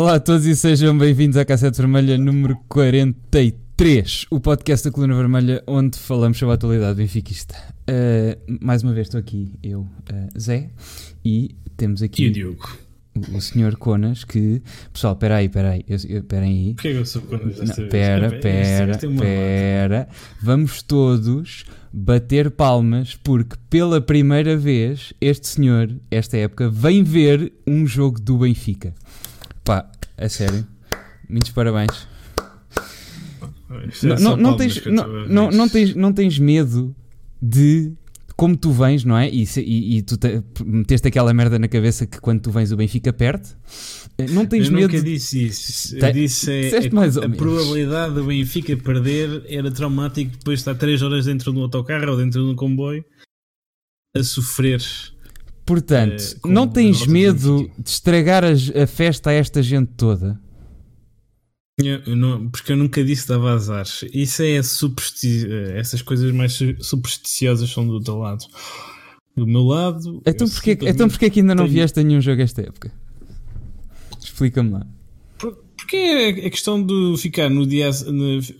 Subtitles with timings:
[0.00, 5.14] Olá a todos e sejam bem-vindos à Cassete Vermelha número 43, o podcast da Coluna
[5.14, 7.54] Vermelha onde falamos sobre a atualidade benfiquista.
[7.82, 10.70] Uh, mais uma vez estou aqui, eu, uh, Zé,
[11.22, 12.78] e temos aqui E o Diogo?
[13.14, 13.76] o, o Sr.
[13.76, 14.62] Conas que...
[14.90, 16.72] Pessoal, espera aí, espera aí, espera aí.
[16.72, 20.08] Porquê que eu sou quando Não, Pera, pera, pera.
[20.40, 27.86] Vamos todos bater palmas porque pela primeira vez este senhor, esta época, vem ver um
[27.86, 28.94] jogo do Benfica.
[29.64, 30.66] Pá, a sério.
[31.28, 32.06] Muitos parabéns.
[34.02, 36.94] Não, não, não tens, não, não, não, tens, não tens medo
[37.40, 37.92] de
[38.36, 39.28] como tu vens, não é?
[39.28, 42.76] E, e, e tu te, meteste aquela merda na cabeça que quando tu vens o
[42.76, 43.48] Benfica perde.
[44.30, 45.96] Não tens eu medo nunca de- disse isso.
[45.98, 47.38] Te- Eu disse é, disseste é- mais ou a menos.
[47.38, 52.10] probabilidade do Benfica perder era traumático depois de estar 3 horas dentro de um autocarro
[52.12, 53.04] ou dentro de um comboio
[54.16, 54.82] a sofrer.
[55.74, 60.36] Portanto, com não tens medo de estragar as- a, festa a esta gente toda?
[61.78, 63.86] Eu- não- porque eu nunca disse dava azar.
[64.12, 68.44] Isso é supersti essas coisas mais su- supersticiosas são do teu lado.
[69.36, 70.20] Do meu lado.
[70.26, 72.92] Então simplesmente então porquê é que ainda não tenho- vieste a nenhum jogo esta época?
[74.22, 74.86] Explica-me lá.
[75.38, 77.92] Por- Porque é a questão de ficar no dia, a-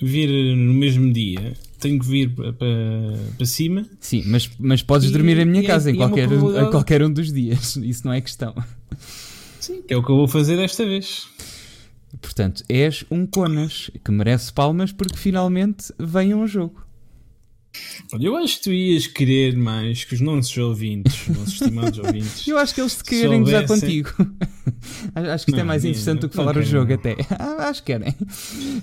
[0.00, 3.86] vir no mesmo dia, tenho que vir para, para, cima.
[3.98, 6.66] Sim, mas, mas podes E- dormir em minha é- casa em é uma qualquer, probabilidade-
[6.66, 7.76] em qualquer um dos dias.
[7.82, 8.54] Isso não é questão.
[9.58, 11.28] Sim, que é o que eu vou fazer desta vez.
[12.20, 16.84] Portanto, és um Conas que merece palmas porque finalmente vem a um jogo.
[18.20, 22.46] Eu acho que tu ias querer mais que os nossos ouvintes, os nossos estimados ouvintes.
[22.48, 24.10] Eu acho que eles te querem gozar contigo.
[25.14, 27.14] Acho que isto é Não, mais não, interessante do que falar o jogo até.
[27.38, 28.14] Ah, Acho que querem.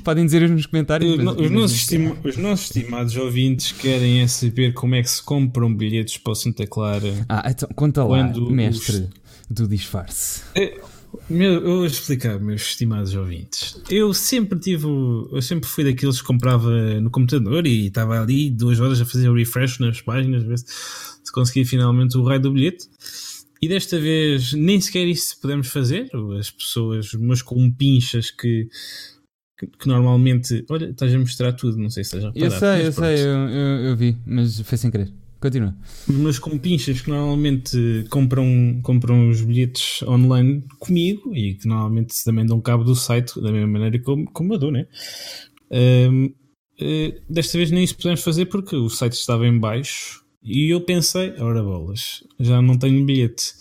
[0.04, 1.18] Podem dizer nos comentários.
[1.18, 5.10] Os, mas- os nossos estima- os nossos estimados ouvintes querem é saber como é que
[5.10, 7.26] se compram bilhetes para o Santa Clara.
[7.28, 9.10] Ah, então conta lá, mestre
[9.50, 10.42] do disfarce.
[10.56, 10.80] É,
[11.30, 13.82] Meu, eu vou explicar, meus estimados ouvintes.
[13.90, 14.86] Eu sempre tive.
[14.86, 16.70] Eu sempre fui daqueles que comprava
[17.02, 20.66] no computador e estava ali duas horas a fazer o refresh nas páginas, ver se,
[21.24, 22.88] se conseguia finalmente o raio do bilhete.
[23.62, 26.10] E desta vez nem sequer isso podemos fazer.
[26.40, 28.70] As pessoas, umas com pinchas que,
[29.58, 30.64] que, normalmente.
[30.70, 33.16] Olha, estás a mostrar tudo, não sei se estás a Eu sei, eu mas sei,
[33.16, 33.20] pronto.
[33.20, 35.12] eu, eu, eu vi, mas foi sem querer.
[35.40, 35.76] Continua.
[36.08, 42.46] mas com pinchas que normalmente compram, compram os bilhetes online comigo e que normalmente também
[42.46, 44.88] dão cabo do site da mesma maneira como, como eu dou, né?
[45.72, 46.34] Ahm,
[46.80, 50.82] eh, desta vez nem isso podemos fazer porque o site estava em baixo e eu
[50.82, 53.54] pensei, ora bolas, já não tenho bilhete.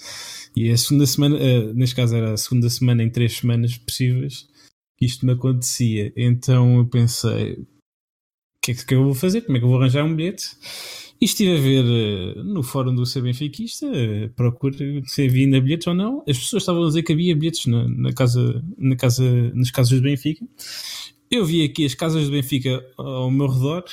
[0.57, 3.77] E é a segunda semana, eh, neste caso era a segunda semana em três semanas
[3.77, 4.47] possíveis
[4.97, 6.13] que isto me acontecia.
[6.17, 7.67] Então eu pensei, o
[8.63, 9.43] que é que eu vou fazer?
[9.43, 10.47] Como é que eu vou arranjar um bilhete?
[11.21, 15.61] E estive a ver eh, no fórum do Ser Benfiquista, uh, procura se havia ainda
[15.61, 16.23] bilhetes ou não.
[16.29, 19.25] As pessoas estavam a dizer que havia bilhetes na, na casa, na casa,
[19.55, 20.47] nas casas do Benfica.
[21.31, 23.85] Eu vi aqui as casas do Benfica ao meu redor,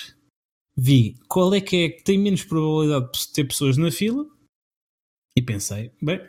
[0.75, 4.25] vi qual é que é que tem menos probabilidade de ter pessoas na fila
[5.35, 6.19] e pensei, bem,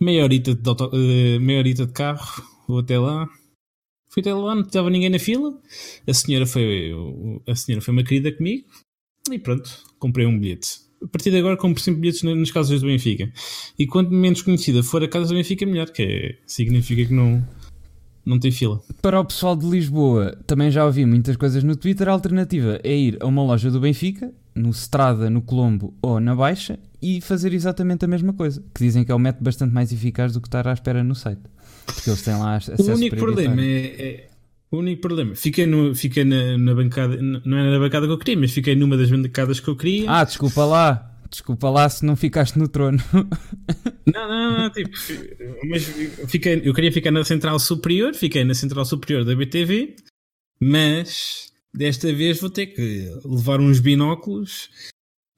[0.00, 3.28] meia horita de, auto, eh, de carro, vou até lá.
[4.08, 5.60] Fui até lá, não estava ninguém na fila.
[6.06, 6.92] A senhora foi,
[7.46, 8.66] a senhora foi uma querida comigo.
[9.30, 10.68] E pronto, comprei um bilhete.
[11.02, 13.30] A partir de agora compro sempre bilhetes na- nas casas do Benfica.
[13.78, 17.46] E quanto menos conhecida for a casa do Benfica, melhor, que é, significa que não,
[18.26, 18.80] não tem fila.
[19.00, 22.08] Para o pessoal de Lisboa, também já ouvi muitas coisas no Twitter.
[22.08, 26.34] A alternativa é ir a uma loja do Benfica, no Strada, no Colombo ou na
[26.34, 28.60] Baixa, e fazer exatamente a mesma coisa.
[28.74, 31.14] Que dizem que é o método bastante mais eficaz do que estar à espera no
[31.14, 31.40] site.
[31.86, 34.27] Porque eles têm lá acesso O único problema é, é-
[34.70, 38.18] O único problema, fiquei, no, fiquei na, na bancada, não era na bancada que eu
[38.18, 40.10] queria, mas fiquei numa das bancadas que eu queria.
[40.10, 41.04] Ah, desculpa lá.
[41.30, 42.98] Desculpa lá se não ficaste no trono.
[44.06, 44.88] Não, não, não, tipo,
[45.68, 45.84] mas
[46.28, 49.96] fiquei, eu queria ficar na central superior, fiquei na central superior da BTV,
[50.60, 54.70] mas desta vez vou ter que levar uns binóculos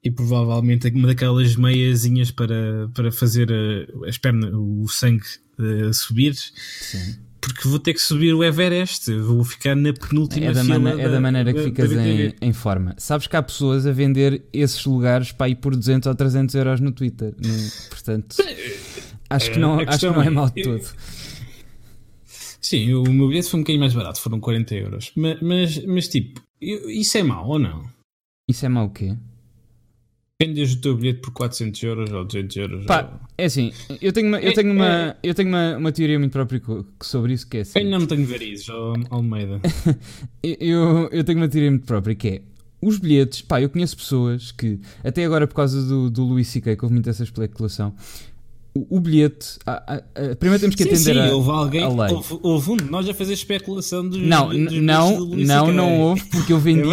[0.04, 5.24] e provavelmente uma daquelas meiazinhas para, para fazer a- as pernas, o sangue
[5.58, 7.16] eh, subir, Sim.
[7.40, 11.00] Porque vou ter que subir o Everest, vou ficar na penúltima É da, fila mana-
[11.02, 12.94] é da maneira que da- ficas da em, em forma.
[12.98, 16.80] Sabes que há pessoas a vender esses lugares para ir por 200 ou 300 euros
[16.80, 17.34] no Twitter.
[17.38, 18.36] No- portanto,
[19.30, 20.88] acho que não, acho que não é é- mau de eu- todo.
[22.60, 25.10] Sim, o meu bilhete foi um bocadinho mais barato, foram 40 euros.
[25.16, 27.84] Mas, mas, mas, tipo, isso é mau ou não?
[28.48, 29.16] Isso é mau o quê?
[30.40, 32.86] Vendes o teu bilhete por 400 euros ou 200 euros?
[32.86, 35.92] Pá, é assim, eu tenho uma, eu É- tenho uma, é- eu tenho uma, uma
[35.92, 36.62] teoria muito própria
[37.02, 37.78] sobre isso que é assim.
[37.80, 38.66] Eu não tenho varizes,
[39.10, 39.60] Almeida.
[40.42, 42.42] Eu, eu tenho uma teoria muito própria que é
[42.82, 46.74] os bilhetes, pá, eu conheço pessoas que, até agora por causa do, do Luís C.K.,
[46.76, 47.94] que houve muito essa especulação,
[48.74, 49.58] o, o bilhete.
[49.66, 52.14] A, a, a, primeiro temos que sim, entender sim, a, houve alguém, lei.
[52.14, 54.20] Houve, houve um de nós a fazer especulação dos.
[54.20, 56.88] Não, dos não, não, não houve, porque eu vendi.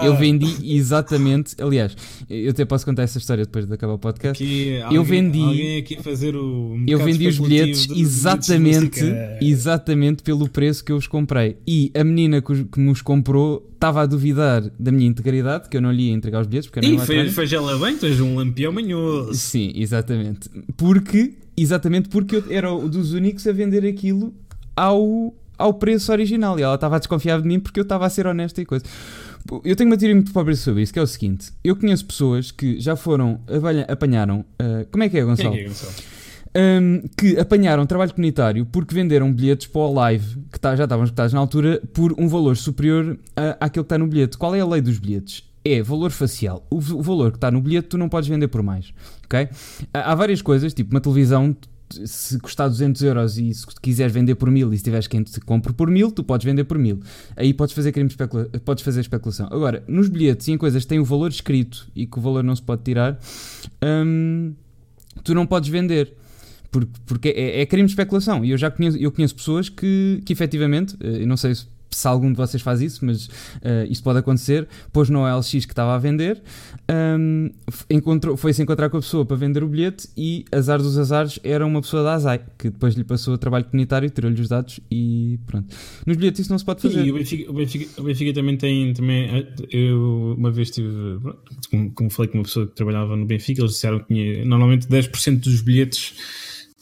[0.00, 1.54] É eu vendi exatamente.
[1.60, 1.96] Aliás,
[2.28, 4.42] eu até posso contar essa história depois de acabar o podcast.
[4.42, 5.40] Que eu vendi.
[5.40, 6.74] Alguém aqui a fazer o.
[6.74, 9.00] Um eu vendi os bilhetes exatamente,
[9.40, 11.56] exatamente pelo preço que eu os comprei.
[11.66, 12.52] E a menina que,
[12.90, 16.46] os comprou estava a duvidar da minha integridade, que eu não lhe ia entregar os
[16.46, 16.68] bilhetes.
[16.68, 19.34] Porque eu e fez, fez ela bem, tu és um lampião manhoso.
[19.34, 20.50] Sim, exatamente.
[20.76, 21.19] Porque,
[21.62, 24.34] exatamente porque eu era um dos únicos a vender aquilo
[24.76, 26.58] ao, ao preço original.
[26.58, 28.84] E ela estava a desconfiar de mim porque eu estava a ser honesto e coisa.
[29.64, 32.50] Eu tenho uma teoria muito pobre sobre isso, que é o seguinte: eu conheço pessoas
[32.50, 33.40] que já foram,
[33.88, 34.44] apanharam.
[34.60, 35.52] Uh, como é que é, Gonçalo?
[35.52, 35.92] Quem é, Gonçalo?
[36.52, 41.04] Um, que apanharam trabalho comunitário porque venderam bilhetes para o live, que tá, já estavam
[41.04, 44.36] escutados na altura, por um valor superior a, àquele que está no bilhete.
[44.36, 45.49] Qual é a lei dos bilhetes?
[45.64, 46.66] É valor facial.
[46.70, 48.92] O, o valor que está no bilhete tu não podes vender por mais.
[49.24, 49.48] ok?
[49.92, 51.54] Há, várias coisas, tipo uma televisão
[51.92, 55.40] se custar 200 euros e se quiseres vender por 1000 e se tiveres quem te
[55.40, 57.00] compre por 1000, tu podes vender por 1000.
[57.36, 59.48] Aí podes fazer crime especula podes fazer especulação.
[59.50, 62.44] Agora, nos bilhetes e em coisas que têm o valor escrito e que o valor
[62.44, 63.18] não se pode tirar,
[63.82, 64.54] hum,
[65.24, 66.14] tu não podes vender.
[66.70, 68.44] Porque, porque é, é, crime de especulação.
[68.44, 72.06] E eu já conheço, eu conheço pessoas que, que efetivamente, eu não sei se se
[72.06, 74.68] algum de vocês faz isso, mas uh, isto pode acontecer.
[74.92, 76.42] Pôs no OLX que estava a vender,
[77.18, 77.50] um,
[77.88, 81.66] encontrou, foi-se encontrar com a pessoa para vender o bilhete e, azar dos azares, era
[81.66, 85.38] uma pessoa da ASAI, que depois lhe passou a trabalho comunitário, tirou-lhe os dados e
[85.46, 85.74] pronto.
[86.06, 87.04] Nos bilhetes isso não se pode fazer.
[87.04, 90.88] E o Benfica, o Benfica, o Benfica também tem, também, eu uma vez tive,
[91.70, 94.86] como, como falei com uma pessoa que trabalhava no Benfica, eles disseram que tinha, normalmente
[94.86, 96.14] 10% dos bilhetes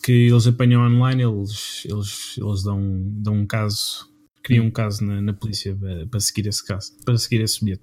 [0.02, 4.08] que eles apanham online, eles, eles, eles dão, dão um caso
[4.42, 7.82] criam um caso na, na polícia para, para, seguir esse caso, para seguir esse bilhete.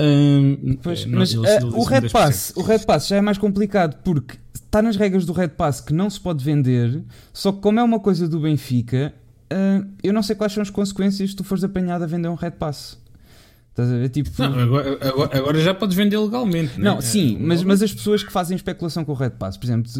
[0.00, 4.02] Um, pois, mas eles, uh, o Red Pass, o Red Pass já é mais complicado
[4.02, 7.78] porque está nas regras do Red Pass que não se pode vender, só que como
[7.78, 9.12] é uma coisa do Benfica,
[9.52, 12.34] uh, eu não sei quais são as consequências se tu fores apanhado a vender um
[12.34, 13.01] Red Pass.
[13.72, 14.10] Estás a ver?
[14.10, 16.78] Tipo, não, agora, agora, agora, já podes vender legalmente.
[16.78, 17.00] Não, né?
[17.00, 19.90] sim, é, mas, mas as pessoas que fazem especulação com o Red Pass, por exemplo,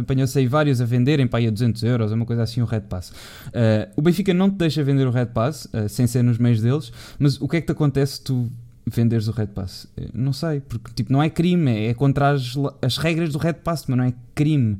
[0.00, 2.82] apanhou-se aí vários a venderem para aí a 200 euros, uma coisa assim, o Red
[2.82, 3.08] Pass.
[3.08, 6.60] Uh, o Benfica não te deixa vender o Red Pass, uh, sem ser nos meios
[6.60, 8.50] deles, mas o que é que te acontece se tu
[8.86, 9.84] venderes o Red Pass?
[9.96, 13.54] Uh, não sei, porque tipo, não é crime, é contra as, as regras do Red
[13.64, 14.78] Pass, mas não é crime.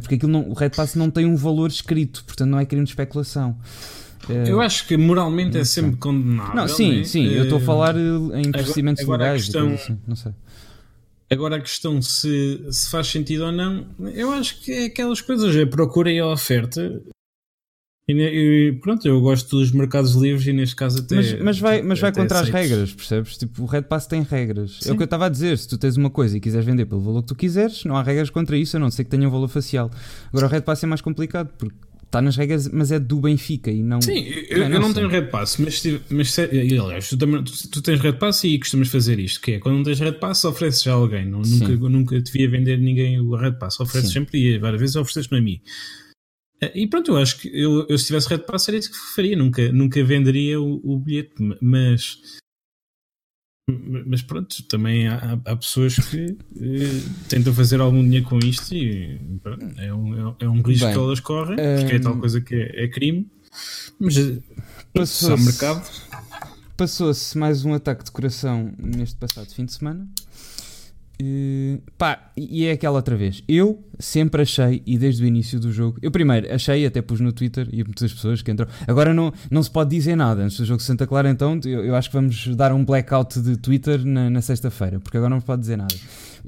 [0.00, 2.84] Porque aquilo não, o Red Pass não tem um valor escrito, portanto não é crime
[2.84, 3.54] de especulação.
[4.46, 6.54] Eu acho que moralmente é sempre condenável.
[6.54, 7.04] Não, sim, né?
[7.04, 7.26] sim.
[7.26, 9.44] Eu estou a falar em procedimentos agora, legais.
[9.44, 10.32] Questão, assim, não sei.
[11.30, 15.54] Agora a questão se, se faz sentido ou não, eu acho que é aquelas coisas.
[15.54, 17.02] É procura e a oferta.
[18.10, 21.16] E, pronto, eu gosto dos mercados livres e neste caso até.
[21.16, 22.54] Mas, mas vai, mas vai contra aceitos.
[22.54, 23.36] as regras, percebes?
[23.36, 24.78] Tipo, o Red Pass tem regras.
[24.80, 24.88] Sim.
[24.88, 25.58] É o que eu estava a dizer.
[25.58, 28.02] Se tu tens uma coisa e quiseres vender pelo valor que tu quiseres, não há
[28.02, 29.90] regras contra isso, a não ser que tenha um valor facial.
[30.28, 31.76] Agora o Red Pass é mais complicado porque
[32.08, 34.00] está nas regras, mas é do Benfica e não.
[34.00, 37.52] Sim, eu não, é eu não tenho Red Pass, mas, mas aliás, tu, também, tu,
[37.70, 40.44] tu, tens Red Pass e costumas fazer isto: que é quando não tens Red Pass,
[40.44, 41.26] ofereces a alguém.
[41.26, 44.20] Não, nunca, nunca devia vender ninguém o Red Pass, ofereces Sim.
[44.20, 45.60] sempre e várias vezes ofereces-me a mim.
[46.60, 48.96] Eh, e pronto, eu acho que eu, eu se tivesse Red Pass era isso que
[49.14, 52.18] faria, nunca, nunca venderia o, o bilhete, mas
[54.06, 59.20] mas pronto, também há, há pessoas que eh, tentam fazer algum dinheiro com isto e
[59.42, 62.40] pronto, é, um, é um risco Bem, que elas correm, porque é tal hum, coisa
[62.40, 63.26] que é, é crime.
[63.98, 64.14] Mas
[64.94, 65.86] passou mercado.
[66.76, 70.08] Passou-se mais um ataque de coração neste passado fim de semana.
[71.20, 73.42] Uh, pá, e é aquela outra vez.
[73.48, 77.32] Eu sempre achei, e desde o início do jogo, eu primeiro achei, até pus no
[77.32, 78.68] Twitter e muitas pessoas que entram.
[78.86, 81.84] Agora não, não se pode dizer nada antes do jogo de Santa Clara, então eu,
[81.84, 85.40] eu acho que vamos dar um blackout de Twitter na, na sexta-feira, porque agora não
[85.40, 85.94] se pode dizer nada.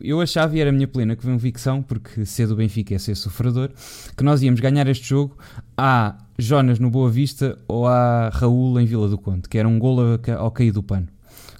[0.00, 3.70] Eu achava, e era a minha plena convicção, porque ser do Benfica é ser sofredor,
[4.16, 5.36] que nós íamos ganhar este jogo
[5.76, 9.80] a Jonas no Boa Vista ou a Raul em Vila do Conde, que era um
[9.80, 11.08] golo ao cair do pano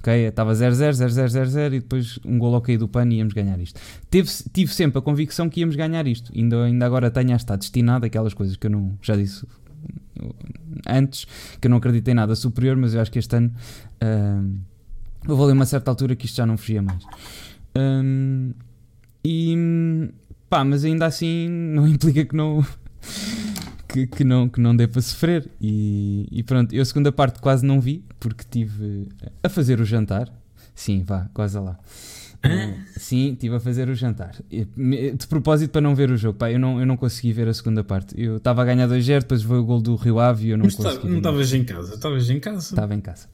[0.01, 0.27] ok?
[0.27, 3.79] Estava 0-0, 0-0, 0-0 e depois um gol cair do pano e íamos ganhar isto.
[4.09, 6.31] Teve, tive sempre a convicção que íamos ganhar isto.
[6.35, 9.45] Ainda, ainda agora tenho a estar destinado aquelas coisas que eu não já disse
[10.87, 11.25] antes,
[11.59, 13.51] que eu não acreditei nada superior, mas eu acho que este ano
[14.03, 14.59] uh,
[15.27, 17.03] houve ali uma certa altura que isto já não fugia mais.
[17.77, 18.53] Um,
[19.23, 19.55] e
[20.49, 22.65] pá, mas ainda assim não implica que não
[23.91, 25.47] que, que, não, que não dê para sofrer.
[25.59, 29.09] E, e, pronto, eu a segunda parte quase não vi, porque estive
[29.43, 30.31] a fazer o jantar.
[30.73, 31.77] Sim, vá, quase lá.
[32.43, 34.35] Uh, sim, estive a fazer o jantar.
[34.49, 37.53] De propósito para não ver o jogo, pá, eu não, eu não consegui ver a
[37.53, 38.19] segunda parte.
[38.19, 40.65] Eu estava a ganhar 2-0, depois foi o gol do Rio Ave e eu não
[40.65, 41.07] Mas consegui.
[41.07, 42.59] Não estavas em casa, estavas em casa.
[42.59, 43.27] Estava em casa.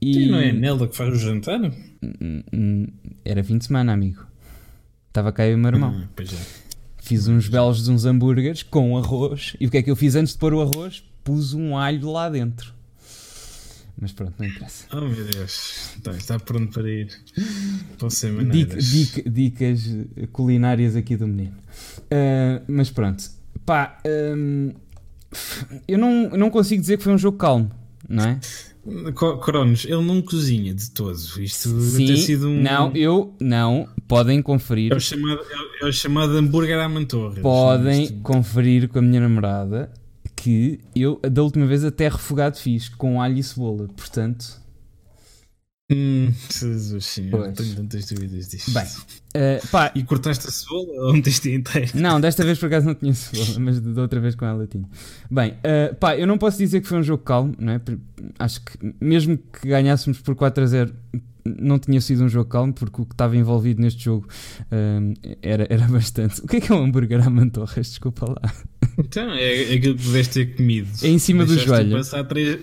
[0.00, 0.26] E...
[0.26, 1.60] e não é a Nelda que faz o jantar?
[3.24, 4.24] Era fim de semana, amigo.
[5.08, 5.90] Estava cá eu e o meu irmão.
[5.90, 6.67] Hum, pois é.
[7.08, 9.56] Fiz uns belos de uns hambúrgueres com arroz.
[9.58, 11.02] E o que é que eu fiz antes de pôr o arroz?
[11.24, 12.74] Pus um alho lá dentro.
[13.98, 14.84] Mas pronto, não interessa.
[14.92, 17.08] Oh meu Deus, então, está pronto para ir.
[18.50, 19.88] Dica, dica, dicas
[20.32, 21.54] culinárias aqui do menino.
[22.12, 23.24] Uh, mas pronto,
[23.64, 23.98] pá,
[24.36, 24.74] um,
[25.88, 27.70] eu não, não consigo dizer que foi um jogo calmo,
[28.06, 28.40] não é?
[29.42, 31.18] Cronos, ele não cozinha de todo.
[31.38, 32.62] Isto Sim, ter sido um.
[32.62, 33.88] Não, eu não.
[34.06, 34.92] Podem conferir.
[34.92, 35.40] É o chamado,
[35.82, 37.40] é o chamado hambúrguer à mantorra.
[37.40, 39.90] Podem conferir com a minha namorada
[40.34, 43.88] que eu da última vez até refogado fiz com alho e cebola.
[43.96, 44.67] Portanto.
[45.90, 48.70] Hum, Jesus, sim, tenho tantas dúvidas disto.
[48.72, 51.92] Bem, uh, pá, e cortaste a cebola ou meteste inteiro?
[51.94, 54.86] Não, desta vez por acaso não tinha cebola, mas da outra vez com ela tinha.
[55.30, 57.80] Bem, uh, pá, eu não posso dizer que foi um jogo calmo, não é?
[58.38, 60.94] Acho que mesmo que ganhássemos por 4 a 0,
[61.58, 64.28] não tinha sido um jogo calmo, porque o que estava envolvido neste jogo
[64.70, 66.42] um, era, era bastante.
[66.42, 67.88] O que é que é um hambúrguer à mantorras?
[67.88, 68.52] Desculpa lá.
[68.98, 70.88] Então, é, é aquilo que pudeste ter comido.
[71.02, 71.96] É em cima deixaste do joelho.
[71.96, 72.58] Passar três...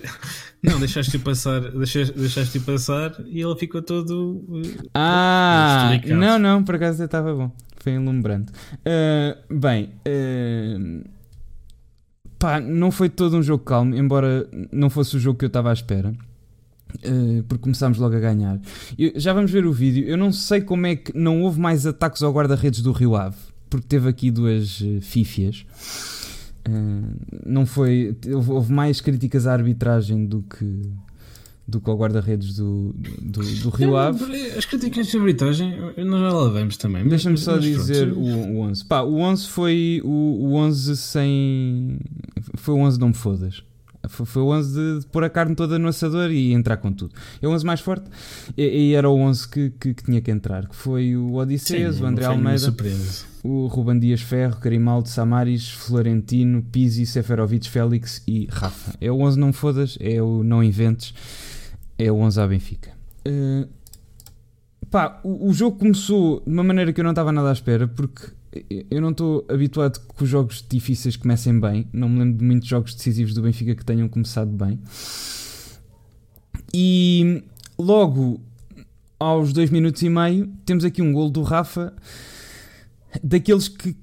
[0.66, 4.44] Não, deixaste-o passar, deixaste, deixaste passar e ele ficou todo.
[4.48, 7.52] Uh, ah, não, não, por acaso estava bom.
[7.76, 8.52] Foi enlumbrante.
[8.80, 11.08] Uh, bem, uh,
[12.36, 15.70] pá, não foi todo um jogo calmo, embora não fosse o jogo que eu estava
[15.70, 16.12] à espera.
[16.96, 18.60] Uh, porque começámos logo a ganhar.
[18.98, 20.04] Eu, já vamos ver o vídeo.
[20.08, 23.36] Eu não sei como é que não houve mais ataques ao guarda-redes do Rio Ave,
[23.70, 25.64] porque teve aqui duas uh, fífias.
[26.68, 28.16] Uh, não foi.
[28.48, 30.82] Houve, mais críticas à arbitragem do que.
[31.68, 34.24] Do que ao guarda-redes do, do, do, Rio Ave.
[34.56, 37.08] As críticas de arbitragem nós já lá vemos também.
[37.08, 38.84] Deixa-me só dizer o, o 11.
[38.84, 41.98] Pá, o 11 foi o, o 11 sem.
[42.54, 43.64] Foi o 11 não me fodas.
[44.08, 47.14] Foi o 11 de pôr a carne toda no assador e entrar com tudo.
[47.40, 48.08] É o 11 mais forte
[48.56, 50.68] e, e era o 11 que, que, que, tinha que entrar.
[50.68, 52.72] Que foi o Odisseias, o André Almeida,
[53.46, 58.94] o Ruban Dias Ferro, Carimaldo, Samaris, Florentino, Pizzi, Seferovic, Félix e Rafa.
[59.00, 61.14] É o 11 não fodas, é o não inventes,
[61.96, 62.90] é o 11 à Benfica.
[63.26, 63.68] Uh,
[64.90, 67.86] pá, o, o jogo começou de uma maneira que eu não estava nada à espera
[67.86, 68.34] porque
[68.90, 71.86] eu não estou habituado que os jogos difíceis comecem bem.
[71.92, 74.80] Não me lembro de muitos jogos decisivos do Benfica que tenham começado bem.
[76.74, 77.44] E
[77.78, 78.40] logo
[79.18, 81.94] aos dois minutos e meio temos aqui um gol do Rafa
[83.22, 83.96] daqueles que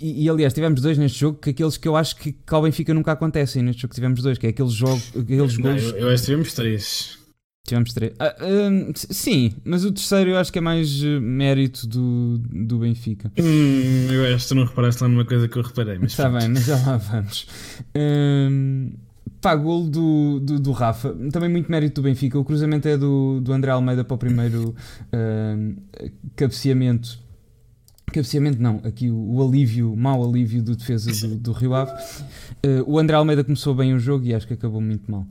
[0.00, 3.12] e, aliás tivemos dois neste jogo que aqueles que eu acho que, ao Benfica nunca
[3.12, 6.22] acontecem neste jogo tivemos dois que é aqueles jogos aqueles não, gols eu, eu acho
[6.22, 7.24] que tivemos três
[7.66, 8.12] Tivemos três.
[8.18, 12.80] Ah, um, sim, mas o terceiro eu acho que é mais uh, mérito do, do
[12.80, 13.32] Benfica.
[13.38, 15.98] Hum, eu acho que tu não reparaste lá numa coisa que eu reparei.
[16.02, 17.46] Está bem, mas já lá vamos.
[17.96, 18.92] Um,
[19.40, 21.16] pá, gol do, do, do, Rafa.
[21.32, 22.38] Também muito mérito do Benfica.
[22.38, 24.74] O cruzamento é do, do André Almeida para o primeiro
[25.10, 25.76] um,
[26.36, 27.18] cabeceamento.
[28.14, 31.90] Cabeceamento não, aqui o, o alívio, o mau alívio do defesa do, do Rio Ave.
[32.64, 35.26] Uh, o André Almeida começou bem o jogo e acho que acabou muito mal.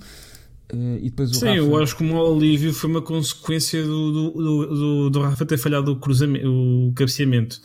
[0.74, 1.58] Uh, e depois o Sim, Rafa...
[1.60, 5.58] eu acho que o mau alívio foi uma consequência do, do, do, do, Rafa ter
[5.58, 7.62] falhado o, cruzamento, o cabeceamento.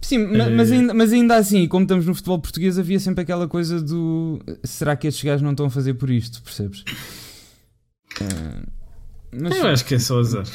[0.00, 0.48] Sim, é...
[0.48, 4.40] mas, ainda, mas ainda assim, como estamos no futebol português, havia sempre aquela coisa do
[4.64, 6.80] será que estes gajos não estão a fazer por isto, percebes?
[8.22, 8.66] Uh,
[9.30, 10.46] mas, eu acho que é só azar.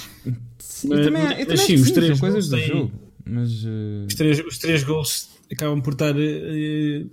[0.58, 3.09] Sim, mas, também, eu também sim, os três coisas do jogo.
[3.30, 4.06] Mas, uh...
[4.08, 7.10] os, três, os três gols acabam por estar uh,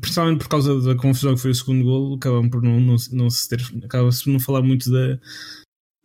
[0.00, 3.30] principalmente por causa da confusão que foi o segundo gol, acabam por não, não, não
[3.30, 5.18] se ter, acaba-se por não falar muito da,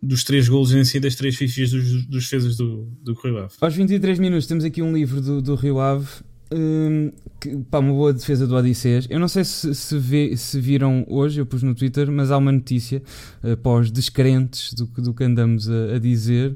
[0.02, 3.54] dos três golos em si, das três fichas dos, dos defesas do, do Rio Ave.
[3.62, 6.08] Aos 23 minutos temos aqui um livro do, do Rio Ave.
[6.50, 7.12] Hum,
[7.42, 9.06] que, pá, uma boa defesa do Odisseias.
[9.10, 12.38] Eu não sei se, se, vê, se viram hoje, eu pus no Twitter, mas há
[12.38, 13.04] uma notícia
[13.44, 16.56] uh, para os descrentes do, do que andamos a, a dizer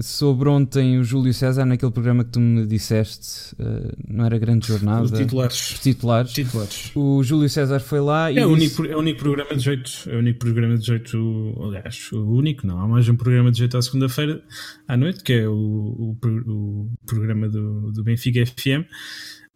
[0.00, 4.66] sobre ontem o Júlio César naquele programa que tu me disseste, uh, não era grande
[4.66, 5.04] jornada.
[5.04, 5.70] Os titulares.
[5.72, 6.32] Os titulares.
[6.32, 6.92] titulares.
[6.94, 8.38] O Júlio César foi lá e.
[8.38, 9.90] É, o único, é o único programa de jeito.
[10.06, 11.54] É o único programa de jeito.
[11.62, 12.80] Aliás, o único, não.
[12.80, 14.42] Há mais um programa de jeito à segunda-feira
[14.86, 18.84] à noite, que é o, o, o programa do, do Benfica FM.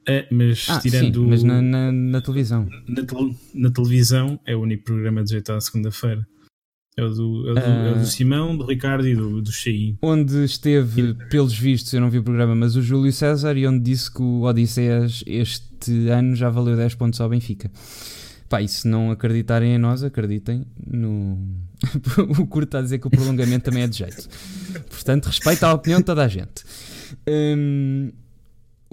[0.08, 1.22] É, mas ah, tirando.
[1.22, 2.66] Sim, mas na, na, na televisão.
[2.88, 3.02] Na,
[3.54, 6.26] na, televisão é o único programa de jeito à segunda-feira.
[6.96, 8.04] É o do, é o do, é o do ah.
[8.04, 9.96] Simão, do Ricardo e do, do Shein.
[10.02, 13.80] Onde esteve, pelos vistos, eu não vi o programa, mas o Júlio César, e onde
[13.80, 17.70] disse que o Odisseias este ano já valeu 10 pontos ao Benfica.
[18.48, 21.38] Pá, e se não acreditarem em nós, acreditem no.
[22.36, 24.28] o Curto está a dizer que o prolongamento também é de jeito.
[24.90, 26.64] Portanto, respeita a opinião de toda a gente.
[27.28, 28.10] Um,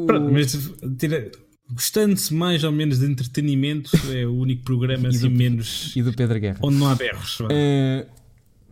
[0.06, 0.56] Pronto, mas
[1.00, 1.32] tira,
[1.70, 5.94] Gostando-se mais ou menos de entretenimento, é o único programa assim do, menos.
[5.96, 6.60] E do Pedro Guerra.
[6.62, 7.40] Onde não há berros.
[7.42, 8.08] Uh,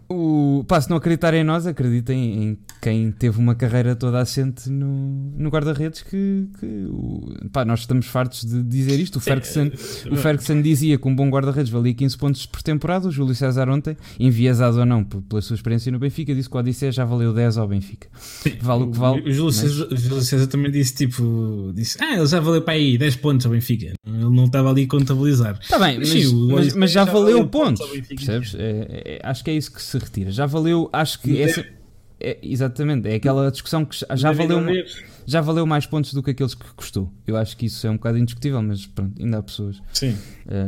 [0.07, 4.69] O, pá, se não acreditarem em nós, acreditem em quem teve uma carreira toda assente
[4.69, 9.15] no, no guarda-redes que, que o, pá, nós estamos fartos de dizer isto.
[9.15, 9.71] O Ferguson,
[10.11, 13.07] o Ferguson dizia que um bom guarda-redes valia 15 pontos por temporada.
[13.07, 16.59] O Júlio César ontem, enviesado ou não pela sua experiência no Benfica, disse que o
[16.59, 18.07] Odisseia já valeu 10 ao Benfica.
[18.61, 19.21] Vale o que vale.
[19.21, 19.55] O Júlio, mas...
[19.55, 23.15] César, o Júlio César também disse tipo, disse, ah, ele já valeu para aí 10
[23.15, 23.93] pontos ao Benfica.
[24.05, 25.57] Ele não estava ali a contabilizar.
[25.59, 27.85] Está bem, mas, mas, mas, mas já, já, valeu, valeu pontos.
[28.07, 28.55] Percebes?
[28.55, 30.31] É, é, acho que é isso que se retira.
[30.31, 31.65] Já valeu, acho que essa.
[32.19, 34.63] É, exatamente, é aquela discussão que já valeu,
[35.25, 37.11] já valeu mais pontos do que aqueles que custou.
[37.27, 39.81] Eu acho que isso é um bocado indiscutível, mas pronto, ainda há pessoas uh,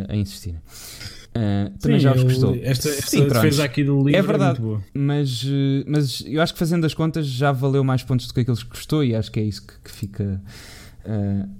[0.09, 0.59] a insistirem.
[0.59, 2.55] Uh, também Sim, já vos custou.
[2.61, 6.51] Esta, esta Sim, defesa aqui do livro é verdade, é mas, uh, mas eu acho
[6.51, 9.31] que fazendo as contas já valeu mais pontos do que aqueles que custou e acho
[9.31, 10.41] que é isso que, que fica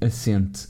[0.02, 0.68] assente.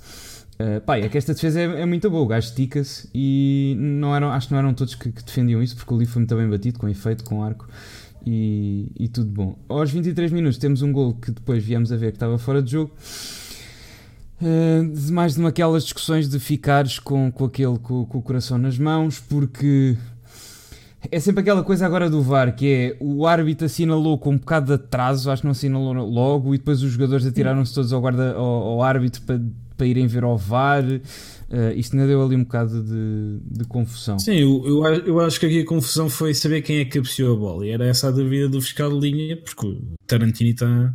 [0.60, 4.16] Uh, pá, é que esta defesa é, é muito boa, o gajo estica-se e não
[4.16, 6.36] eram, acho que não eram todos que, que, defendiam isso, porque o livro foi muito
[6.36, 7.68] bem batido, com efeito, com arco
[8.26, 9.56] e, e, tudo bom.
[9.70, 12.72] Aos 23 minutos temos um gol que depois viemos a ver que estava fora de
[12.72, 12.92] jogo.
[14.42, 18.58] Uh, mais de uma aquelas discussões de ficares com, com aquele com, com, o coração
[18.58, 19.96] nas mãos, porque
[21.12, 24.68] é sempre aquela coisa agora do VAR que é o árbitro assinalou com um bocado
[24.68, 28.34] de atraso, acho que não assinalou logo, e depois os jogadores atiraram-se todos ao, guarda,
[28.34, 29.40] ao, ao árbitro para
[29.78, 30.84] para irem ver ao VAR.
[30.84, 34.20] Uh, isto ainda deu ali um bocado de, de confusão.
[34.20, 37.36] Sim, eu, eu, eu, acho que aqui a confusão foi saber quem é que cabeceou
[37.36, 37.66] a bola.
[37.66, 40.94] E era essa a dúvida do fiscal de linha, porque o Tarantini está,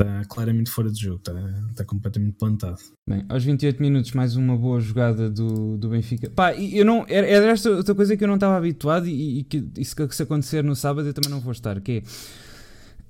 [0.00, 1.32] está claramente fora de jogo, está,
[1.70, 2.78] está completamente plantado.
[3.08, 6.30] Bem, aos 28 minutos, mais uma boa jogada do, do Benfica.
[6.30, 9.44] Pá, eu não, era, era esta outra coisa que eu não estava habituado e, e
[9.44, 12.02] que isso que se acontecer no sábado eu também não vou estar, que é.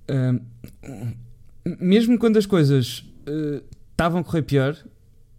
[0.08, 0.40] Uh,
[1.80, 3.62] mesmo quando as coisas uh,
[3.96, 4.76] estavam a correr pior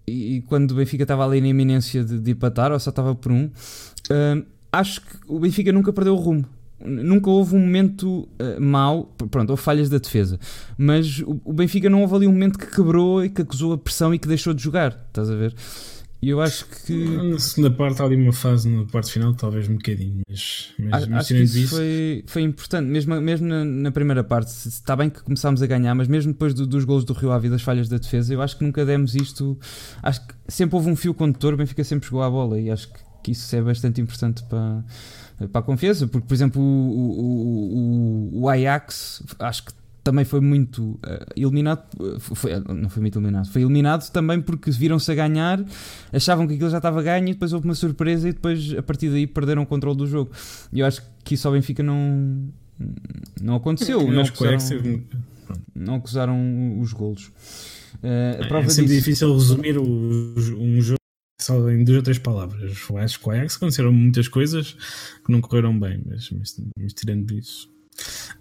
[0.08, 3.14] e, e quando o Benfica estava ali na iminência de, de empatar, ou só estava
[3.14, 6.46] por um, uh, acho que o Benfica nunca perdeu o rumo.
[6.80, 10.40] Nunca houve um momento uh, mau, pronto, houve falhas da defesa,
[10.78, 13.78] mas o, o Benfica não houve ali um momento que quebrou e que acusou a
[13.78, 15.56] pressão e que deixou de jogar, estás a ver?
[16.20, 16.94] E eu acho que.
[16.94, 21.04] Na segunda parte há ali uma fase, na parte final, talvez um bocadinho, mas, mas
[21.04, 24.50] acho, acho que isso, isso, Foi, foi importante, mesmo, mesmo na, na, primeira parte.
[24.50, 27.48] Está bem que começámos a ganhar, mas mesmo depois do, dos gols do Rio Ave
[27.48, 29.58] e das falhas da defesa, eu acho que nunca demos isto.
[30.02, 32.92] Acho que sempre houve um fio condutor, o Benfica sempre jogou a bola e acho
[32.92, 34.84] que, que isso é bastante importante para,
[35.52, 39.72] para a confiança, porque, por exemplo, o, o, o, o Ajax, acho que
[40.08, 41.00] também foi muito uh,
[41.36, 45.62] eliminado, uh, foi, não foi muito eliminado, foi eliminado também porque viram-se a ganhar,
[46.14, 49.10] achavam que aquilo já estava ganho e depois houve uma surpresa e depois a partir
[49.10, 50.32] daí perderam o controle do jogo.
[50.72, 52.48] E eu acho que isso ao Benfica não,
[53.42, 54.10] não aconteceu.
[54.10, 55.04] Não acusaram,
[55.76, 57.26] não acusaram os golos.
[57.96, 58.84] Uh, é sempre disso...
[58.86, 61.02] difícil resumir o, um jogo
[61.42, 62.64] só em duas ou três palavras.
[62.96, 64.72] Acho que o Ajax aconteceram muitas coisas
[65.26, 67.70] que não correram bem, mas, mas, mas tirando isso.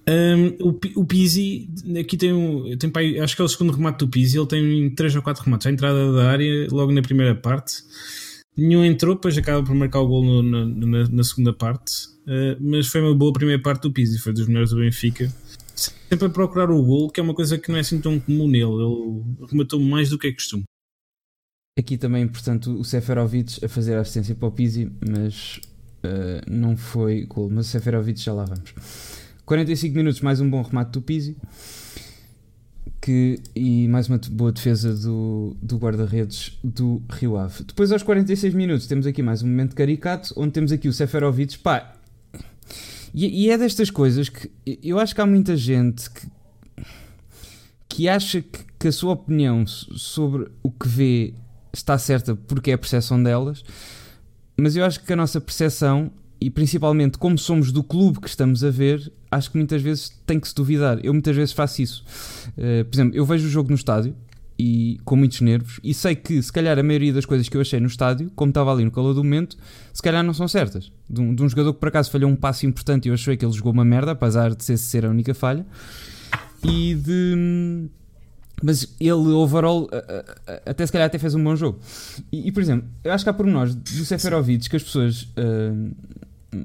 [0.09, 2.77] Um, o, o Pizzi, aqui tem um.
[2.79, 4.39] Tem, pai, acho que é o segundo remate do Pizzi.
[4.39, 7.83] Ele tem 3 ou 4 remates à entrada da área, logo na primeira parte.
[8.57, 11.93] Nenhum entrou, depois acaba por marcar o gol no, na, na, na, segunda parte.
[12.27, 15.31] Uh, mas foi uma boa primeira parte do Pizzi, foi dos melhores do Benfica.
[15.75, 18.49] Sempre a procurar o gol, que é uma coisa que não é assim tão comum
[18.49, 18.65] nele.
[18.65, 20.65] Ele rematou mais do que é costume.
[21.79, 25.61] Aqui também, portanto, o Seferovic a fazer a assistência para o Pizzi, mas
[26.03, 27.51] uh, não foi gol.
[27.51, 28.73] Mas o Seferovic já lá vamos.
[29.47, 31.37] 45 minutos, mais um bom remate do Pizzi.
[33.01, 37.63] Que, e mais uma boa defesa do, do guarda-redes do Rio Ave.
[37.63, 41.61] Depois, aos 46 minutos, temos aqui mais um momento caricato, onde temos aqui o Seferovic.
[41.61, 41.95] Pá,
[43.15, 44.51] e, e, é destas coisas que
[44.83, 46.27] eu acho que há muita gente que,
[47.89, 51.35] que acha que, que a sua opinião sobre o que vê
[51.73, 53.63] está certa porque é a percepção delas,
[54.59, 58.63] mas eu acho que a nossa percepção e principalmente como somos do clube que estamos
[58.63, 60.99] a ver, acho que muitas vezes tem que se duvidar.
[61.03, 62.05] Eu muitas vezes faço isso.
[62.51, 64.15] Uh, por exemplo, eu vejo o jogo no estádio
[64.59, 67.61] e com muitos nervos e sei que se calhar a maioria das coisas que eu
[67.61, 69.57] achei no estádio, como estava ali no calor do momento,
[69.93, 70.91] se calhar não são certas.
[71.09, 73.37] De um, de um jogador que por acaso falhou um passo importante e eu achei
[73.37, 75.67] que ele jogou uma merda, apesar de ser, ser a única falha.
[76.65, 77.89] E de
[78.63, 79.89] mas ele overall
[80.65, 81.79] até se calhar até fez um bom jogo
[82.33, 85.95] e, e por exemplo, eu acho que há pormenores do Seferovic que as pessoas uh,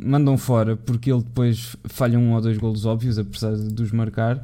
[0.02, 4.42] mandam fora porque ele depois falha um ou dois golos óbvios, apesar de os marcar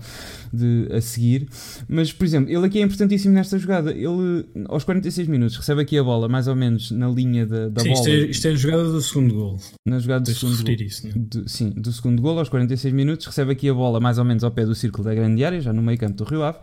[0.52, 1.48] de, a seguir.
[1.88, 3.92] Mas, por exemplo, ele aqui é importantíssimo nesta jogada.
[3.92, 7.82] Ele, aos 46 minutos, recebe aqui a bola mais ou menos na linha da, da
[7.82, 8.00] sim, bola.
[8.00, 9.60] Isto é, isto é a jogada do segundo gol.
[9.86, 10.74] Na jogada do segundo gol.
[10.74, 14.26] Isso, do, sim, do segundo gol, aos 46 minutos, recebe aqui a bola mais ou
[14.26, 16.60] menos ao pé do círculo da grande área, já no meio campo do Rio Ave.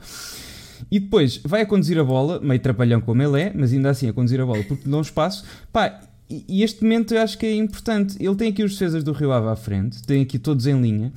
[0.91, 4.09] E depois vai a conduzir a bola, meio trapalhão como ele é, mas ainda assim
[4.09, 5.45] a conduzir a bola porque lhe dão espaço.
[5.73, 8.17] Pá, e este momento eu acho que é importante.
[8.19, 11.13] Ele tem aqui os defesas do Rio Ave à frente, tem aqui todos em linha,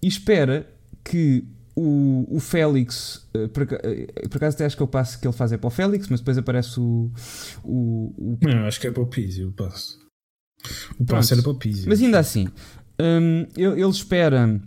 [0.00, 0.66] e espera
[1.04, 1.44] que
[1.74, 5.34] o, o Félix, uh, por, uh, por, acaso até acho que o passo que ele
[5.34, 7.10] faz é para o Félix, mas depois aparece o.
[7.64, 8.38] o, o...
[8.42, 9.98] Não, acho que é para o Pizzi o passo.
[10.98, 11.88] O passo era para o Pizzi.
[11.88, 12.46] Mas ainda assim,
[13.00, 14.60] um, ele, ele espera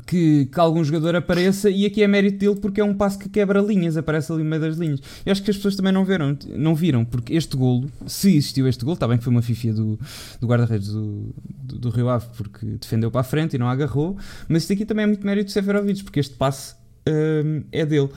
[0.00, 3.28] que, que, algum jogador apareça e aqui é mérito dele porque é um passo que
[3.28, 5.00] quebra linhas, aparece ali no meio das linhas.
[5.24, 8.66] Eu acho que as pessoas também não viram, não viram porque este golo, se existiu
[8.66, 9.98] este golo, está bem que foi uma fifia do,
[10.40, 14.16] do guarda-redes do, do, do, Rio Ave porque defendeu para a frente e não agarrou,
[14.48, 16.74] mas isto aqui também é muito mérito de Seferovic porque este passe
[17.06, 18.08] um, é dele.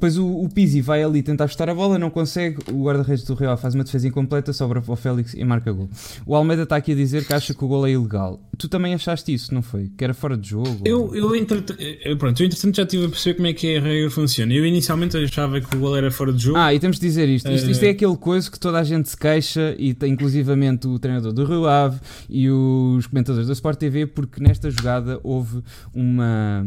[0.00, 2.56] Depois o, o Pizzi vai ali tentar chutar a bola, não consegue.
[2.72, 5.90] O guarda-redes do Real faz uma defesa incompleta, sobra para o Félix e marca gol.
[6.24, 8.40] O Almeida está aqui a dizer que acha que o gol é ilegal.
[8.56, 9.90] Tu também achaste isso, não foi?
[9.98, 10.80] Que era fora de jogo?
[10.86, 11.76] Eu, eu, entretanto,
[12.18, 14.54] pronto, eu entretanto já estive a perceber como é que a regra funciona.
[14.54, 16.56] Eu inicialmente achava que o gol era fora de jogo.
[16.56, 17.50] Ah, e temos de dizer isto.
[17.50, 21.34] Isto, isto é aquele coisa que toda a gente se queixa, e inclusivamente o treinador
[21.34, 26.66] do Rio Ave e os comentadores da Sport TV, porque nesta jogada houve uma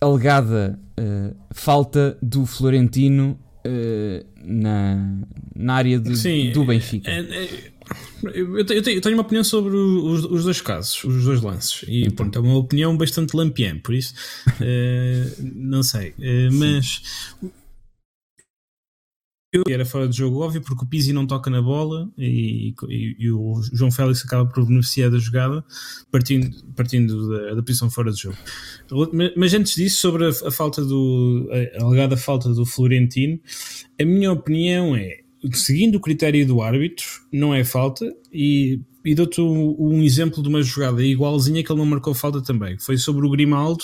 [0.00, 5.20] alegada uh, falta do Florentino uh, na,
[5.54, 7.10] na área de, Sim, do Benfica.
[7.10, 7.70] É, é,
[8.34, 11.84] eu, tenho, eu, tenho, uma opinião sobre os, os, dois casos, os dois lances.
[11.88, 12.12] E então.
[12.14, 14.14] pronto, é uma opinião bastante lampiã, por isso
[14.46, 16.14] uh, não sei.
[16.52, 17.02] mas
[19.68, 23.30] era fora de jogo, óbvio, porque o Pizzi não toca na bola e, e, e,
[23.32, 25.64] o João Félix acaba por beneficiar da jogada
[26.10, 28.36] partindo, partindo da, da posição fora de jogo.
[29.36, 33.40] Mas antes disso, sobre a, a falta do a alegada falta do Florentino,
[34.00, 35.20] a minha opinião é
[35.52, 40.48] seguindo o critério do árbitro, não é falta e, e dou-te um, um exemplo de
[40.48, 42.78] uma jogada igualzinha que ele não marcou falta também.
[42.78, 43.82] Foi sobre o Grimaldo,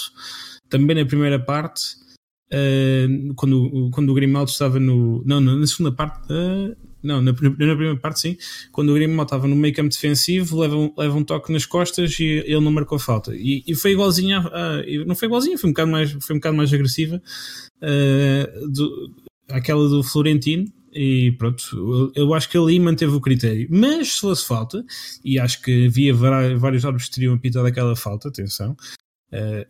[0.69, 2.06] também na primeira parte
[2.53, 5.23] Uh, quando, quando o Grimaldo estava no.
[5.25, 6.33] Não, na segunda parte.
[6.33, 8.37] Uh, não, na, na, primeira parte sim.
[8.73, 12.19] Quando o Grimaldo estava no meio campo defensivo, leva um, leva um toque nas costas
[12.19, 13.35] e ele não marcou falta.
[13.35, 14.41] E, e foi igualzinha.
[14.41, 17.21] Uh, não foi igualzinha, foi um bocado mais, foi um bocado mais agressiva.
[18.69, 19.15] Do,
[19.49, 20.67] aquela do Florentino.
[20.93, 21.63] E pronto,
[22.17, 23.69] eu, eu acho que aí manteve o critério.
[23.71, 24.83] Mas se fosse falta,
[25.23, 28.75] e acho que havia vários árbitros que teriam apitado aquela falta, atenção,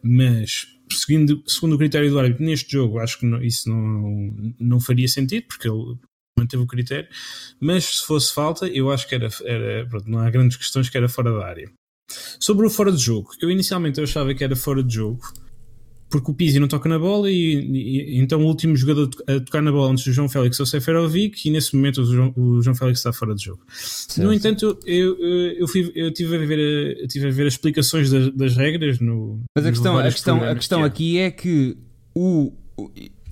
[0.03, 4.81] mas seguindo, segundo o critério do árbitro, neste jogo, acho que não, isso não, não
[4.81, 5.97] faria sentido, porque ele
[6.39, 7.09] manteve o critério,
[7.61, 10.97] mas se fosse falta, eu acho que era, era pronto, não há grandes questões que
[10.97, 11.71] era fora da área.
[12.39, 15.21] Sobre o fora de jogo, eu inicialmente eu achava que era fora de jogo,
[16.17, 19.61] porque o Pizzi não toca na bola e, e, então o último jogador a tocar
[19.61, 22.63] na bola antes do João Félix é o Seferovic e nesse momento o João, o
[22.63, 23.61] João Félix está fora de jogo.
[23.69, 24.27] Certo.
[24.27, 28.11] No entanto, eu, eu, fui, eu tive, a ver, eu tive a ver as explicações
[28.11, 29.41] das, das regras no.
[29.55, 31.77] Mas a questão, a questão, a questão que aqui é que
[32.15, 32.53] o,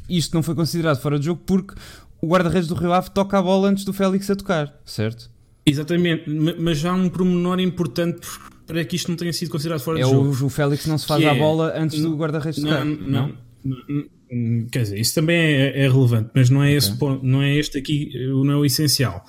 [0.08, 1.74] isto não foi considerado fora de jogo porque
[2.20, 5.30] o guarda-redes do Rio Ave toca a bola antes do Félix a tocar, certo?
[5.66, 8.20] Exatamente, mas já há um pormenor importante
[8.66, 10.28] para que isto não tenha sido considerado fora é de jogo.
[10.42, 12.84] O, o Félix não se faz a é, bola antes do guarda-redes tocar.
[12.84, 16.76] Não, não, não, Quer dizer, isso também é, é relevante, mas não é, okay.
[16.76, 19.24] esse ponto, não é este aqui, não é o essencial.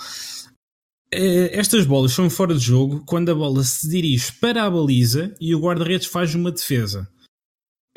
[1.14, 5.36] É, estas bolas são fora de jogo quando a bola se dirige para a baliza
[5.40, 7.08] e o guarda-redes faz uma defesa.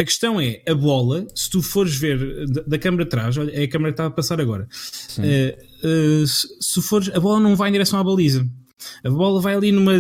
[0.00, 3.64] A questão é, a bola, se tu fores ver da, da câmara atrás, olha, é
[3.64, 4.68] a câmara que está a passar agora,
[5.18, 8.46] uh, uh, se, se fores, a bola não vai em direção à baliza.
[9.04, 9.92] A bola vai ali numa.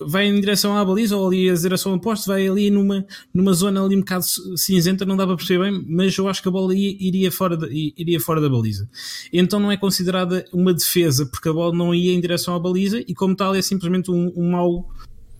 [0.00, 3.84] vai em direção à baliza ou ali a direção oposta, vai ali numa, numa zona
[3.84, 4.24] ali um bocado
[4.56, 7.68] cinzenta, não dá para perceber bem, mas eu acho que a bola iria fora, da,
[7.70, 8.88] iria fora da baliza.
[9.32, 13.00] Então não é considerada uma defesa, porque a bola não ia em direção à baliza
[13.06, 14.88] e, como tal, é simplesmente um, um mau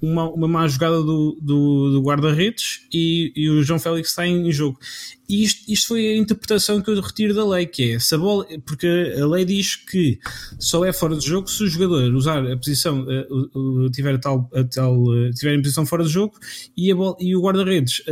[0.05, 4.53] uma, uma má jogada do, do, do guarda-redes e, e, o João Félix está em,
[4.53, 4.79] jogo.
[5.27, 8.19] E isto, isto foi a interpretação que eu retiro da lei, que é se a
[8.19, 8.87] bola, porque
[9.19, 10.19] a lei diz que
[10.59, 14.63] só é fora de jogo se o jogador usar a posição, uh, tiver, tal, a
[14.65, 16.35] tal, uh, tiver em posição fora de jogo
[16.77, 18.03] e, a bola, e o guarda-redes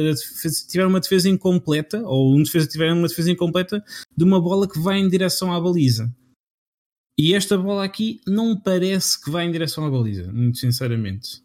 [0.68, 3.84] tiver uma defesa incompleta, ou um defesa tiver uma defesa incompleta
[4.16, 6.10] de uma bola que vai em direção à baliza.
[7.18, 11.41] E esta bola aqui não parece que vai em direção à baliza, muito sinceramente.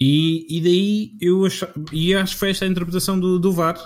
[0.00, 3.76] E, e daí eu acho, e acho que foi esta a interpretação do, do VAR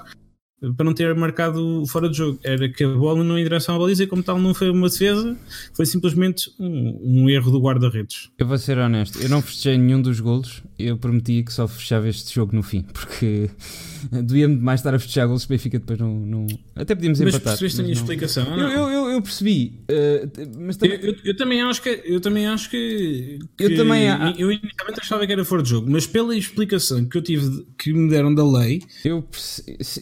[0.77, 2.39] para não ter marcado fora de jogo.
[2.43, 4.71] Era que a bola não ia em direção à baliza e, como tal, não foi
[4.71, 5.37] uma defesa,
[5.75, 8.31] foi simplesmente um, um erro do guarda-redes.
[8.39, 10.63] Eu vou ser honesto, eu não fechei nenhum dos golos.
[10.79, 13.51] Eu prometia que só fechava este jogo no fim, porque
[14.11, 15.45] doía-me mais estar a fechar golos.
[15.45, 16.47] Benfica depois não, não.
[16.75, 17.53] Até podíamos mas empatar.
[17.53, 18.59] Percebeste a minha explicação?
[18.59, 20.99] Eu, eu, eu, eu, percebi, uh, mas também...
[21.01, 22.03] Eu, eu, também acho que.
[22.05, 23.39] Eu também acho que.
[23.57, 24.07] que eu também.
[24.39, 27.93] Eu inicialmente achava que era fora de jogo, mas pela explicação que eu tive, que
[27.93, 28.83] me deram da lei.
[29.05, 29.25] Eu,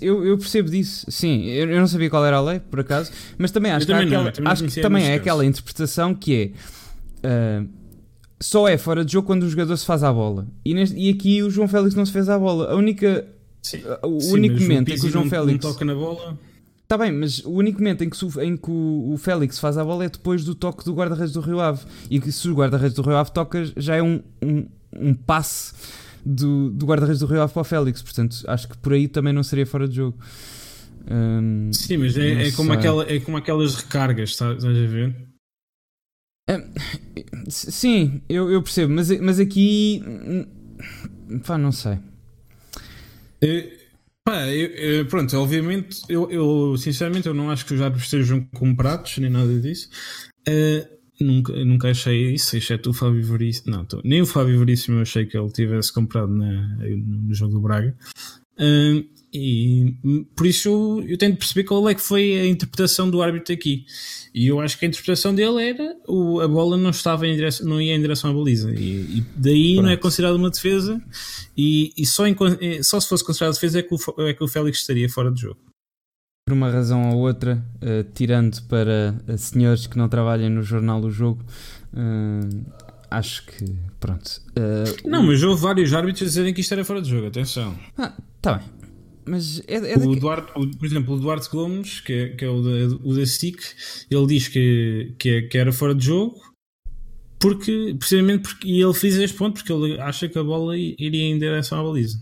[0.01, 1.44] eu, eu percebo disso, sim.
[1.46, 4.06] Eu, eu não sabia qual era a lei, por acaso, mas também acho que, também
[4.06, 6.54] não, aquela, também acho que também é aquela interpretação que
[7.22, 7.62] é.
[7.62, 7.68] Uh,
[8.42, 10.46] só é fora de jogo quando o jogador se faz à bola.
[10.64, 12.72] E, neste, e aqui o João Félix não se fez à bola.
[12.72, 13.26] A única.
[13.62, 15.64] Sim, o sim, único momento em que o João não, Félix.
[15.64, 16.38] Não toca na bola.
[16.82, 19.84] Está bem, mas o único momento em que, em que o, o, Félix faz a
[19.84, 21.84] bola é depois do toque do guarda-redes do Rio Ave.
[22.10, 25.74] E que se o guarda-redes do Rio Ave toca, já é um, um, um passe
[26.24, 28.02] do, do guarda-redes do Rio Ave para o Félix.
[28.02, 30.18] Portanto, acho que por aí também não seria fora de jogo.
[31.11, 35.16] Hum, Sim, mas é, é como aquela, é como aquelas recargas, estás a ver?
[36.48, 36.64] É,
[37.48, 40.02] sim, eu, eu percebo, mas, mas aqui.
[40.06, 41.98] Hum, pá, não sei.
[43.42, 43.80] É,
[44.24, 48.44] Pá, eu, eu, pronto, obviamente, eu, eu, sinceramente eu não acho que os árbitros estejam
[48.54, 49.88] comprados, nem nada disso.
[50.48, 53.76] Uh, nunca, nunca achei isso, exceto o Fábio Veríssimo.
[53.76, 57.52] Não, tô, nem o Fábio Veríssimo eu achei que ele tivesse comprado na, no jogo
[57.52, 57.94] do Braga.
[58.59, 59.94] Uh, e
[60.35, 63.85] por isso eu, eu tento perceber qual é que foi a interpretação do árbitro aqui.
[64.35, 67.66] E eu acho que a interpretação dele era o, a bola não estava em direção,
[67.66, 68.72] não ia em direção à baliza.
[68.72, 69.87] E, e daí Pronto.
[69.87, 71.00] não é considerado uma defesa.
[71.56, 74.42] E, e só, em, eh, só se fosse considerado defesa é que, o, é que
[74.42, 75.69] o Félix estaria fora de jogo.
[76.50, 81.00] Por uma razão ou outra, uh, tirando para uh, senhores que não trabalham no jornal
[81.00, 81.44] do jogo,
[81.94, 82.72] uh,
[83.08, 83.64] acho que
[84.00, 84.42] pronto.
[85.06, 87.78] não, mas houve vários árbitros a dizerem que isto era fora de jogo, atenção.
[87.96, 88.66] Ah, tá bem.
[89.26, 92.48] Mas é, é o Duarte, o, por exemplo, o Duarte Gomes, que é, que é
[92.48, 93.60] o, da, o da SIC,
[94.10, 96.34] ele diz que, que, é, que era fora de jogo
[97.38, 101.26] porque, precisamente porque e ele fez este ponto porque ele acha que a bola iria
[101.26, 102.18] em direção à baliza.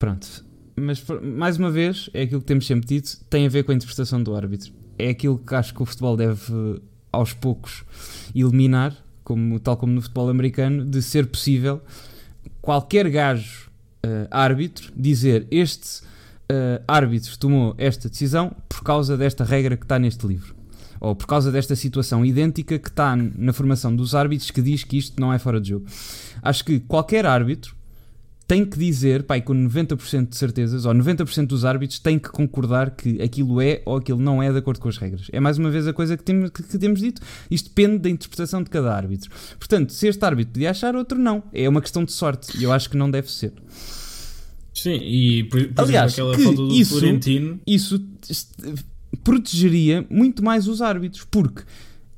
[0.00, 0.42] Pronto,
[0.76, 3.74] mas mais uma vez, é aquilo que temos sempre dito, tem a ver com a
[3.74, 4.72] interpretação do árbitro.
[4.98, 6.80] É aquilo que acho que o futebol deve
[7.10, 7.84] aos poucos
[8.34, 11.80] eliminar, como, tal como no futebol americano, de ser possível
[12.62, 13.70] qualquer gajo
[14.06, 19.98] uh, árbitro dizer este uh, árbitro tomou esta decisão por causa desta regra que está
[19.98, 20.54] neste livro.
[21.00, 24.96] Ou por causa desta situação idêntica que está na formação dos árbitros que diz que
[24.96, 25.86] isto não é fora de jogo.
[26.40, 27.74] Acho que qualquer árbitro
[28.52, 32.90] tem que dizer, pai, com 90% de certezas, ou 90% dos árbitros têm que concordar
[32.90, 35.28] que aquilo é ou aquilo não é de acordo com as regras.
[35.32, 37.22] É mais uma vez a coisa que temos, que, que temos dito.
[37.50, 39.30] Isto depende da interpretação de cada árbitro.
[39.58, 41.42] Portanto, se este árbitro podia achar, outro não.
[41.50, 42.58] É uma questão de sorte.
[42.58, 43.54] E eu acho que não deve ser.
[44.74, 47.58] Sim, e por, por Aliás, exemplo, aquela falta do isso, Florentino.
[47.66, 48.04] Isso
[49.24, 51.62] protegeria muito mais os árbitros, porque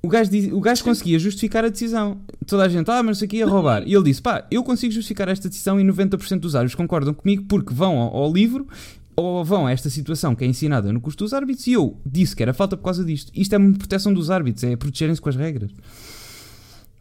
[0.04, 2.20] o gajo, diz, o gajo conseguia justificar a decisão.
[2.46, 3.82] Toda a gente, ah, mas isso aqui ia roubar.
[3.86, 7.44] E ele disse, pá, eu consigo justificar esta decisão e 90% dos árbitros concordam comigo
[7.48, 8.68] porque vão ao, ao, livro
[9.16, 12.36] ou vão a esta situação que é ensinada no curso dos árbitros e eu disse
[12.36, 13.32] que era falta por causa disto.
[13.34, 15.70] Isto é uma proteção dos árbitros, é protegerem-se com as regras.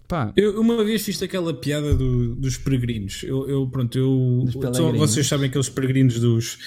[0.07, 0.31] Pá.
[0.37, 3.23] Eu uma vez fiz aquela piada do, dos peregrinos.
[3.23, 4.45] Eu, eu pronto, eu.
[4.73, 6.57] Só, vocês sabem aqueles peregrinos dos,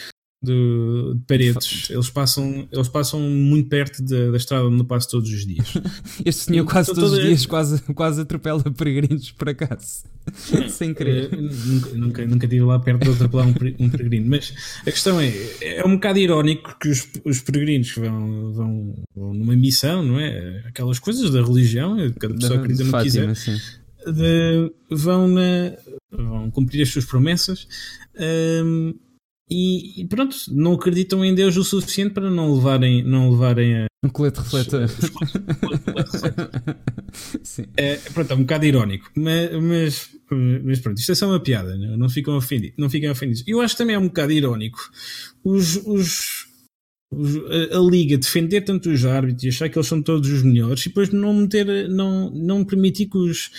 [0.42, 1.90] de, de paredes.
[1.90, 5.74] Eles passam, eles passam muito perto da, da estrada onde eu passo todos os dias.
[6.24, 10.04] este senhor quase todos os dias quase, quase atropela peregrinos por acaso.
[10.68, 11.32] Sem querer.
[11.32, 14.28] Uh, nunca, nunca, nunca estive lá perto de atropelar um, um peregrino.
[14.28, 19.34] Mas a questão é, é um bocado irónico que os, os peregrinos vão, vão, vão
[19.34, 20.62] numa missão, não é?
[20.66, 23.32] Aquelas coisas da religião, cada pessoa acredita no que quiser.
[24.06, 25.76] De, vão, na,
[26.10, 27.66] vão cumprir as suas promessas.
[28.18, 28.94] Um,
[29.48, 33.86] e, e, pronto, não acreditam em Deus o suficiente para não levarem, não levarem a.
[34.02, 34.82] Um colete refletor.
[37.76, 40.10] é, pronto, é um bocado irónico, mas, mas,
[40.64, 43.44] mas pronto, isto é só uma piada, não, não, ficam, ofendidos, não ficam ofendidos.
[43.46, 44.90] Eu acho que também é um bocado irónico
[45.44, 46.46] os, os,
[47.12, 47.36] os
[47.72, 50.84] a, a, Liga defender tanto os árbitros e achar que eles são todos os melhores
[50.84, 53.50] e depois não meter, não, não permitir que os,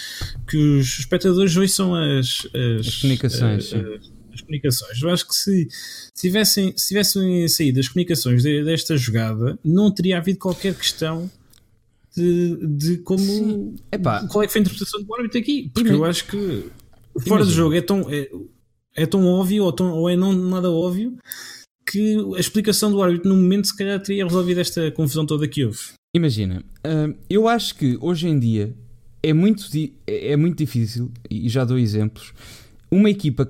[0.47, 3.73] que os espectadores ouçam as, as, as comunicações.
[3.73, 5.01] As, as comunicações.
[5.01, 5.67] Eu acho que se,
[6.13, 11.29] se, tivessem, se tivessem saído as comunicações de, desta jogada, não teria havido qualquer questão
[12.15, 13.75] de, de como.
[14.29, 15.71] Qual é que foi a interpretação do árbitro aqui?
[15.73, 16.65] Porque eu acho que
[17.27, 18.29] fora do jogo é tão, é,
[18.95, 21.17] é tão óbvio ou, tão, ou é não nada óbvio
[21.85, 25.63] que a explicação do árbitro no momento se calhar teria resolvido esta confusão toda que
[25.63, 25.79] houve.
[26.13, 28.73] Imagina, uh, eu acho que hoje em dia
[29.23, 29.63] é muito,
[30.05, 32.33] é muito difícil, e já dou exemplos,
[32.91, 33.49] uma equipa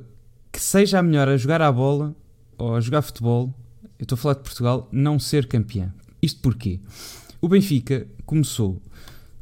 [0.51, 2.15] que seja a melhor a jogar à bola
[2.57, 3.53] ou a jogar futebol,
[3.99, 5.93] eu estou a falar de Portugal, não ser campeã.
[6.21, 6.79] Isto porquê?
[7.41, 8.81] O Benfica começou,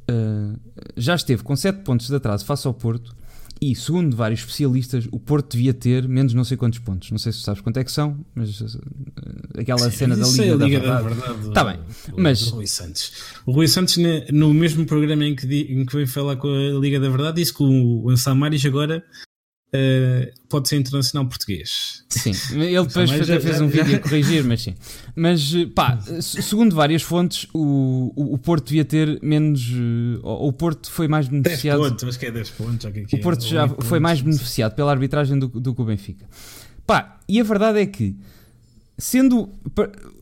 [0.10, 0.60] uh,
[0.96, 3.16] já esteve com 7 pontos de atraso face ao Porto
[3.62, 7.10] e, segundo vários especialistas, o Porto devia ter menos não sei quantos pontos.
[7.12, 8.82] Não sei se sabes quanto é que são, mas uh,
[9.58, 11.48] aquela cena da Liga, da, Liga da Verdade.
[11.48, 11.80] Está bem,
[12.18, 12.52] mas...
[12.52, 13.12] O Rui Santos.
[13.46, 13.98] O Rui Santos,
[14.32, 17.54] no mesmo programa em que, em que veio falar com a Liga da Verdade, disse
[17.54, 19.04] que o Ansamaris agora
[19.76, 22.06] Uh, pode ser internacional português.
[22.08, 24.74] Sim, ele depois fez, já, fez um já, vídeo a corrigir, mas sim.
[25.14, 29.70] Mas pá, segundo várias fontes, o, o, Porto devia ter menos.
[30.24, 31.80] O, o Porto foi mais beneficiado.
[31.80, 32.92] 10 pontos, mas que é 10 pontos.
[32.92, 35.82] Que que o Porto é, já foi pontos, mais beneficiado pela arbitragem do, do que
[35.82, 36.26] o Benfica.
[36.88, 38.16] Pá, e a verdade é que,
[38.98, 39.50] sendo,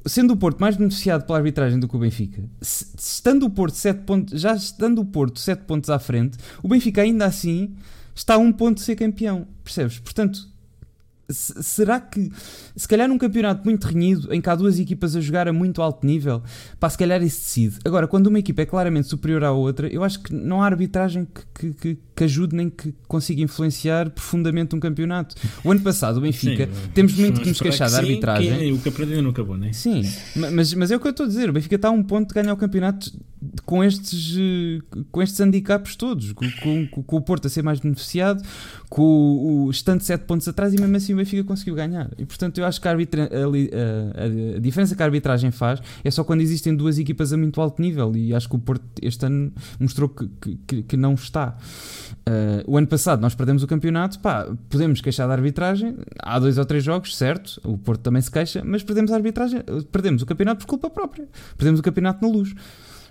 [0.05, 4.01] sendo o Porto mais beneficiado pela arbitragem do que o Benfica, estando o Porto 7
[4.01, 7.75] pontos, já estando o Porto 7 pontos à frente, o Benfica ainda assim
[8.15, 9.99] está a um ponto de ser campeão, percebes?
[9.99, 10.53] Portanto,
[11.29, 12.31] será que,
[12.75, 15.81] se calhar num campeonato muito renhido, em que há duas equipas a jogar a muito
[15.81, 16.43] alto nível,
[16.79, 17.79] pá, se calhar isso decide.
[17.85, 21.27] Agora, quando uma equipa é claramente superior à outra, eu acho que não há arbitragem
[21.53, 25.35] que, que, que ajude nem que consiga influenciar profundamente um campeonato.
[25.63, 28.59] O ano passado, o Benfica, sim, temos muito que nos queixar da arbitragem.
[28.59, 29.73] Sim, o campeonato não acabou, não é?
[29.73, 30.03] Sim,
[30.35, 31.49] mas, mas é o que eu estou a dizer.
[31.49, 33.11] O Benfica está a um ponto de ganhar o campeonato
[33.65, 34.37] com estes,
[35.11, 38.43] com estes handicaps todos, com, com, com o Porto a ser mais beneficiado,
[38.89, 42.09] com o, o estando 7 pontos atrás e mesmo assim o Benfica conseguiu ganhar.
[42.17, 45.81] E portanto eu acho que a, arbitra, a, a, a, diferença que a arbitragem faz
[46.03, 48.83] é só quando existem duas equipas a muito alto nível e acho que o Porto
[49.01, 51.57] este ano mostrou que, que, que não está.
[52.27, 56.57] Uh, o ano passado nós perdemos o campeonato, pá, podemos queixar da arbitragem, há dois
[56.57, 60.25] ou três jogos, certo, o Porto também se queixa, mas perdemos a arbitragem, perdemos o
[60.25, 62.53] campeonato por culpa própria, perdemos o campeonato na luz.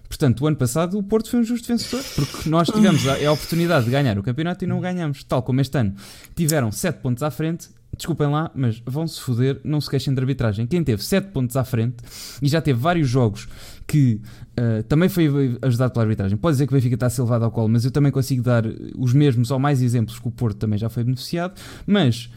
[0.09, 3.33] Portanto, o ano passado o Porto foi um justo vencedor, porque nós tivemos a, a
[3.33, 5.25] oportunidade de ganhar o campeonato e não o ganhamos.
[5.25, 5.95] Tal como este ano
[6.37, 10.67] tiveram 7 pontos à frente, desculpem lá, mas vão-se foder, não se queixem de arbitragem.
[10.67, 11.97] Quem teve 7 pontos à frente
[12.41, 13.49] e já teve vários jogos
[13.87, 14.21] que
[14.59, 16.37] uh, também foi ajudado pela arbitragem.
[16.39, 18.65] Pode dizer que o Benfica está levado ao colo, mas eu também consigo dar
[18.97, 21.61] os mesmos ou mais exemplos que o Porto também já foi beneficiado.
[21.87, 22.31] Mas,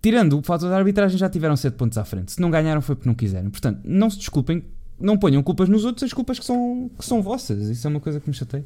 [0.00, 2.32] tirando o fator da arbitragem, já tiveram 7 pontos à frente.
[2.32, 3.50] Se não ganharam foi porque não quiseram.
[3.50, 4.62] Portanto, não se desculpem
[4.98, 7.68] não ponham culpas nos outros, as culpas que são, que são vossas.
[7.68, 8.64] Isso é uma coisa que me chateia.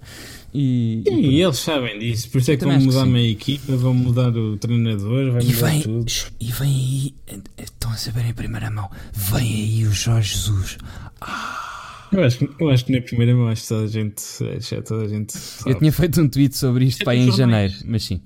[0.55, 2.31] E, sim, e eles sabem disso.
[2.31, 5.47] Por isso é que vão mudar a minha equipa, vão mudar o treinador, vai e
[5.47, 6.13] mudar vem, tudo.
[6.41, 7.15] E vem aí,
[7.59, 10.79] estão a saber em primeira mão, vem aí o Jorge Jesus.
[11.21, 11.65] Ah.
[12.11, 14.23] Eu acho, que, eu acho que na primeira mão acho que toda a gente,
[14.61, 15.71] já toda a gente sabe.
[15.71, 18.21] Eu tinha feito um tweet sobre isto é para em janeiro, mas sim.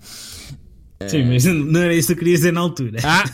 [1.08, 2.98] Sim, mas não era isso que eu queria dizer na altura.
[3.04, 3.24] Ah,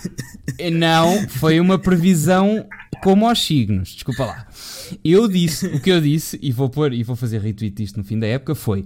[0.73, 2.67] não, foi uma previsão
[3.03, 4.47] como aos signos, desculpa lá.
[5.05, 8.05] Eu disse, o que eu disse, e vou pôr e vou fazer retweet disto no
[8.05, 8.85] fim da época, foi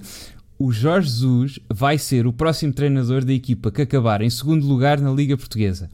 [0.62, 5.00] o Jorge Jesus vai ser o próximo treinador da equipa que acabar em segundo lugar
[5.00, 5.90] na Liga Portuguesa.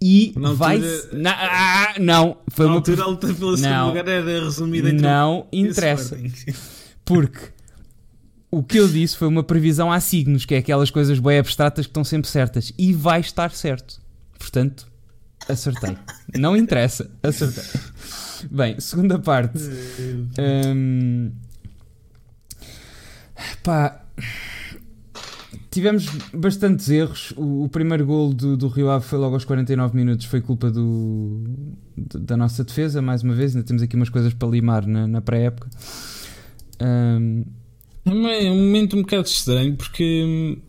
[0.00, 0.82] E altura, vai.
[1.12, 2.78] Na, ah, não, foi na uma.
[2.78, 6.16] altura a luta pelo segundo lugar era resumida entre Não interessa.
[7.04, 7.40] Porque
[8.50, 11.86] o que eu disse foi uma previsão a signos, que é aquelas coisas bem abstratas
[11.86, 12.72] que estão sempre certas.
[12.78, 14.00] E vai estar certo.
[14.38, 14.86] Portanto,
[15.48, 15.96] acertei.
[16.36, 17.64] Não interessa, acertei.
[18.50, 19.58] Bem, segunda parte.
[20.38, 21.30] Um,
[23.62, 24.02] pá.
[25.70, 27.32] Tivemos bastantes erros.
[27.36, 30.24] O, o primeiro gol do, do, Rio Ave foi logo aos 49 minutos.
[30.24, 31.44] Foi culpa do,
[31.96, 33.54] da nossa defesa, mais uma vez.
[33.54, 35.68] Ainda temos aqui umas coisas para limar na, na pré-época.
[36.80, 37.44] Um,
[38.10, 40.62] é um momento um bocado estranho porque hum,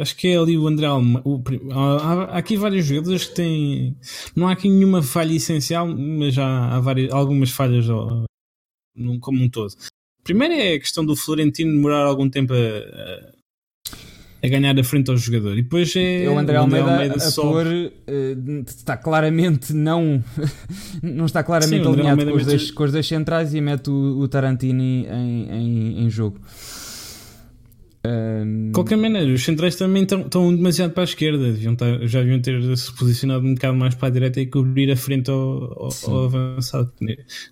[0.00, 3.96] acho que é ali o André o, há, aqui vários jogadores que têm.
[4.34, 7.86] Não há aqui nenhuma falha essencial, mas há, há várias, algumas falhas
[9.20, 9.74] como um todo.
[10.22, 13.33] Primeiro é a questão do Florentino demorar algum tempo a,
[14.44, 15.56] a ganhar a frente ao jogador.
[15.56, 20.22] E depois é, o André Almeida, Almeida a pôr, uh, está claramente não
[21.02, 24.18] não está claramente Sim, alinhado com os, dois, com os dois centrais e mete o,
[24.18, 26.38] o Tarantini em, em, em jogo.
[28.04, 32.38] De qualquer maneira, os centrais também estão, demasiado para a esquerda, deviam estar, já deviam
[32.38, 35.90] ter se posicionado um bocado mais para a direita e cobrir a frente ao, ao,
[36.06, 36.92] ao avançado.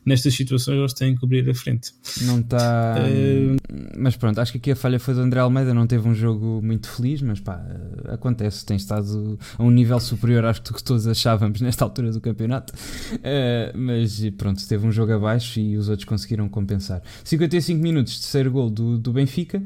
[0.05, 1.93] Nestas situações eles têm que cobrir a frente.
[2.23, 2.97] Não está.
[2.99, 3.57] Uh...
[3.97, 6.61] Mas pronto, acho que aqui a falha foi do André Almeida, não teve um jogo
[6.63, 7.65] muito feliz, mas pá,
[8.09, 12.75] acontece, tem estado a um nível superior às que todos achávamos nesta altura do campeonato.
[13.15, 17.03] Uh, mas pronto, teve um jogo abaixo e os outros conseguiram compensar.
[17.25, 19.63] 55 minutos, terceiro gol do, do Benfica.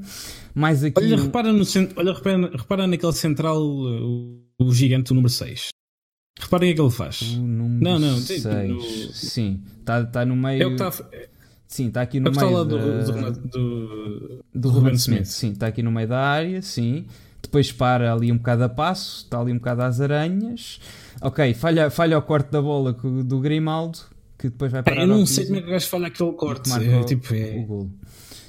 [0.57, 0.99] Mais aqui.
[0.99, 1.65] Olha, repara, no,
[1.97, 5.69] olha repara, repara naquele central, o, o gigante, o número 6.
[6.41, 7.37] Reparem o que é ele faz.
[7.37, 8.45] Não, não, 6.
[8.45, 8.81] No...
[9.13, 10.63] Sim, está tá no meio.
[10.63, 11.05] É o que está.
[11.69, 12.43] Sim, está aqui no é meio.
[12.43, 15.25] Está lá do, do, do, do Ruben Smith.
[15.25, 15.27] Smith.
[15.27, 17.05] Sim, está aqui no meio da área, sim.
[17.43, 20.81] Depois para ali um bocado a passo, está ali um bocado às aranhas.
[21.21, 23.99] Ok, falha, falha o corte da bola do Grimaldo,
[24.39, 25.03] que depois vai parar.
[25.03, 26.73] Eu não sei como é que o gajo falha aquele corte.
[26.73, 27.59] É, tipo, é...
[27.59, 27.93] o golo.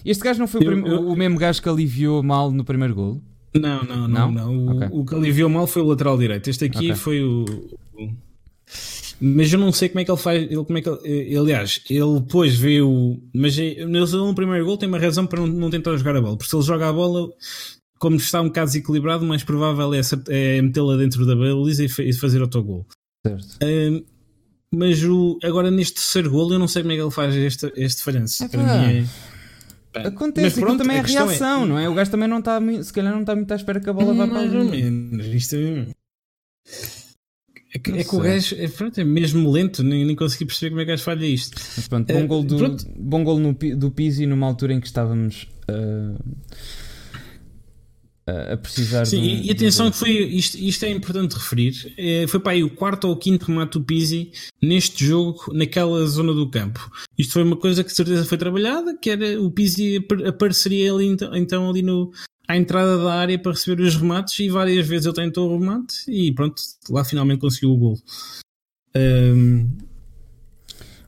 [0.08, 2.95] Este gajo não foi eu, o, eu, o, mesmo gajo que aliviou mal no primeiro
[2.95, 3.22] golo?
[3.53, 4.32] Não, não, não.
[4.32, 4.53] não?
[4.53, 4.76] não.
[4.76, 4.88] Okay.
[4.89, 6.49] O, o, que aliviou mal foi o lateral direito.
[6.49, 6.95] Este aqui okay.
[6.95, 7.43] foi o,
[7.93, 8.10] o,
[9.20, 10.43] Mas eu não sei como é que ele faz.
[10.43, 13.22] Ele, como é que ele, aliás, ele depois veio.
[13.34, 16.38] Mas ele no primeiro gol tem uma razão para não, não tentar jogar a bola.
[16.38, 17.30] Porque se ele joga a bola,
[17.99, 19.99] como está um bocado desequilibrado, o mais provável é,
[20.30, 22.86] é metê-la dentro da baliza e, fazer autogol.
[23.26, 23.58] Certo.
[23.62, 24.05] Uh,
[24.74, 27.72] mas o, agora neste terceiro gol eu não sei como é que ele faz este,
[27.76, 28.43] este falhanço.
[28.43, 29.05] É, Para mim é.
[30.05, 31.65] Acontece, mas pronto, também é a reação, é...
[31.65, 31.89] não é?
[31.89, 34.13] O gajo também não está, se calhar não está muito à espera que a bola
[34.13, 35.35] vá para ali.
[35.35, 35.87] Isto é...
[37.73, 40.69] É que, é que o gajo é, pronto, é mesmo lento, nem, nem consegui perceber
[40.69, 41.61] como é que o gajo falha isto.
[41.75, 44.87] Mas pronto, bom uh, gol, do, bom gol no, do Pizzi numa altura em que
[44.87, 45.47] estávamos.
[45.69, 46.17] Uh,
[48.28, 51.93] a precisar Sim, de um, e atenção que foi isto, isto é importante referir.
[51.97, 56.05] É, foi para aí o quarto ou o quinto remate do Pizzi neste jogo, naquela
[56.05, 56.91] zona do campo.
[57.17, 61.05] Isto foi uma coisa que de certeza foi trabalhada, que era o Pizzi apareceria ali
[61.05, 62.11] então, então ali no,
[62.47, 65.95] à entrada da área para receber os remates e várias vezes ele tentou o remate
[66.09, 67.97] e pronto, lá finalmente conseguiu o gol.
[68.95, 69.69] Um,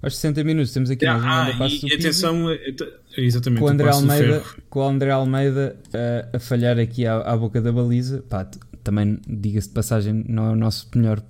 [0.02, 2.76] aos 60 minutos temos aqui ah, mais uma ah, e, e atenção, eh,
[3.18, 7.62] exatamente, com o André Almeida, com André Almeida uh, a falhar aqui à, à boca
[7.62, 8.24] da baliza.
[8.30, 8.50] Pá,
[8.84, 11.22] também, diga-se de passagem, não é o nosso melhor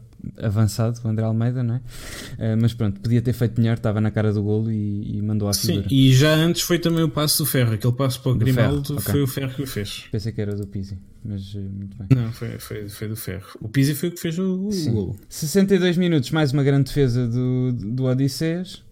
[0.41, 1.77] avançado, o André Almeida, não é?
[1.77, 5.47] Uh, mas pronto, podia ter feito melhor, estava na cara do golo e, e mandou
[5.47, 5.87] à figura.
[5.87, 8.93] Sim, e já antes foi também o passo do Ferro, aquele passo para o Grimaldo
[8.93, 9.11] okay.
[9.11, 10.05] foi o Ferro que o fez.
[10.11, 12.07] Pensei que era do Pizzi, mas uh, muito bem.
[12.15, 13.47] Não, foi, foi, foi do Ferro.
[13.61, 15.15] O Pizzi foi o que fez o, o golo.
[15.27, 18.83] 62 minutos, mais uma grande defesa do, do Odisseias,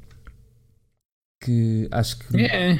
[1.42, 2.42] que acho que...
[2.42, 2.80] É.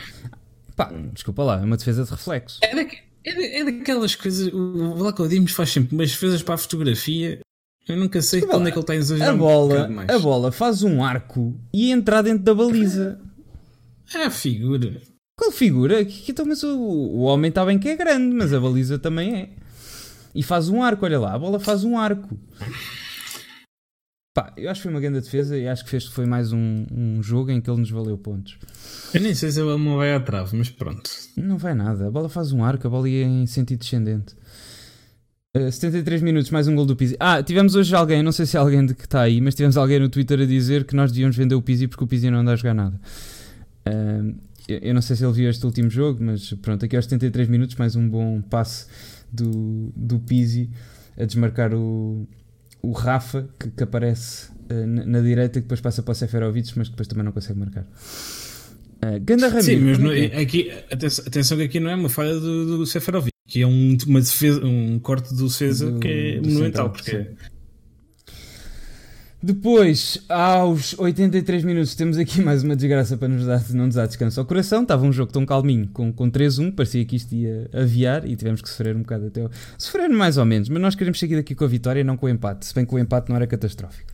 [0.76, 2.60] Pá, desculpa lá, é uma defesa de reflexo.
[2.62, 6.58] É, é, da, é daquelas coisas, o Vlaco Dimos faz sempre umas defesas para a
[6.58, 7.40] fotografia
[7.88, 9.34] eu nunca sei Desculpa, onde é que ele está a exagerar.
[9.34, 13.20] A bola, um a bola faz um arco e entra dentro da baliza.
[14.14, 15.02] É a figura.
[15.38, 16.02] Qual figura?
[16.02, 19.50] Então, mas o, o homem está bem que é grande, mas a baliza também é.
[20.36, 22.38] E faz um arco, olha lá, a bola faz um arco.
[24.38, 26.86] Pá, eu acho que foi uma grande defesa e acho que fez foi mais um,
[26.92, 28.60] um jogo em que ele nos valeu pontos.
[29.12, 31.10] Eu nem sei se bola não vai à trave, mas pronto.
[31.36, 34.36] Não vai nada, a bola faz um arco, a bola ia em sentido descendente.
[35.56, 37.18] 73 eh, minutos, mais um gol do Pizzi.
[37.20, 39.76] Ah, tivemos hoje alguém, não sei se é alguém de que está aí, mas tivemos
[39.76, 42.42] alguém no Twitter a dizer que nós devíamos vender o Pizzi porque o Pizzi não
[42.42, 43.02] anda a jogar nada.
[43.88, 44.36] Uh,
[44.68, 47.76] eu não sei se ele viu este último jogo, mas pronto, aqui aos 73 minutos,
[47.76, 48.86] mais um bom passe
[49.34, 50.70] do, do Pizzi
[51.20, 52.28] a desmarcar o,
[52.82, 56.74] o Rafa, que, que aparece uh, na, na, direita, que depois passa para o Seferovic,
[56.78, 57.84] mas que depois também não consegue marcar.
[57.84, 59.64] Uh, Ganda Ramiro.
[59.64, 60.26] Sim, mas não, é?
[60.42, 63.98] aqui, atenção, atenção que aqui não é uma falha do, do Seferovic que é um,
[64.06, 66.90] uma defesa, um corte do César do, que é monumental.
[66.90, 67.28] Porque...
[69.42, 74.08] Depois, aos 83 minutos, temos aqui mais uma desgraça para nos dar, não nos dar
[74.08, 74.82] descanso ao coração.
[74.82, 78.62] Estava um jogo tão calminho, com, com 3-1, parecia que isto ia aviar e tivemos
[78.62, 79.48] que sofrer um bocado até.
[79.78, 82.30] Sofrer mais ou menos, mas nós queremos seguir daqui com a vitória, não com o
[82.30, 84.12] empate, se bem que o empate não era catastrófico.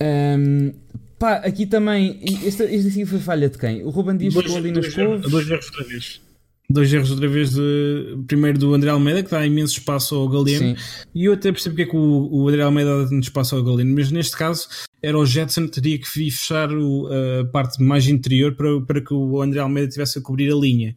[0.00, 0.72] Um,
[1.16, 3.84] pá, aqui também, este, este aqui foi falha de quem?
[3.84, 5.30] O Ruben Dias ficou ali nas couves.
[5.30, 6.20] Dois erros outra vez
[6.68, 10.76] dois erros outra vez de, primeiro do André Almeida que dá imenso espaço ao Galeno
[11.14, 13.62] e eu até percebo que é que o, o André Almeida dá tanto espaço ao
[13.62, 14.68] Galeno mas neste caso
[15.02, 17.08] era o Jetson que teria que fechar o,
[17.40, 20.96] a parte mais interior para, para que o André Almeida tivesse a cobrir a linha.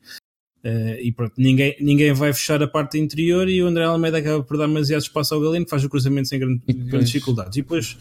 [0.63, 4.43] Uh, e pronto, ninguém, ninguém vai fechar a parte interior e o André Almeida acaba
[4.43, 7.57] por dar demasiado espaço ao Galeno que faz o cruzamento sem grande, depois, grandes dificuldades.
[7.57, 7.97] E depois,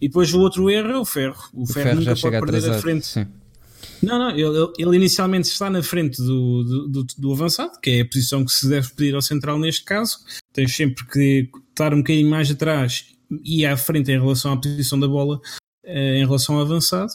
[0.00, 1.42] e depois o outro erro é o Ferro.
[1.52, 3.06] O, o Ferro, ferro nunca pode perder a frente.
[3.06, 3.26] sim
[4.02, 8.00] não, não, ele, ele, inicialmente está na frente do, do, do, do, avançado, que é
[8.00, 10.18] a posição que se deve pedir ao central neste caso.
[10.52, 13.06] Tens sempre que estar um bocadinho mais atrás
[13.44, 15.40] e à frente em relação à posição da bola
[15.84, 17.12] eh, em relação ao avançado.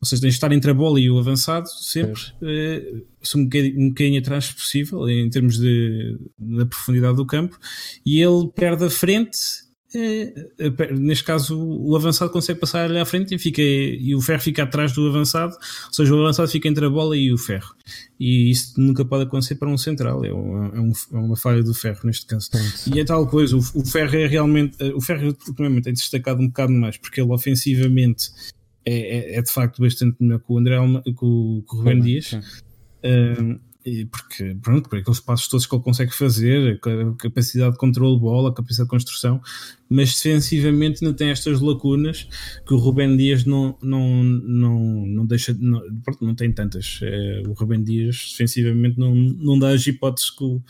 [0.00, 3.02] Ou seja, tens de estar entre a bola e o avançado sempre, eh,
[3.34, 7.58] um, bocadinho, um bocadinho atrás possível, em termos de, da profundidade do campo,
[8.04, 9.63] e ele perde a frente é, é,
[10.98, 14.64] neste caso o avançado consegue passar ali à frente e, fica, e o ferro fica
[14.64, 17.74] atrás do avançado, ou seja, o avançado fica entre a bola e o ferro.
[18.18, 21.62] E isso nunca pode acontecer para um central, é uma, é, um, é uma falha
[21.62, 22.50] do ferro neste caso.
[22.92, 26.48] E é tal coisa, o, o, ferro é realmente, o ferro ultimamente é destacado um
[26.48, 28.30] bocado mais, porque ele ofensivamente
[28.84, 31.78] é, é, é de facto bastante melhor que o André Alma, que o, que o
[31.78, 32.36] Rubén Dias.
[34.10, 38.20] Porque, pronto, por aqueles passos todos que ele consegue fazer, a capacidade de controle de
[38.20, 39.42] bola, a capacidade de construção,
[39.90, 42.26] mas defensivamente não tem estas lacunas
[42.66, 47.00] que o Rubem Dias não, não, não, não deixa, não, pronto, não tem tantas.
[47.02, 50.62] É, o Rubem Dias defensivamente não, não dá as hipóteses que o,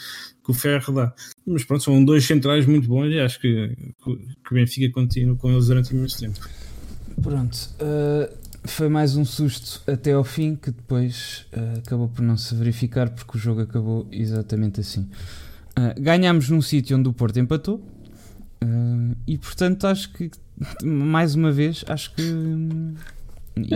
[0.45, 1.15] que o Ferro dá.
[1.47, 5.53] Mas pronto, são dois centrais muito bons e acho que, que o Benfica continua com
[5.53, 6.41] eles durante imenso tempo.
[7.23, 7.57] Pronto.
[7.81, 12.55] Uh foi mais um susto até ao fim que depois uh, acabou por não se
[12.55, 15.03] verificar porque o jogo acabou exatamente assim.
[15.79, 20.31] Uh, ganhámos num sítio onde o Porto empatou uh, e portanto acho que
[20.83, 22.23] mais uma vez acho que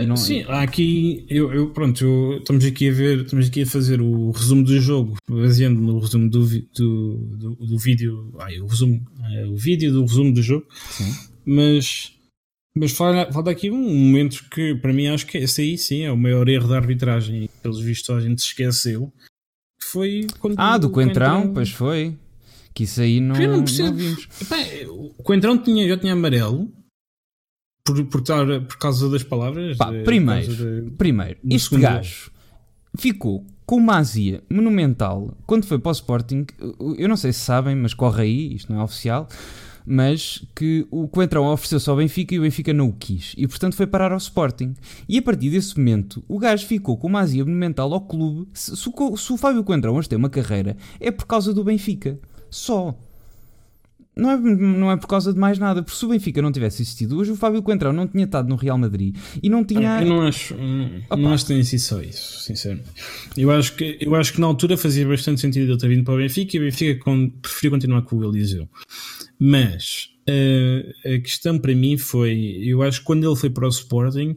[0.07, 0.17] Não...
[0.17, 4.31] Sim, aqui, eu, eu pronto, eu, estamos aqui a ver, estamos aqui a fazer o
[4.31, 9.45] resumo do jogo, baseando no resumo do, do, do, do vídeo, ai, o resumo, é,
[9.45, 11.13] o vídeo do resumo do jogo, sim.
[11.45, 12.18] mas,
[12.79, 16.17] mas falta, aqui um momento que para mim acho que esse aí sim é o
[16.17, 19.11] maior erro da arbitragem, pelos vistos a gente se esqueceu,
[19.79, 22.17] que foi quando Ah, do Coentrão, pois foi.
[22.73, 23.65] Que isso aí não, eu não.
[23.65, 24.57] Epá,
[24.87, 26.71] o Coentrão tinha, já tinha amarelo,
[27.83, 29.75] por, por, por causa das palavras?
[29.75, 32.31] Pá, primeiro, de, primeiro este gajo
[32.97, 36.45] ficou com uma azia monumental quando foi para o Sporting.
[36.97, 39.27] Eu não sei se sabem, mas corre aí, isto não é oficial.
[39.91, 43.33] Mas que o Coentrão ofereceu-se ao Benfica e o Benfica não o quis.
[43.35, 44.75] E portanto foi parar ao Sporting.
[45.07, 48.47] E a partir desse momento, o gajo ficou com uma azia monumental ao clube.
[48.53, 51.63] Se, se, o, se o Fábio Coentrão hoje tem uma carreira, é por causa do
[51.63, 52.19] Benfica.
[52.51, 52.95] Só.
[54.19, 56.81] Não é, não é por causa de mais nada, porque se o Benfica não tivesse
[56.81, 60.01] existido, hoje o Fábio Coentrão não tinha estado no Real Madrid e não tinha.
[60.01, 62.89] Eu não acho, não, não acho que tenha sido só isso, sinceramente.
[63.37, 66.13] Eu acho, que, eu acho que na altura fazia bastante sentido ele ter vindo para
[66.13, 67.01] o Benfica e o Benfica
[67.41, 68.67] preferiu continuar com o Eliseu.
[69.39, 73.69] Mas uh, a questão para mim foi: eu acho que quando ele foi para o
[73.69, 74.35] Sporting,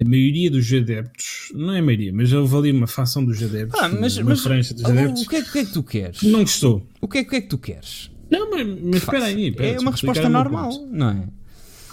[0.00, 3.78] a maioria dos adeptos, não é a maioria, mas houve ali uma facção dos adeptos,
[3.80, 5.22] ah, mas, uma mas, franja dos adeptos.
[5.22, 6.22] O que, é, o que é que tu queres?
[6.22, 6.86] Não gostou.
[7.00, 8.10] O que é, o que, é que tu queres?
[8.30, 9.48] Não, mas, mas espera aí.
[9.48, 11.28] Espera, é uma resposta normal, não é?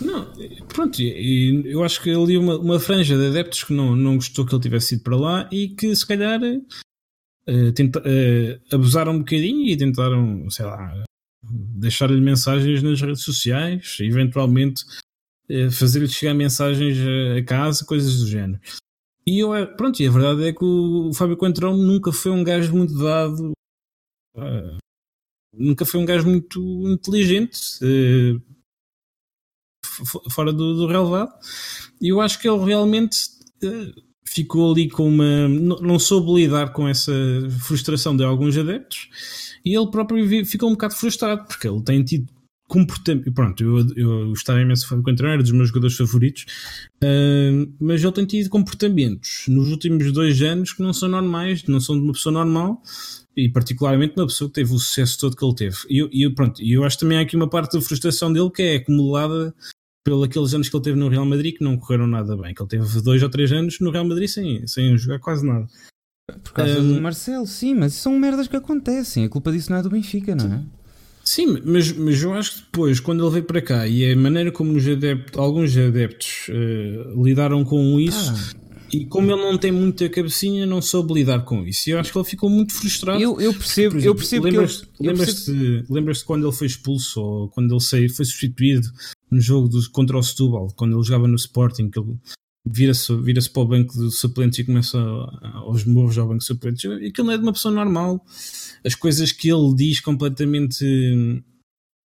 [0.01, 0.27] Não,
[0.67, 4.53] pronto, eu acho que ali uma, uma franja de adeptos que não, não gostou que
[4.53, 9.65] ele tivesse ido para lá e que se calhar uh, tenta, uh, abusaram um bocadinho
[9.67, 11.05] e tentaram, sei lá,
[11.49, 14.83] deixar-lhe mensagens nas redes sociais, eventualmente
[15.49, 16.97] uh, fazer-lhe chegar mensagens
[17.37, 18.59] a, casa, coisas do género.
[19.25, 22.75] E eu, pronto, e a verdade é que o, Fábio Coentrão nunca foi um gajo
[22.75, 23.53] muito dado
[25.57, 28.41] nunca foi um gajo muito inteligente, uh,
[30.29, 31.31] fora do, do relevado.
[32.01, 33.17] E eu acho que ele realmente
[34.27, 35.47] ficou ali com uma.
[35.47, 37.13] Não soube lidar com essa
[37.61, 39.09] frustração de alguns adeptos
[39.65, 42.27] e ele próprio ficou um bocado frustrado porque ele tem tido
[42.67, 43.31] comportamento.
[43.31, 46.45] Pronto, eu, eu gostava imenso de encontrar, era dos meus jogadores favoritos,
[47.03, 51.79] uh, mas ele tem tido comportamentos nos últimos dois anos que não são normais, não
[51.79, 52.81] são de uma pessoa normal
[53.35, 55.77] e particularmente uma pessoa que teve o sucesso todo que ele teve.
[55.89, 58.61] E eu, eu, pronto, eu acho também há aqui uma parte da frustração dele que
[58.61, 59.53] é acumulada
[60.03, 62.53] pelos aqueles anos que ele teve no Real Madrid que não correram nada bem.
[62.53, 65.67] Que ele teve dois ou três anos no Real Madrid sem, sem jogar quase nada.
[66.43, 69.25] Por causa um, do Marcelo, sim, mas são merdas que acontecem.
[69.25, 70.63] A culpa disso não é do Benfica, não é?
[71.23, 74.51] Sim, mas, mas eu acho que depois, quando ele veio para cá e a maneira
[74.51, 78.65] como os adeptos, alguns adeptos uh, lidaram com isso, ah
[78.95, 81.89] e como ele não tem muita cabecinha, não soube lidar com isso.
[81.89, 83.21] E eu acho que ele ficou muito frustrado.
[83.21, 85.93] Eu, eu percebo, exemplo, eu percebo lembras, que Lembras-te percebo...
[85.93, 88.87] lembras quando ele foi expulso ou quando ele saiu, foi substituído
[89.29, 92.15] no jogo do, contra o Setúbal, quando ele jogava no Sporting, que ele
[92.65, 94.97] vira-se vira para o banco de suplentes e começa
[95.53, 96.85] aos morros ao banco de suplentes.
[96.85, 98.25] Aquilo não é de uma pessoa normal.
[98.83, 100.83] As coisas que ele diz completamente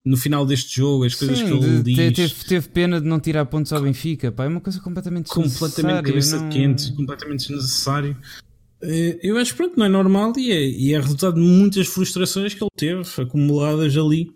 [0.05, 2.15] no final deste jogo, as coisas Sim, que ele de, diz.
[2.15, 6.03] Teve, teve, pena de não tirar pontos ao Benfica, pá, é uma coisa completamente Completamente
[6.03, 6.49] cabeça não...
[6.49, 8.17] quente, completamente desnecessário.
[8.81, 11.87] Eh, eu acho que pronto, não é normal e é, e é resultado de muitas
[11.87, 14.31] frustrações que ele teve acumuladas ali.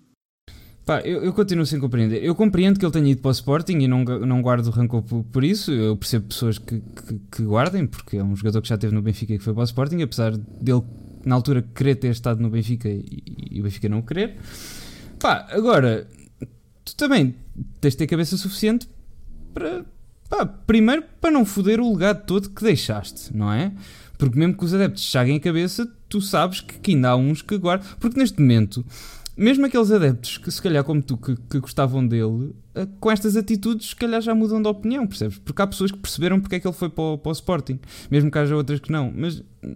[0.85, 2.21] Pá, eu, eu, continuo sem compreender.
[2.23, 5.23] Eu compreendo que ele tenha ido para o Sporting e não, não guardo rancor por,
[5.23, 5.71] por isso.
[5.71, 9.01] Eu percebo pessoas que, que, que, guardem, porque é um jogador que já esteve no
[9.01, 10.83] Benfica e que foi para o Sporting, apesar dele,
[11.23, 14.35] na altura, querer ter estado no Benfica e, e o Benfica não querer.
[15.19, 16.05] Pá, agora,
[16.83, 17.33] tu também
[17.79, 18.89] tens de ter cabeça suficiente
[19.53, 19.85] para.
[20.29, 23.71] Pá, primeiro para não foder o legado todo que deixaste, não é?
[24.17, 27.41] Porque mesmo que os adeptos chaguem a cabeça, tu sabes que, que ainda há uns
[27.41, 27.87] que guardam.
[27.99, 28.85] Porque neste momento,
[29.35, 33.35] mesmo aqueles adeptos que, se calhar, como tu, que, que gostavam dele, eh, com estas
[33.35, 35.39] atitudes, se calhar já mudam de opinião, percebes?
[35.39, 37.79] Porque há pessoas que perceberam porque é que ele foi para o, para o Sporting,
[38.11, 39.11] mesmo que haja outras que não.
[39.15, 39.75] Mas hum,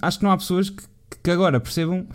[0.00, 0.82] acho que não há pessoas que,
[1.22, 2.06] que agora percebam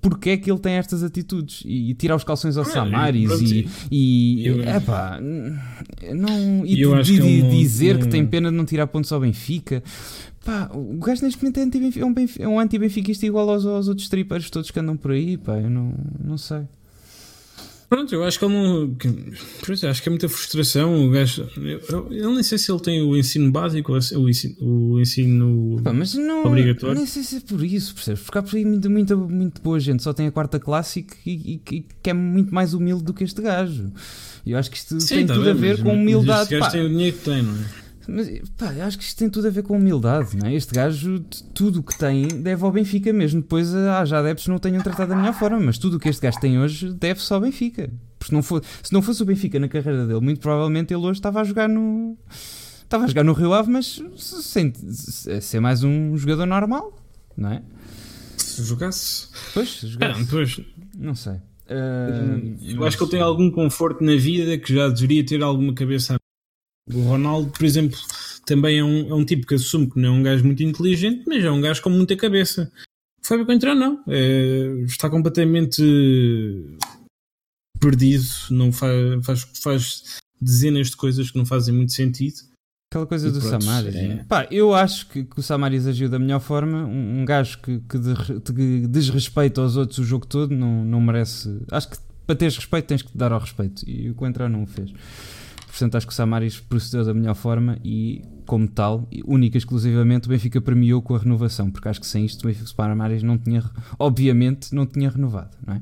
[0.00, 3.68] porque é que ele tem estas atitudes e, e tirar os calções ao Samaris e,
[3.90, 8.64] e, eu, epá, não, e de, de, de é dizer que tem pena de não
[8.64, 9.82] tirar pontos ao Benfica.
[10.44, 13.88] Pá, o gajo neste momento é, anti é um, é um anti-benfiquista igual aos, aos
[13.88, 16.66] outros tripeiros todos que andam por aí, pá, eu não, não sei.
[17.90, 18.94] Pronto, eu acho que ele não.
[18.94, 19.08] Que,
[19.84, 21.08] acho que é muita frustração.
[21.08, 21.48] O gajo.
[21.56, 25.80] Eu, eu, nem sei se ele tem o ensino básico ou o ensino, o ensino
[25.82, 26.94] Pá, mas não, obrigatório.
[26.94, 28.22] Nem sei se é por isso, percebes?
[28.22, 31.30] Porque há por aí muita, muita, muito boa gente, só tem a quarta classe e,
[31.32, 33.90] e, e, que é muito mais humilde do que este gajo.
[34.46, 36.42] Eu acho que isto Sim, tem tá tudo bem, a ver com humildade.
[36.42, 37.79] Este gajo tem o dinheiro que tem, não é?
[38.12, 40.54] Mas pá, acho que isto tem tudo a ver com humildade, não é?
[40.54, 41.20] Este gajo,
[41.54, 43.40] tudo o que tem, deve ao Benfica mesmo.
[43.40, 46.20] Depois ah, já adeptos não tenham tratado da melhor forma, mas tudo o que este
[46.20, 47.88] gajo tem hoje deve-se ao Benfica.
[48.18, 51.02] Porque se não, for, se não fosse o Benfica na carreira dele, muito provavelmente ele
[51.02, 52.18] hoje estava a jogar no.
[52.82, 54.72] estava a jogar no Rio Ave, mas sem,
[55.40, 56.92] ser mais um jogador normal,
[57.36, 57.62] não é?
[58.36, 59.28] Se jogasse.
[59.54, 60.20] Pois, se jogasse.
[60.20, 60.60] Ah, pois.
[60.98, 61.34] Não sei.
[61.70, 65.72] Uh, eu acho que ele tem algum conforto na vida que já deveria ter alguma
[65.72, 66.19] cabeça.
[66.94, 67.98] O Ronaldo, por exemplo,
[68.44, 71.24] também é um, é um tipo que assume que não é um gajo muito inteligente,
[71.26, 72.70] mas é um gajo com muita cabeça.
[73.22, 74.02] O Fábio Coentrão não.
[74.08, 75.82] É, está completamente
[77.78, 80.02] perdido, não faz, faz, faz
[80.40, 82.36] dezenas de coisas que não fazem muito sentido.
[82.92, 83.94] Aquela coisa e do pronto, Samaris.
[83.94, 84.08] É...
[84.08, 84.26] Né?
[84.28, 86.84] Pá, eu acho que, que, o Samaris agiu da melhor forma.
[86.86, 88.14] Um, um gajo que, que, de,
[88.52, 91.60] que desrespeita aos outros o jogo todo não, não merece.
[91.70, 93.88] Acho que para teres respeito tens que te dar ao respeito.
[93.88, 94.92] E o Coentrão não o fez.
[95.80, 100.26] Portanto, acho que o Samaris procedeu da melhor forma e, como tal, única e exclusivamente,
[100.26, 101.70] o Benfica premiou com a renovação.
[101.70, 103.64] Porque acho que sem isto o Benfica Samaris não tinha,
[103.98, 105.80] obviamente, não tinha renovado, não é?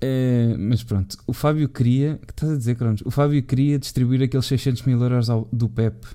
[0.00, 2.18] É, mas pronto, o Fábio queria.
[2.26, 3.02] que estás a dizer, Cronos?
[3.04, 6.06] O Fábio queria distribuir aqueles 600 mil euros ao, do PEP.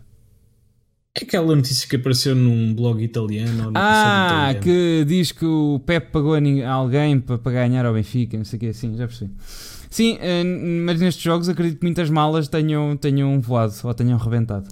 [1.17, 3.71] É aquela notícia que apareceu num blog italiano.
[3.75, 4.59] ah, italiano.
[4.59, 8.57] que diz que o Pep pagou a alguém para, para ganhar ao Benfica, não sei
[8.57, 9.31] o que assim, já percebi.
[9.95, 14.67] Sim, eh, mas nestes jogos acredito que muitas malas tenham, tenham voado ou tenham rebentado.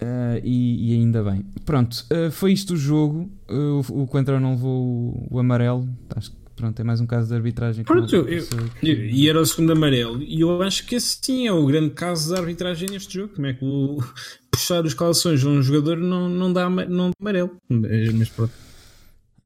[0.00, 1.44] Uh, e, e, ainda bem.
[1.66, 3.30] Pronto, uh, foi isto o jogo.
[3.46, 5.86] Uh, o, o Coentrão não levou o, o amarelo.
[6.16, 7.84] Acho que Pronto, é mais um caso de arbitragem.
[7.84, 8.46] Pronto, eu, eu,
[8.82, 10.22] e era o segundo amarelo.
[10.22, 13.34] E eu acho que esse sim é o grande caso de arbitragem neste jogo.
[13.34, 13.98] Como é que o,
[14.50, 17.56] puxar os calções a um jogador não, não dá não amarelo?
[17.68, 18.69] Mas pronto.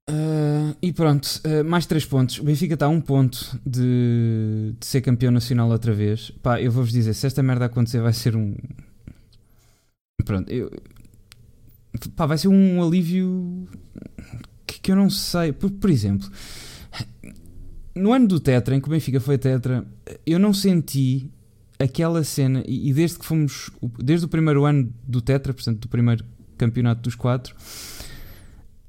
[0.09, 2.39] Uh, e pronto, uh, mais 3 pontos.
[2.39, 6.31] O Benfica está a um ponto de, de ser campeão nacional outra vez.
[6.43, 8.55] Pá, eu vou-vos dizer: se esta merda acontecer, vai ser um.
[10.25, 10.71] Pronto, eu.
[12.15, 13.67] Pá, vai ser um alívio
[14.67, 15.53] que, que eu não sei.
[15.53, 16.29] Por, por exemplo,
[17.95, 19.87] no ano do Tetra, em que o Benfica foi Tetra,
[20.27, 21.31] eu não senti
[21.79, 26.25] aquela cena, e, desde que fomos, desde o primeiro ano do Tetra, portanto, do primeiro
[26.59, 27.55] campeonato dos quatro,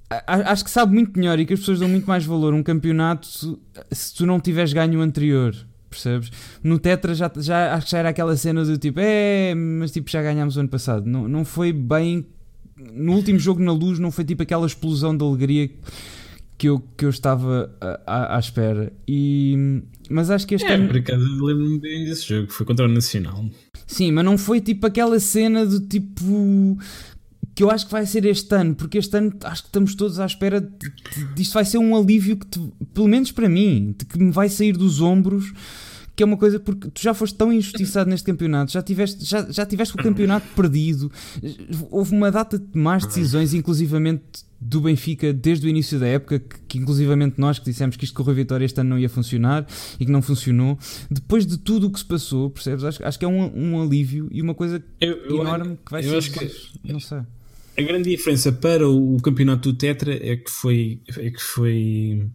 [0.09, 2.63] acho que sabe muito melhor e que as pessoas dão muito mais valor a um
[2.63, 3.27] campeonato
[3.91, 5.55] se tu não tiveres ganho o anterior.
[5.89, 6.29] Percebes?
[6.61, 10.09] No Tetra já, já, acho que já era aquela cena do tipo, é, mas tipo
[10.09, 11.05] já ganhámos o ano passado.
[11.05, 12.25] Não, não foi bem.
[12.93, 15.69] No último jogo na luz, não foi tipo aquela explosão de alegria
[16.57, 17.73] que eu, que eu estava
[18.05, 18.91] à, à espera.
[19.07, 20.87] E, mas acho que este é, ano.
[20.87, 23.45] Por acaso lembro-me bem desse jogo, foi contra o Nacional.
[23.87, 26.77] Sim, mas não foi tipo aquela cena do tipo.
[27.55, 30.19] Que eu acho que vai ser este ano, porque este ano acho que estamos todos
[30.19, 32.59] à espera de, de, disto vai ser um alívio que, te,
[32.93, 35.53] pelo menos para mim, de que me vai sair dos ombros
[36.15, 39.45] que é uma coisa porque tu já foste tão injustiçado neste campeonato, já tiveste, já,
[39.51, 41.11] já tiveste o campeonato perdido,
[41.91, 46.55] houve uma data de más decisões, inclusivamente do Benfica desde o início da época, que,
[46.67, 49.09] que inclusivamente nós que dissemos que isto com o Rui Vitória este ano não ia
[49.09, 49.67] funcionar
[49.99, 50.79] e que não funcionou,
[51.11, 52.85] depois de tudo o que se passou, percebes?
[52.85, 56.01] Acho, acho que é um, um alívio e uma coisa eu, eu, enorme que vai
[56.01, 56.15] ser.
[56.15, 56.51] Acho que,
[56.83, 57.19] não sei.
[57.77, 62.29] A grande diferença para o campeonato do Tetra é que foi, é que foi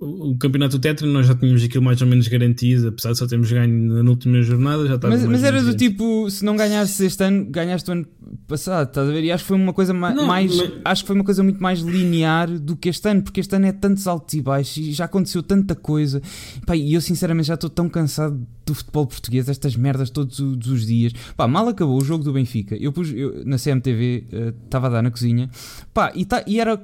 [0.00, 3.50] o, campeonato Tetra nós já tínhamos aquilo mais ou menos garantido, apesar de só termos
[3.50, 7.24] ganho na última jornada, já estava Mas, mas era do tipo, se não ganhasses este
[7.24, 8.06] ano, ganhaste o ano
[8.46, 9.24] passado, estás a ver?
[9.24, 10.72] E acho que foi uma coisa ma não, mais mas...
[10.84, 13.66] acho que foi uma coisa muito mais linear do que este ano, porque este ano
[13.66, 16.22] é tantos altos e baixos e já aconteceu tanta coisa.
[16.64, 20.86] Pá, e eu sinceramente já estou tão cansado do futebol português, estas merdas todos os
[20.86, 21.12] dias.
[21.36, 22.76] Pá, mal acabou o jogo do Benfica.
[22.76, 25.50] Eu pus eu, na CMTV, eh, estava uh, a dar na cozinha,
[25.92, 26.80] pá, e, tá, e era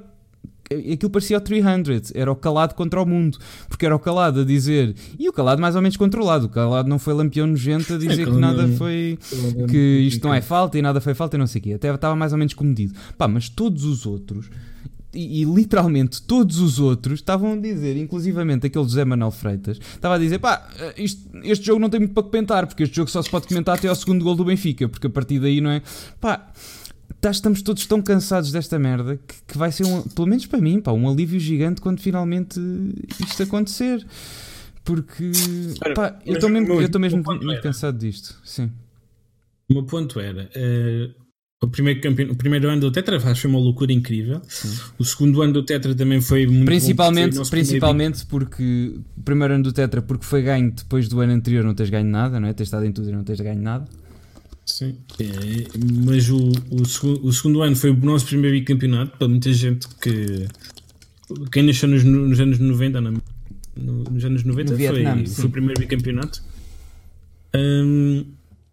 [0.71, 3.37] aquilo parecia o 300, era o calado contra o mundo,
[3.69, 6.89] porque era o calado a dizer, e o calado mais ou menos controlado, o calado
[6.89, 9.17] não foi lampião nojento a dizer que nada foi,
[9.69, 11.93] que isto não é falta e nada foi falta e não sei o quê, até
[11.93, 12.93] estava mais ou menos comedido.
[13.17, 14.49] Pá, mas todos os outros,
[15.13, 20.15] e, e, literalmente todos os outros estavam a dizer, inclusivamente aquele José Manuel Freitas, estava
[20.15, 23.21] a dizer: pá, isto, este jogo não tem muito para comentar, porque este jogo só
[23.21, 25.81] se pode comentar até ao segundo gol do Benfica, porque a partir daí não é.
[26.19, 26.51] pá
[27.31, 30.79] estamos todos tão cansados desta merda que, que, vai ser, um, pelo menos para mim,
[30.79, 32.59] pá, um alívio gigante quando finalmente
[33.19, 34.05] isto acontecer.
[34.83, 35.31] Porque
[35.95, 38.39] pá, eu estou mesmo, eu mesmo muito, cansado disto.
[38.43, 38.71] Sim.
[39.69, 40.49] O meu ponto era.
[40.55, 41.25] Uh,
[41.63, 44.41] o primeiro, campeão, o primeiro ano do Tetra foi uma loucura incrível.
[44.47, 44.77] Sim.
[44.99, 49.63] O segundo ano do Tetra também foi muito Principalmente, bom, principalmente porque o primeiro ano
[49.63, 52.53] do Tetra porque foi ganho depois do ano anterior não tens ganho nada, não é?
[52.53, 53.85] Tens estado em tudo e não tens ganho nada.
[54.75, 55.67] Sim, é,
[56.05, 56.37] mas o,
[56.69, 60.49] o, o, segundo ano foi o nosso primeiro bicampeonato para muita gente que
[61.49, 63.13] quem nasceu nos, nos anos 90, não,
[64.11, 66.43] nos anos 90 no foi, Vietnã, foi o primeiro bicampeonato.
[67.55, 68.25] Um,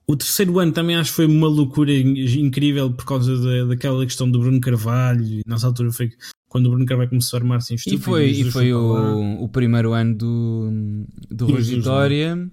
[0.05, 4.29] o terceiro ano também acho que foi uma loucura incrível por causa da, daquela questão
[4.29, 5.43] do Bruno Carvalho.
[5.47, 6.11] Nessa altura foi
[6.49, 8.01] quando o Bruno Carvalho começou a armar-se em estúpido.
[8.01, 12.51] E foi, e foi o, o primeiro ano do, do Rui Vitória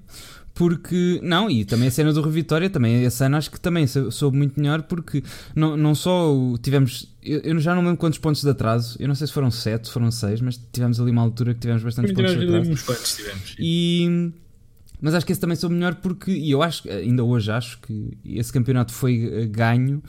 [0.59, 4.37] porque, não, e também a cena do Revitória, também a cena acho que também soube
[4.37, 5.23] muito melhor, porque
[5.55, 9.15] não, não só tivemos, eu, eu, já não lembro quantos pontos de atraso, eu não
[9.15, 12.37] sei se foram 7, foram 6, mas tivemos ali uma altura que tivemos bastante pontos
[12.37, 12.71] de atraso.
[12.71, 13.55] Uns quantos tivemos.
[13.57, 14.33] E,
[14.99, 18.17] mas acho que esse também soube melhor porque, e eu acho, ainda hoje acho que
[18.25, 20.03] esse campeonato foi eh, ganho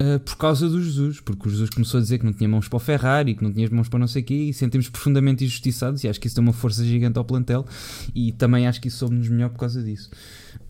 [0.00, 2.68] uh, por causa do Jesus, porque o Jesus começou a dizer que não tinha mãos
[2.68, 5.44] para o Ferrari, que não tinha mãos para não sei o quê, e sentimos profundamente
[5.44, 7.66] injustiçados, e acho que isso deu uma força gigante ao plantel,
[8.14, 10.10] e também acho que isso soube-nos melhor por causa disso.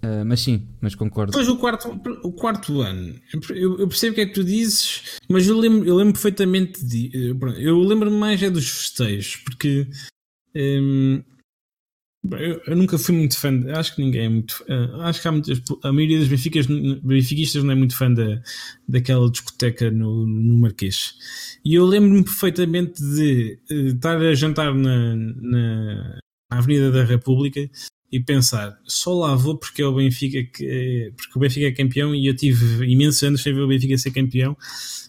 [0.03, 1.33] Uh, mas sim, mas concordo.
[1.33, 3.15] Depois o quarto, o quarto ano,
[3.51, 6.85] eu, eu, percebo o que é que tu dizes, mas eu lembro, eu lembro perfeitamente
[6.85, 7.11] de.
[7.59, 9.87] Eu lembro-me mais é dos festejos, porque.
[10.55, 11.23] Um,
[12.33, 15.29] eu, eu, nunca fui muito fã, de, acho que ninguém é muito uh, acho que
[15.29, 18.41] há muitas, a maioria dos benfiquistas não é muito fã da,
[18.89, 21.15] daquela discoteca no, no Marquês.
[21.65, 26.19] E eu lembro-me perfeitamente de uh, estar a jantar na, na
[26.51, 27.69] Avenida da República
[28.11, 32.15] e pensar, só lá vou porque é o Benfica que, porque o Benfica é campeão
[32.15, 34.57] e eu tive imensos anos sem ver o Benfica ser campeão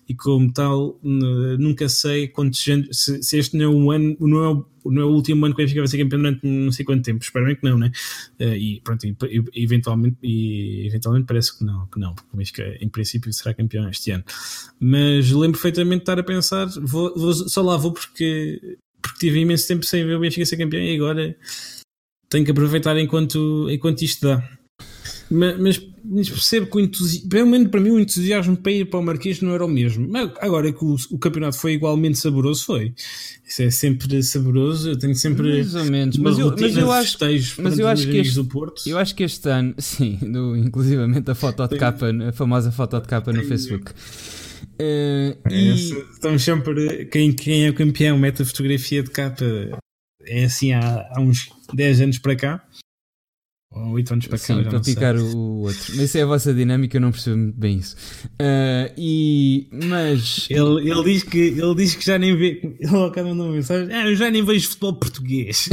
[0.07, 4.43] e como tal nunca sei quantos anos, se, se, este não é um ano, não
[4.43, 6.71] é, o, não é o último ano que o Benfica vai ser campeão durante não
[6.71, 7.91] sei quanto tempo, espero bem que não, né?
[8.39, 9.05] Uh, e pronto,
[9.53, 13.87] eventualmente, e, eventualmente parece que não, que não, porque o Benfica em princípio será campeão
[13.87, 14.23] este ano.
[14.79, 19.39] Mas lembro perfeitamente de estar a pensar, vou, vou, só lá vou porque, porque tive
[19.39, 21.37] imenso tempo sem ver o Benfica ser campeão e agora
[22.30, 24.59] tenho que aproveitar enquanto, enquanto isto dá.
[25.32, 28.99] Mas, mas percebo que o entusiasmo, pelo menos para mim, o entusiasmo para ir para
[28.99, 30.07] o Marquês não era o mesmo.
[30.09, 32.93] Mas agora que o, o, campeonato foi igualmente saboroso, foi.
[33.47, 34.89] Isso é sempre saboroso.
[34.89, 35.53] Eu tenho sempre.
[35.53, 36.17] Mais ou menos.
[36.17, 37.17] Mas eu, mas eu acho,
[37.61, 38.39] mas eu acho que este,
[38.88, 42.99] eu acho que este ano, sim, do, inclusivamente a foto de capa, a famosa foto
[42.99, 43.91] de capa no Facebook.
[44.82, 45.73] Uh, e...
[46.11, 47.05] Estamos sempre.
[47.05, 49.45] Quem, quem é o campeão mete a fotografia de capa.
[50.26, 52.63] É assim há, há uns 10 anos para cá.
[53.72, 54.45] Ou 8 anos para cá.
[54.45, 55.28] Sim, para picar sei.
[55.28, 55.86] o outro.
[55.89, 57.95] Mas isso é a vossa dinâmica, eu não percebo muito bem isso.
[58.41, 60.47] Uh, e, mas.
[60.49, 62.59] Ele, ele, diz que, ele diz que já nem vê.
[62.80, 63.93] Ele acaba mandar uma mensagem.
[63.93, 65.70] Ah, eu já nem vejo futebol português.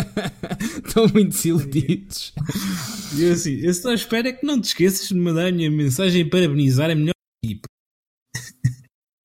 [0.86, 2.32] Estão muito iludidos.
[3.14, 5.70] E eu assim, eu só espero é que não te esqueças de mandar a minha
[5.70, 7.12] mensagem parabenizar a melhor
[7.44, 7.69] equipa.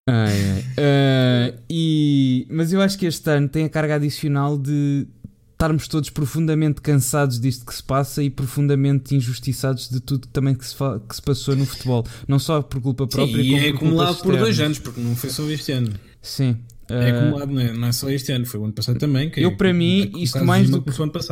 [0.08, 0.62] Ai, ai.
[0.78, 5.08] Uh, e, mas eu acho que este ano tem a carga adicional de
[5.54, 10.66] estarmos todos profundamente cansados disto que se passa e profundamente injustiçados de tudo também que
[10.66, 12.06] se, que se passou no futebol.
[12.28, 15.30] Não só por culpa própria, Sim, e é acumulado por dois anos, porque não foi
[15.32, 15.94] só este ano.
[16.22, 16.58] Sim.
[16.88, 19.32] É uh, acumulado, não é, não é só este ano, foi o ano passado também.
[19.38, 20.92] eu, é, para mim, isto, mais do que,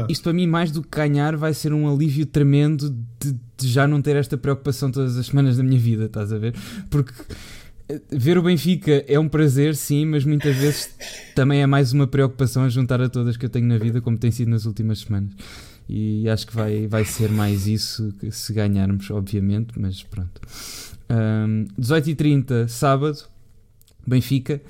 [0.10, 3.88] isto para mim, mais do que ganhar, vai ser um alívio tremendo de, de já
[3.88, 6.56] não ter esta preocupação todas as semanas da minha vida, estás a ver?
[6.90, 7.14] Porque
[8.12, 10.90] ver o Benfica é um prazer, sim, mas muitas vezes
[11.36, 14.18] também é mais uma preocupação a juntar a todas que eu tenho na vida, como
[14.18, 15.32] tem sido nas últimas semanas.
[15.88, 20.42] E acho que vai, vai ser mais isso se ganharmos, obviamente, mas pronto.
[21.10, 23.20] Um, 18h30, sábado,
[24.06, 24.62] Benfica.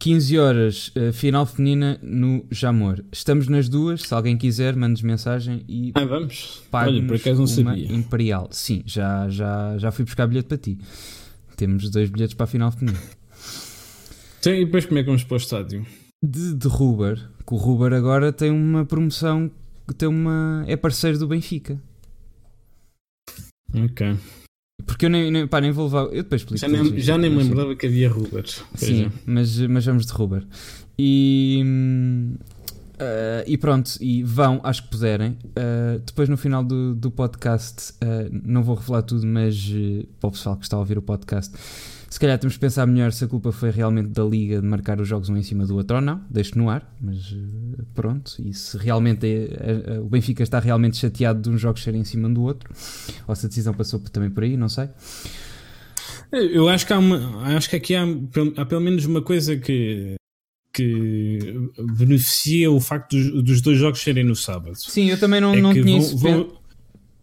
[0.00, 3.02] 15 horas, uh, final feminina no Jamor.
[3.10, 6.62] Estamos nas duas, se alguém quiser, mande mensagem e ah, vamos.
[6.72, 7.92] Olha, por acaso não sabia.
[7.92, 8.48] Imperial.
[8.52, 10.78] Sim, já, já, já fui buscar bilhete para ti
[11.58, 13.02] temos dois bilhetes para a final feminina.
[14.38, 15.84] Então, e depois como é que vamos para o estádio?
[16.22, 19.50] De, de Ruber, que o Ruber agora tem uma promoção,
[19.96, 21.80] tem uma, é parceiro do Benfica.
[23.74, 24.16] Ok.
[24.86, 26.04] Porque eu nem, nem, pá, nem vou levar.
[26.04, 26.60] Eu depois explico.
[26.60, 28.44] Já nem, já nem me lembrava que havia Ruber.
[28.76, 30.46] Sim, mas, mas vamos de Ruber.
[30.96, 31.62] E.
[32.98, 35.38] Uh, e pronto, e vão às que puderem.
[35.44, 39.70] Uh, depois no final do, do podcast, uh, não vou revelar tudo, mas
[40.18, 41.54] para o pessoal que está a ouvir o podcast,
[42.10, 45.00] se calhar temos que pensar melhor se a culpa foi realmente da Liga de marcar
[45.00, 46.20] os jogos um em cima do outro ou não.
[46.28, 47.36] Deixo no ar, mas
[47.94, 48.34] pronto.
[48.40, 52.04] E se realmente é, é, o Benfica está realmente chateado de uns jogos serem em
[52.04, 52.68] cima do outro,
[53.28, 54.88] ou se a decisão passou também por aí, não sei.
[56.32, 58.04] Eu acho que há uma, acho que aqui há,
[58.56, 60.18] há pelo menos uma coisa que
[60.72, 64.76] que beneficia o facto dos, dos, dois jogos serem no sábado.
[64.76, 66.16] Sim, eu também não, é não tinha vão, isso.
[66.18, 66.52] Vão,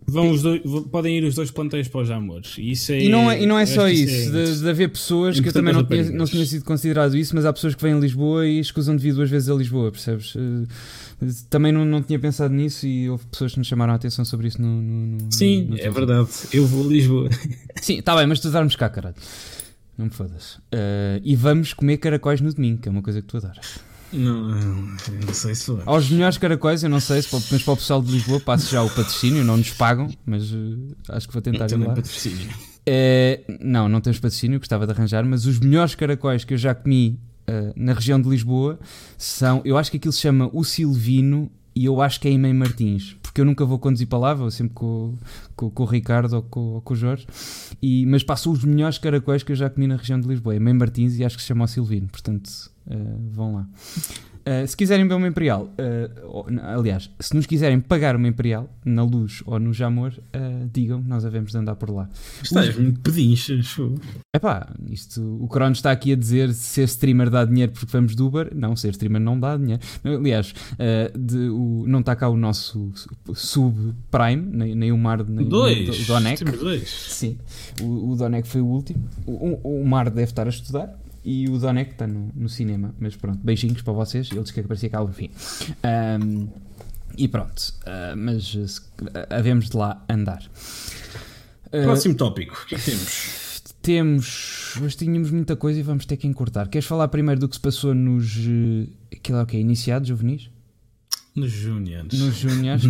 [0.07, 2.55] vão os dois, podem ir os dois plantéis para os amores.
[2.57, 5.39] Isso é, e, não é, e não é só isso, é, de, de, haver pessoas
[5.39, 7.93] que eu também não tinha, não tinha sido considerado isso, mas há pessoas que vêm
[7.93, 10.33] a Lisboa e escusam de vir duas vezes a Lisboa, percebes?
[10.35, 14.25] Eh, também não, não tinha pensado nisso e houve pessoas que nos chamaram a atenção
[14.25, 14.81] sobre isso no.
[14.81, 16.29] no, no Sim, no é verdade.
[16.51, 17.29] Eu vou a Lisboa.
[17.81, 19.15] Sim, está bem, mas tu darmos cá, caralho.
[19.97, 20.55] Não me fodas.
[20.73, 23.79] Uh, e vamos comer caracóis no domingo, que é uma coisa que tu adoras.
[24.11, 25.71] Não, não sei se.
[25.85, 28.81] Aos melhores caracóis, eu não sei se mas para o pessoal de Lisboa passo já
[28.81, 31.93] o patrocínio, não nos pagam, mas uh, acho que vou tentar ir lá.
[31.93, 32.49] patrocínio.
[32.87, 36.73] Uh, não, não temos patrocínio, gostava de arranjar, mas os melhores caracóis que eu já
[36.73, 37.19] comi
[37.49, 38.79] uh, na região de Lisboa
[39.17, 42.37] são, eu acho que aquilo se chama o Silvino e eu acho que é em
[42.37, 45.13] Mãe Martins porque eu nunca vou conduzir para lá, vou sempre com,
[45.57, 47.27] com, com o Ricardo ou com, ou com o Jorge.
[47.81, 50.59] E, mas passam os melhores caracóis que eu já comi na região de Lisboa, é
[50.59, 52.47] Martins e acho que se chama o Silvino, portanto
[52.87, 53.67] uh, vão lá.
[54.47, 59.01] Uh, se quiserem beber uma Imperial, uh, aliás, se nos quiserem pagar uma Imperial na
[59.01, 62.07] Luz ou no Jamor, uh, digam, nós havemos de andar por lá.
[62.43, 63.75] Estás muito pedinchas.
[64.35, 68.27] Epá, isto, o Cronos está aqui a dizer ser streamer dá dinheiro porque vamos do
[68.27, 68.51] Uber.
[68.53, 69.81] Não, ser streamer não dá dinheiro.
[70.03, 70.53] Aliás,
[71.17, 72.91] de, o, não está cá o nosso
[73.33, 75.89] sub-prime, nem, nem, o Mar, nem, dois.
[75.89, 76.43] nem o Donek.
[76.43, 76.87] Dois.
[76.89, 77.39] Sim,
[77.81, 79.03] o, o Donek foi o último.
[79.25, 82.93] O, o Mar deve estar a estudar e o Donek está no, no cinema.
[82.99, 84.29] Mas pronto, beijinhos para vocês.
[84.31, 85.31] Ele disse que aparecia cá ao fim.
[86.21, 86.47] Um,
[87.17, 88.81] e pronto, uh, mas uh,
[89.29, 90.43] havemos de lá andar.
[91.67, 93.63] Uh, Próximo tópico, o que é que temos?
[93.81, 94.73] Temos.
[94.81, 96.67] Hoje tínhamos muita coisa e vamos ter que encurtar.
[96.67, 98.37] Queres falar primeiro do que se passou nos.
[99.11, 99.57] Aquilo é o quê?
[99.57, 100.49] Iniciados, juvenis?
[101.35, 102.17] Nos Júniors.
[102.17, 102.81] Nos Júniors,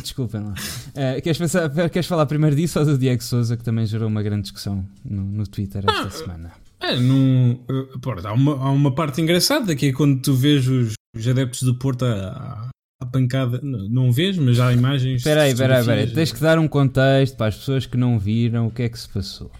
[0.00, 0.52] desculpem lá.
[0.52, 4.22] Uh, queres, pensar, queres falar primeiro disso ou do Diego Souza, que também gerou uma
[4.22, 6.52] grande discussão no, no Twitter esta ah, semana?
[6.80, 7.60] É, não,
[8.00, 11.62] pô, há, uma, há uma parte engraçada que é quando tu vês os, os adeptos
[11.62, 12.70] do Porto a,
[13.00, 15.18] a pancada, não, não vês, mas há imagens.
[15.18, 16.06] Espera aí, espera aí, espera aí.
[16.12, 18.98] Tens que dar um contexto para as pessoas que não viram o que é que
[18.98, 19.50] se passou.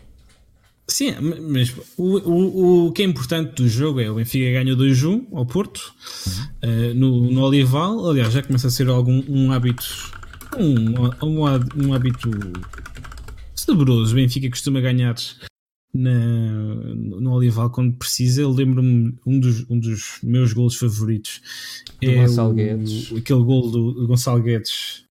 [0.91, 1.15] Sim,
[1.49, 5.47] mas o, o, o que é importante do jogo é o Benfica ganha 2-1 ao
[5.47, 5.95] Porto
[6.27, 6.69] uhum.
[6.69, 8.11] uh, no, no Olival.
[8.11, 9.85] Aliás, já começa a ser algum um hábito,
[10.59, 12.31] um, um, um hábito
[13.55, 14.13] saboroso.
[14.13, 15.15] O Benfica costuma ganhar
[15.93, 18.43] na, no Olival quando precisa.
[18.43, 21.41] Eu lembro-me um dos, um dos meus golos favoritos
[22.01, 23.13] do é Gonçalo Guedes.
[23.17, 25.05] aquele gol do, Gonçalo Guedes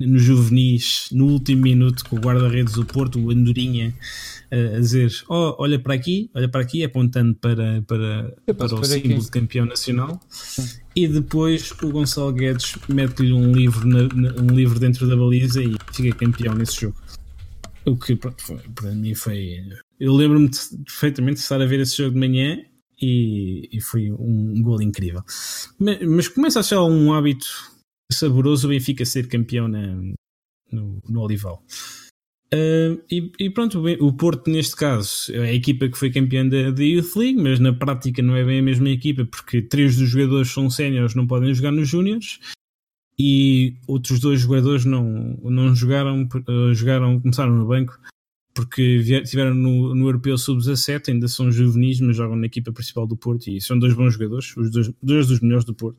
[0.00, 3.94] no juvenis, no último minuto, com o guarda-redes do Porto, o Andorinha,
[4.50, 9.14] a dizer: oh, olha para aqui, olha para aqui, apontando para, para, para o símbolo
[9.14, 9.24] aqui.
[9.24, 10.20] de campeão nacional.
[10.94, 14.02] E depois o Gonçalo Guedes mete-lhe um livro, na,
[14.42, 16.96] um livro dentro da baliza e fica campeão nesse jogo.
[17.84, 19.60] O que pronto, foi, para mim foi
[19.98, 20.50] eu lembro-me
[20.84, 22.60] perfeitamente de estar a ver esse jogo de manhã
[23.00, 25.22] e, e foi um, gol incrível.
[25.78, 27.46] Mas, mas, começa a ser um hábito
[28.10, 29.94] saboroso o Benfica ser campeão na,
[30.72, 31.64] no, no Olival.
[32.52, 36.70] Uh, e, e, pronto, o Porto, neste caso, é a equipa que foi campeã da,
[36.70, 40.10] da Youth League, mas na prática não é bem a mesma equipa, porque três dos
[40.10, 42.40] jogadores são séniores, não podem jogar nos Júniors,
[43.18, 47.98] e outros dois jogadores não, não jogaram, uh, jogaram, começaram no banco
[48.54, 53.16] porque estiveram no, no Europeu Sub-17, ainda são juvenis, mas jogam na equipa principal do
[53.16, 55.98] Porto e são dois bons jogadores, os dois, dois dos melhores do Porto.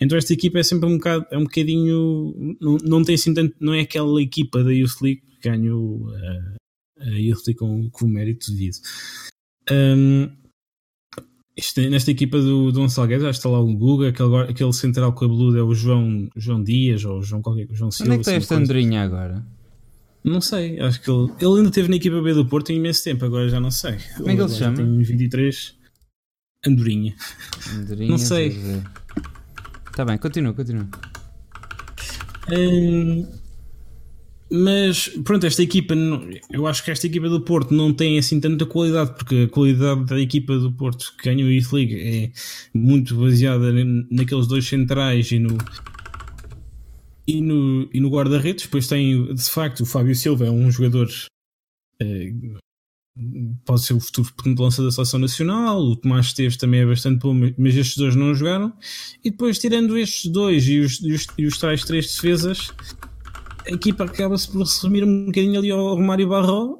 [0.00, 3.54] Então esta equipa é sempre um bocado, é um bocadinho, não, não tem assim tanto,
[3.60, 8.06] não é aquela equipa da Youth League que ganhou a, a Youth League com, com
[8.06, 8.76] o mérito devido.
[9.70, 10.43] Um,
[11.56, 15.56] este, nesta equipa do, do Gonçalo Guedes, está lá o Guga, aquele, aquele central cabeludo
[15.56, 18.12] é o João, João Dias ou João, qualquer, João Silva.
[18.12, 19.44] Onde é que está esta Andrinha agora?
[20.24, 23.04] Não sei, acho que ele, ele ainda esteve na equipa B do Porto em imenso
[23.04, 23.96] tempo, agora já não sei.
[24.16, 24.76] Como é que ele se chama?
[24.76, 25.76] Tem 23.
[26.66, 27.14] Andorinha.
[27.74, 28.58] Andorinha não sei.
[29.90, 30.88] Está bem, continua, continua.
[32.50, 33.26] Hum,
[34.50, 35.94] mas pronto, esta equipa,
[36.50, 40.04] eu acho que esta equipa do Porto não tem assim tanta qualidade, porque a qualidade
[40.04, 42.30] da equipa do Porto que ganhou a Youth League é
[42.72, 43.72] muito baseada
[44.10, 45.56] naqueles dois centrais e no,
[47.26, 51.08] e no, e no guarda-redes, depois tem de facto o Fábio Silva, é um jogador.
[52.00, 52.32] É,
[53.64, 55.80] pode ser o futuro de lança da seleção nacional.
[55.80, 58.72] O Tomás Esteves também é bastante bom, mas estes dois não jogaram.
[59.24, 62.72] E depois, tirando estes dois e os, e os, e os tais três defesas,
[63.66, 66.78] a equipa acaba-se por resumir um bocadinho ali ao Romário Barró,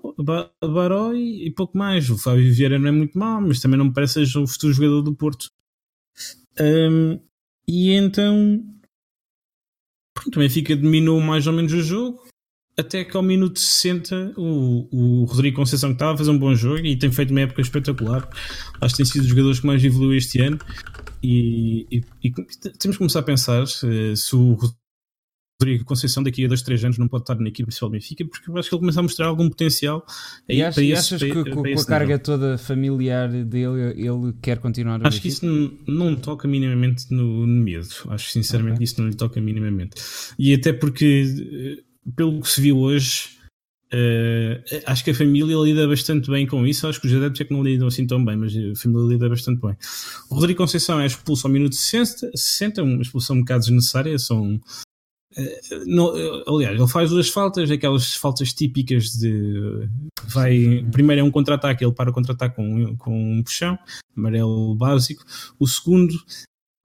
[0.60, 2.08] Baró e, e, pouco mais.
[2.10, 4.72] O Fábio Vieira não é muito mau, mas também não me parece seja o futuro
[4.72, 5.50] jogador do Porto.
[6.60, 7.18] Um,
[7.66, 8.62] e então
[10.14, 12.22] Pronto, o Benfica dominou mais ou menos o jogo,
[12.78, 16.54] até que ao minuto 60 o, o Rodrigo Conceição que estava a fazer um bom
[16.54, 18.28] jogo e tem feito uma época espetacular.
[18.80, 20.58] Acho que tem sido os jogadores que mais evoluiu este ano.
[21.22, 22.30] E, e, e
[22.78, 24.83] temos que começar a pensar se, se o Rodrigo
[25.84, 28.50] Conceição daqui a dois, três anos não pode estar na equipe principal do Benfica, porque
[28.50, 30.04] eu acho que ele começa a mostrar algum potencial.
[30.48, 34.58] E, achas, esse, achas que para, com, com a carga toda familiar dele, ele quer
[34.58, 37.88] continuar a Acho que isso não, não toca minimamente no, no medo.
[38.08, 38.78] Acho sinceramente okay.
[38.78, 39.94] que isso não lhe toca minimamente.
[40.38, 41.24] E até porque,
[41.78, 41.82] eh,
[42.16, 43.34] pelo que se viu hoje,
[43.94, 46.88] Uh, acho que a família lida bastante bem com isso.
[46.88, 49.28] Acho que os adeptos é que não lidam assim tão bem, mas a família lida
[49.28, 49.76] bastante bem.
[50.28, 54.18] O Rodrigo Conceição é expulso ao minuto 60, 60 uma expulsão um bocado desnecessária.
[54.18, 54.60] São
[55.86, 56.12] não,
[56.46, 59.88] aliás, ele faz duas faltas, aquelas faltas típicas de
[60.24, 60.84] vai.
[60.92, 63.78] Primeiro é um contra-ataque, ele para o contra-ataque com, com um puxão,
[64.16, 65.24] amarelo básico.
[65.58, 66.14] O segundo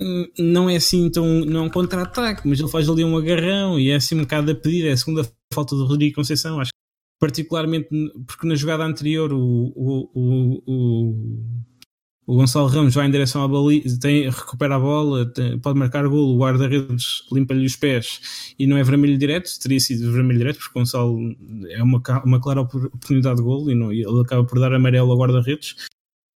[0.02, 1.26] hum, não é assim tão.
[1.46, 4.52] não é um contra-ataque, mas ele faz ali um agarrão e é assim um bocado
[4.52, 4.88] a pedir.
[4.88, 6.60] É a segunda falta do Rodrigo Conceição.
[6.60, 6.72] Acho
[7.20, 7.90] particularmente
[8.26, 11.16] porque na jogada anterior o, o, o, o,
[12.30, 16.08] o Gonçalo Ramos vai em direção à baliza, tem, recupera a bola, tem, pode marcar
[16.08, 20.60] golo, o guarda-redes limpa-lhe os pés e não é vermelho direto, teria sido vermelho direto
[20.60, 21.18] porque o Gonçalo
[21.70, 25.18] é uma, uma clara oportunidade de golo e, não, ele acaba por dar amarelo ao
[25.18, 25.76] guarda-redes.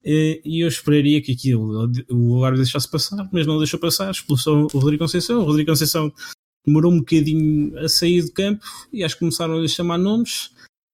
[0.02, 4.78] E eu esperaria que aquilo o árbitro deixasse passar, mas não deixou passar, expulsou o
[4.78, 5.42] Rodrigo Conceição.
[5.42, 6.10] O Rodrigo Conceição
[6.66, 10.52] demorou um bocadinho a sair do campo e acho que começaram a lhe chamar nomes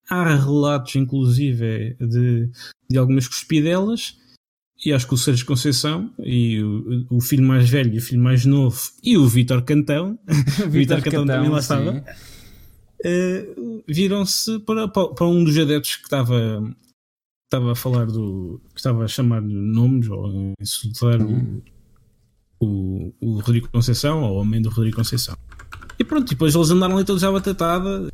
[0.09, 2.49] há relatos, inclusive, de,
[2.89, 4.18] de algumas cuspidelas.
[4.83, 8.21] E acho que o Sérgio Conceição e o, o, filho mais velho e o filho
[8.21, 10.17] mais novo e o Vítor Cantão,
[10.65, 12.05] o Vítor Cantão, Cantão, também lá estava,
[13.05, 16.73] uh, viram-se para, para um dos adeptos que estava,
[17.43, 18.61] estava a falar do.
[18.73, 21.61] que estava a chamar nomes ou a insultar uhum.
[22.61, 25.35] o, o, o Rodrigo Conceição ou o homem do Rodrigo Conceição.
[25.99, 28.09] E pronto, depois eles andaram ali todos à batatada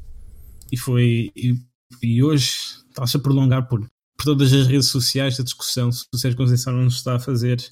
[0.71, 1.31] e foi.
[1.35, 1.55] E
[2.01, 2.51] e hoje
[2.89, 3.85] está-se a prolongar por,
[4.17, 7.63] por todas as redes sociais a discussão se o Sérgio Conceição não está a fazer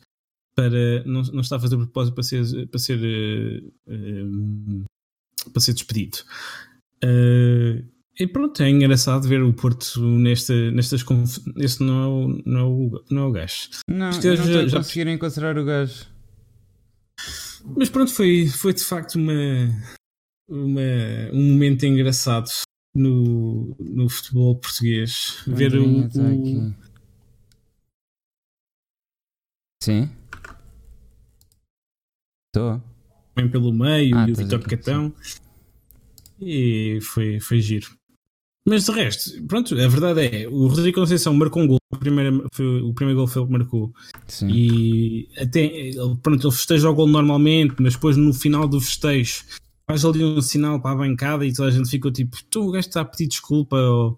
[0.56, 4.86] para não, não está a fazer propósito para ser para ser uh, uh,
[5.52, 6.20] para ser despedido
[7.04, 11.04] uh, e pronto, é engraçado ver o Porto nesta, nestas
[11.58, 13.70] este não é o, não é o, não é o gajo.
[13.90, 16.06] Não, não já, já conseguiram encontrar o gajo.
[17.76, 19.34] Mas pronto, foi, foi de facto uma,
[20.48, 20.82] uma,
[21.32, 22.50] um momento engraçado
[22.96, 25.44] no, no futebol português.
[25.48, 26.74] ver o, tá o...
[29.82, 30.10] Sim.
[32.48, 32.82] Estou.
[33.36, 35.14] Bem pelo meio ah, e o Vitor Catão.
[36.40, 37.88] E foi, foi giro.
[38.66, 42.48] Mas de resto, pronto, a verdade é, o Rodrigo Conceição marcou um gol, o primeiro,
[42.54, 43.94] foi, o primeiro gol foi ele que marcou.
[44.26, 44.50] Sim.
[44.50, 45.92] E até,
[46.22, 49.44] pronto, ele festeja o gol normalmente, mas depois no final do festejo
[49.94, 52.72] faz ali um sinal para a bancada e toda a gente ficou tipo, tu o
[52.72, 54.18] gajo está a pedir desculpa ao,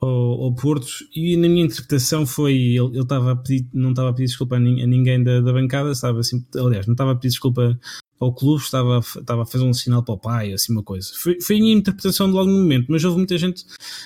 [0.00, 4.10] ao, ao Porto e na minha interpretação foi ele, ele estava a pedir, não estava
[4.10, 7.28] a pedir desculpa a, ninguém da, da bancada, estava assim, aliás, não estava a pedir
[7.28, 7.78] desculpa
[8.18, 11.10] ao clube, estava, estava a fazer um sinal para o pai, assim uma coisa.
[11.14, 13.64] Foi, foi a minha interpretação de logo no momento, mas houve muita gente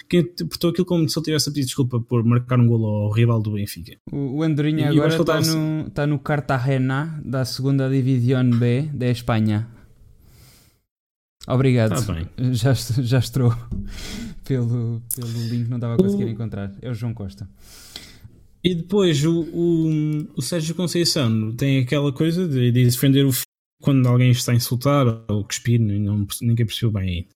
[0.09, 3.11] que interpretou aquilo como se ele tivesse a pedir desculpa por marcar um golo ao
[3.13, 3.97] rival do Benfica.
[4.13, 9.78] O, o Andorinha agora está no, está no Cartagena da segunda Divisão B da Espanha.
[11.49, 12.05] Obrigado.
[12.05, 12.29] Tá.
[12.53, 13.51] Já, já estou
[14.45, 16.29] pelo, pelo link, não estava a conseguir o...
[16.29, 16.73] encontrar.
[16.83, 17.49] É o João Costa.
[18.63, 23.33] E depois o, o, o Sérgio Conceição tem aquela coisa de, de defender o
[23.81, 27.29] quando alguém está a insultar ou cuspir, não, ninguém percebeu bem ainda.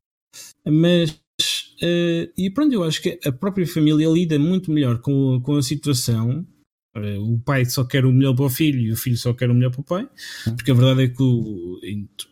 [0.66, 5.56] Mas, uh, e pronto, eu acho que a própria família lida muito melhor com, com
[5.56, 6.46] a situação
[6.94, 9.54] o pai só quer o melhor para o filho e o filho só quer o
[9.54, 10.08] melhor para o pai,
[10.44, 11.78] porque a verdade é que o,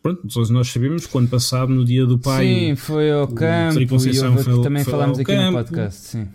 [0.03, 3.27] pronto, todos nós sabemos que o ano passado, no dia do pai, sim, foi ao
[3.27, 5.57] campo, e foi, também foi falámos aqui campo.
[5.57, 6.27] no podcast, sim.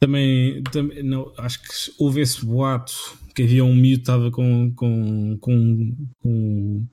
[0.00, 2.92] Também, também não, acho que houve esse boato
[3.36, 6.86] que havia um miúdo que estava com, com, com, com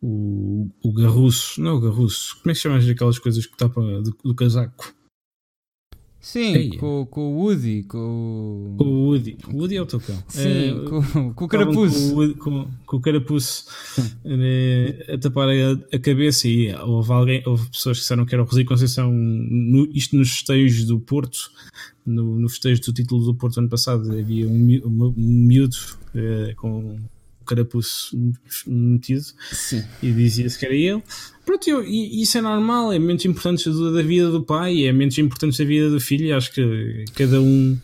[0.00, 3.82] o, o garruço, não é o garruço, como é que chamas aquelas coisas que tapa
[3.82, 4.94] do, do casaco?
[6.20, 7.84] Sim, com, com o Woody.
[7.84, 8.74] Com...
[8.76, 9.38] com o Woody.
[9.52, 10.22] O Woody é o teu cão.
[10.26, 12.14] Sim, é, com, com o carapuço.
[12.14, 13.66] Com, com, com o carapuço
[14.24, 18.42] né, a tapar a, a, cabeça e houve, alguém, houve pessoas que disseram que era
[18.42, 21.50] o Rodrigo Conceição, no, isto nos festejos do Porto,
[22.04, 25.76] no, no festejo do título do Porto ano passado, havia um, um, um miúdo
[26.14, 26.98] uh, com
[27.48, 28.16] carapuço
[28.66, 29.82] metido Sim.
[30.02, 31.02] e dizia-se que era ele.
[31.44, 35.18] Pronto, eu, e isso é normal, é momentos importantes da vida do pai, é momentos
[35.18, 37.78] importantes da vida do filho, acho que cada um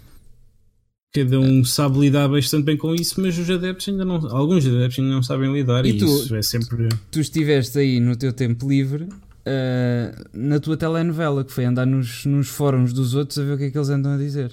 [1.15, 4.99] cada um sabe lidar bastante bem com isso, mas os adeptos ainda não, alguns adeptos
[4.99, 6.89] ainda não sabem lidar e, e tu, isso é sempre.
[7.11, 12.25] Tu estiveste aí no teu tempo livre uh, na tua telenovela, que foi andar nos,
[12.27, 14.53] nos fóruns dos outros a ver o que é que eles andam a dizer.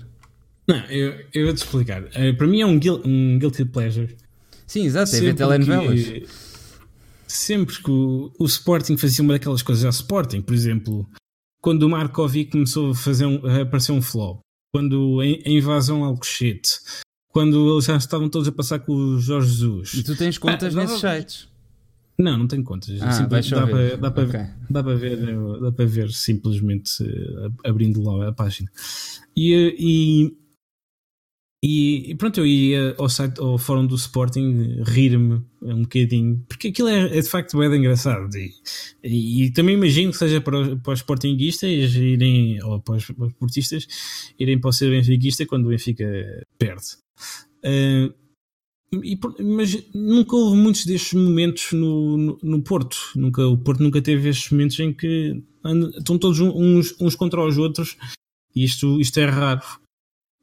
[0.67, 2.03] Não, eu, eu vou-te explicar.
[2.03, 4.15] Uh, para mim é um, um guilty pleasure
[4.71, 6.01] Sim, exato, é ver telenovelas.
[6.01, 6.27] Que,
[7.27, 11.05] sempre que o, o, Sporting fazia uma daquelas coisas ao Sporting, por exemplo,
[11.61, 14.39] quando o Markovic começou a, fazer um, a aparecer um flop,
[14.73, 16.79] quando a, a invasão ao Cochete,
[17.33, 19.93] quando eles já estavam todos a passar com o Jorge Jesus.
[19.93, 21.49] E tu tens contas ah, nesses sites?
[22.17, 22.97] Não, não tenho contas.
[23.01, 24.45] Ah, dá, para, dá, para, okay.
[24.69, 25.17] dá, para ver,
[25.59, 28.71] dá para ver simplesmente uh, abrindo lá a página.
[29.35, 30.37] E, eh, e,
[31.63, 36.87] e, pronto, eu ia ao site, ao fórum do Sporting rir-me um bocadinho, porque aquilo
[36.87, 38.35] é, é de facto bem engraçado.
[39.03, 43.27] E, e, também imagino que seja para, para os Sportinguistas irem, ou para os, para
[43.27, 43.87] os portistas
[44.39, 46.03] irem para o ser quando o Benfica
[46.57, 46.97] perde.
[47.63, 48.11] Uh,
[49.03, 52.97] e, mas nunca houve muitos destes momentos no, no, no, Porto.
[53.15, 55.41] Nunca, o Porto nunca teve estes momentos em que
[55.97, 57.97] estão todos uns, uns contra os outros
[58.55, 59.61] e isto, isto é raro.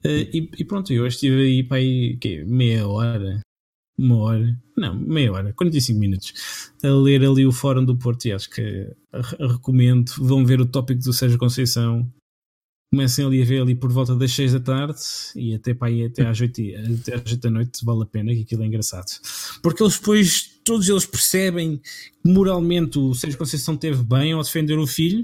[0.05, 3.41] Uh, e, e, pronto, eu estive aí para aí que, meia hora,
[3.99, 8.33] uma hora, não, meia hora, 45 minutos, a ler ali o fórum do Porto e
[8.33, 8.87] acho que
[9.41, 10.13] recomendo.
[10.19, 12.11] Vão ver o tópico do Sérgio Conceição.
[12.91, 15.01] Comecem ali a ver ali por volta das 6 da tarde
[15.37, 16.63] e até para aí até às 8,
[17.03, 19.11] até às 8 da noite vale a pena que aquilo é engraçado.
[19.63, 21.83] Porque eles depois todos eles percebem
[22.23, 25.23] que moralmente o Sérgio Conceição teve bem ao defender o filho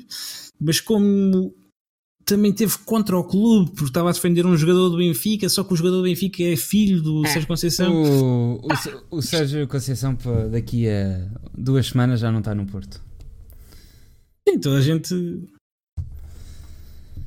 [0.61, 1.55] mas como
[2.25, 5.73] também teve contra o clube porque estava a defender um jogador do Benfica só que
[5.73, 10.17] o jogador do Benfica é filho do é, Sérgio Conceição o, o, o Sérgio Conceição
[10.51, 13.01] daqui a duas semanas já não está no Porto
[14.49, 15.15] Sim, toda a gente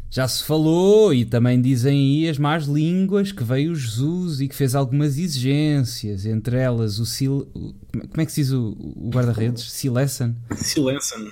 [0.10, 4.56] já se falou e também dizem aí as más línguas que veio Jesus e que
[4.56, 7.46] fez algumas exigências, entre elas o Sil...
[7.52, 9.72] Como é que se diz o, o guarda-redes?
[9.72, 10.36] Silesan?
[10.56, 11.28] Silesan.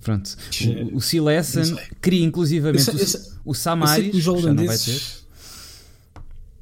[0.00, 0.36] Pronto.
[0.92, 2.90] O, o Silesan queria inclusivamente
[3.44, 5.00] o, o Samaris, que vai ter.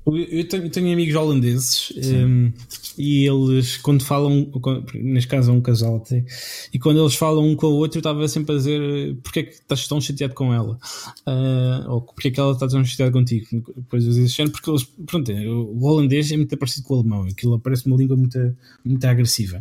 [0.07, 2.53] Eu tenho, tenho amigos holandeses um,
[2.97, 4.49] e eles, quando falam,
[4.95, 6.25] neste caso é um casal até,
[6.73, 9.43] e quando eles falam um com o outro, eu estava sempre a dizer porque é
[9.43, 10.79] que estás tão chateado com ela,
[11.27, 13.47] uh, ou porque é que ela está tão chateada contigo.
[13.75, 17.59] Depois eles dizem, porque eles, pronto, o holandês é muito parecido com o alemão, aquilo
[17.59, 18.39] parece uma língua muito,
[18.85, 19.59] muito agressiva.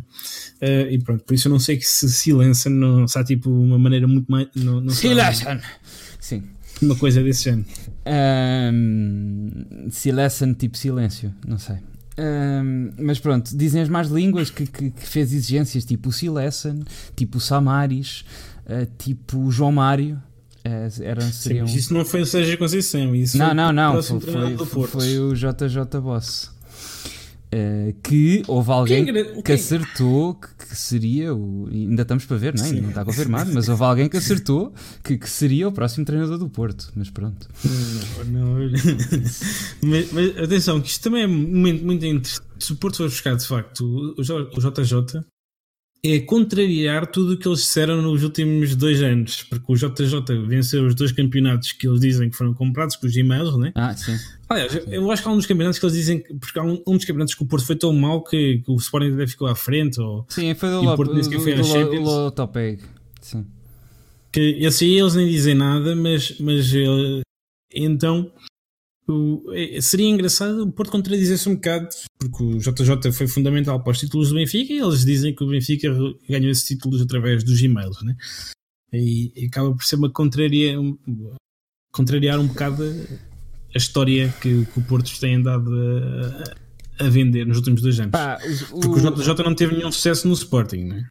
[0.62, 3.50] Uh, e pronto, por isso eu não sei que se silença, não, se há tipo
[3.50, 4.46] uma maneira muito mais.
[4.54, 4.94] Não, não.
[6.82, 7.66] Uma coisa desse género.
[8.72, 9.88] Um,
[10.58, 11.76] tipo silêncio, não sei.
[12.18, 16.82] Um, mas pronto, dizem as más línguas que, que, que fez exigências tipo o Silesen,
[17.14, 18.24] tipo o Samaris,
[18.66, 20.20] uh, tipo o João Mário.
[20.66, 21.66] Uh, eram, seriam...
[21.66, 25.18] Sim, isso não foi o Sérgio Conceição, isso não, não, não, foi, foi, foi, foi
[25.20, 26.55] o JJ Boss.
[27.46, 31.68] Uh, que houve alguém que, que acertou que, que, seria o.
[31.70, 32.72] Ainda estamos para ver, não, é?
[32.72, 36.90] não está confirmado, mas houve alguém que acertou que, seria o próximo treinador do Porto.
[36.96, 37.48] Mas pronto.
[38.26, 38.70] Não, não.
[39.80, 42.46] mas, mas, atenção, que isto também é muito, muito interessante.
[42.58, 45.24] Se o Porto for buscar de facto o JJ,
[46.14, 50.86] é contrariar tudo o que eles disseram nos últimos dois anos, porque o JJ venceu
[50.86, 53.72] os dois campeonatos que eles dizem que foram comprados com os e-mails, né?
[53.74, 54.16] Ah, sim.
[54.48, 56.96] Aliás, eu acho que há um dos campeonatos que eles dizem, porque há um, um
[56.96, 59.54] dos campeonatos que o Porto foi tão mal que, que o Sporting até ficou à
[59.54, 62.78] frente, ou sim, foi do, o Porto do, foi do, do, do
[63.20, 63.46] sim.
[64.32, 67.22] Que esse aí eles nem dizem nada, mas, mas ele,
[67.74, 68.30] então
[69.08, 71.88] o, é, seria engraçado o Porto contradizer-se um bocado,
[72.18, 75.48] porque o JJ foi fundamental para os títulos do Benfica e eles dizem que o
[75.48, 75.88] Benfica
[76.28, 78.16] ganhou esses títulos através dos e-mails, né?
[78.92, 80.96] E, e acaba por ser uma contraria, um,
[81.92, 82.82] contrariar um bocado
[83.74, 85.70] a história que, que o Porto tem andado
[86.98, 88.12] a, a, vender nos últimos dois anos.
[88.12, 88.38] Pá,
[88.72, 91.08] o, porque o JJ não teve nenhum sucesso no Sporting, né?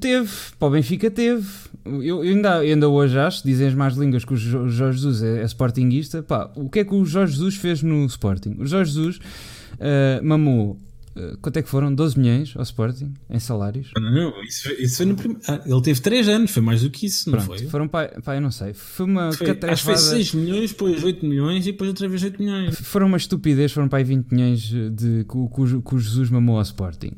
[0.00, 1.46] Teve, para o Benfica teve.
[1.84, 5.44] Eu, ainda, ainda hoje acho, dizem as más línguas que o Jorge Jesus é, é
[5.44, 6.22] sportinguista.
[6.22, 8.56] Pá, o que é que o Jorge Jesus fez no Sporting?
[8.58, 10.78] O Jorge Jesus uh, mamou
[11.16, 11.94] Uh, quanto é que foram?
[11.94, 13.92] 12 milhões ao Sporting em salários?
[13.96, 15.40] Não, não, isso, isso foi no primeiro.
[15.46, 17.68] Ah, ele teve 3 anos, foi mais do que isso, não Pronto, foi?
[17.68, 18.74] Foram para, para eu não sei.
[18.74, 22.22] Foi uma foi, Acho que foi 6 milhões, depois 8 milhões e depois outra vez
[22.24, 22.80] 8 milhões.
[22.80, 26.56] Foram uma estupidez, foram para aí 20 milhões de que, que, que o Jesus mamou
[26.56, 27.12] ao Sporting.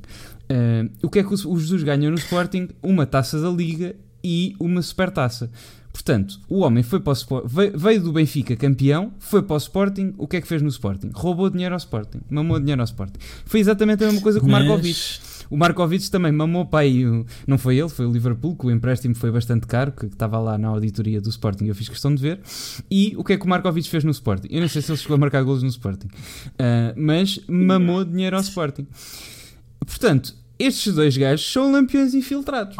[0.50, 2.68] Uh, o que é que o Jesus ganhou no Sporting?
[2.82, 5.50] Uma taça da Liga e uma supertaça.
[5.96, 10.28] Portanto, o homem foi para o veio, do Benfica campeão, foi para o Sporting, o
[10.28, 11.10] que é que fez no Sporting?
[11.14, 13.18] Roubou dinheiro ao Sporting, mamou dinheiro ao Sporting.
[13.46, 15.20] Foi exatamente a mesma coisa com o Markovic.
[15.48, 17.04] O Markovic também mamou para aí,
[17.46, 20.58] não foi ele, foi o Liverpool, que o empréstimo foi bastante caro, que estava lá
[20.58, 22.40] na auditoria do Sporting eu fiz questão de ver.
[22.90, 24.48] E o que é que o Markovic fez no Sporting?
[24.50, 28.36] Eu não sei se ele chegou a marcar golos no Sporting, uh, mas mamou dinheiro
[28.36, 28.86] ao Sporting.
[29.86, 32.76] Portanto, estes dois gajos são lampiões infiltrados.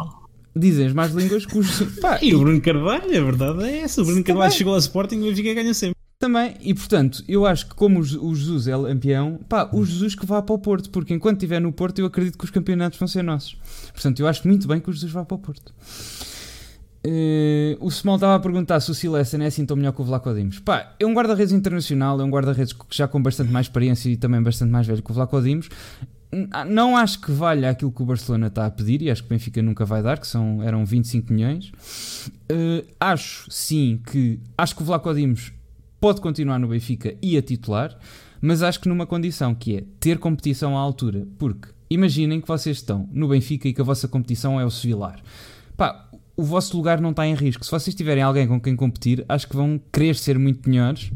[0.55, 1.81] Dizem as más línguas que os.
[2.01, 4.01] Pá, e o Bruno Carvalho, a verdade é essa.
[4.01, 5.95] O Bruno Carvalho chegou ao Sporting e o Benfica ganha sempre.
[6.19, 10.25] Também, e portanto, eu acho que como o Jesus é lampião, pá, o Jesus que
[10.25, 13.07] vá para o Porto, porque enquanto estiver no Porto, eu acredito que os campeonatos vão
[13.07, 13.55] ser nossos.
[13.93, 15.71] Portanto, eu acho muito bem que o Jesus vá para o Porto.
[17.05, 20.03] Uh, o Small estava a perguntar se o Silesen é assim tão melhor que o
[20.03, 20.59] Vlaco Dimos.
[20.59, 24.41] Pá, é um guarda-redes internacional, é um guarda-redes já com bastante mais experiência e também
[24.41, 25.69] bastante mais velho que o Vlaco Dimos.
[26.67, 29.29] Não acho que valha aquilo que o Barcelona está a pedir e acho que o
[29.29, 31.71] Benfica nunca vai dar, que são, eram 25 milhões.
[32.51, 35.53] Uh, acho sim que acho que o Vlaco Dimos
[35.99, 37.97] pode continuar no Benfica e a titular,
[38.41, 42.77] mas acho que numa condição que é ter competição à altura, porque imaginem que vocês
[42.77, 45.21] estão no Benfica e que a vossa competição é o Sevilar.
[45.77, 47.65] Pá, o vosso lugar não está em risco.
[47.65, 51.11] Se vocês tiverem alguém com quem competir, acho que vão querer ser muito melhores.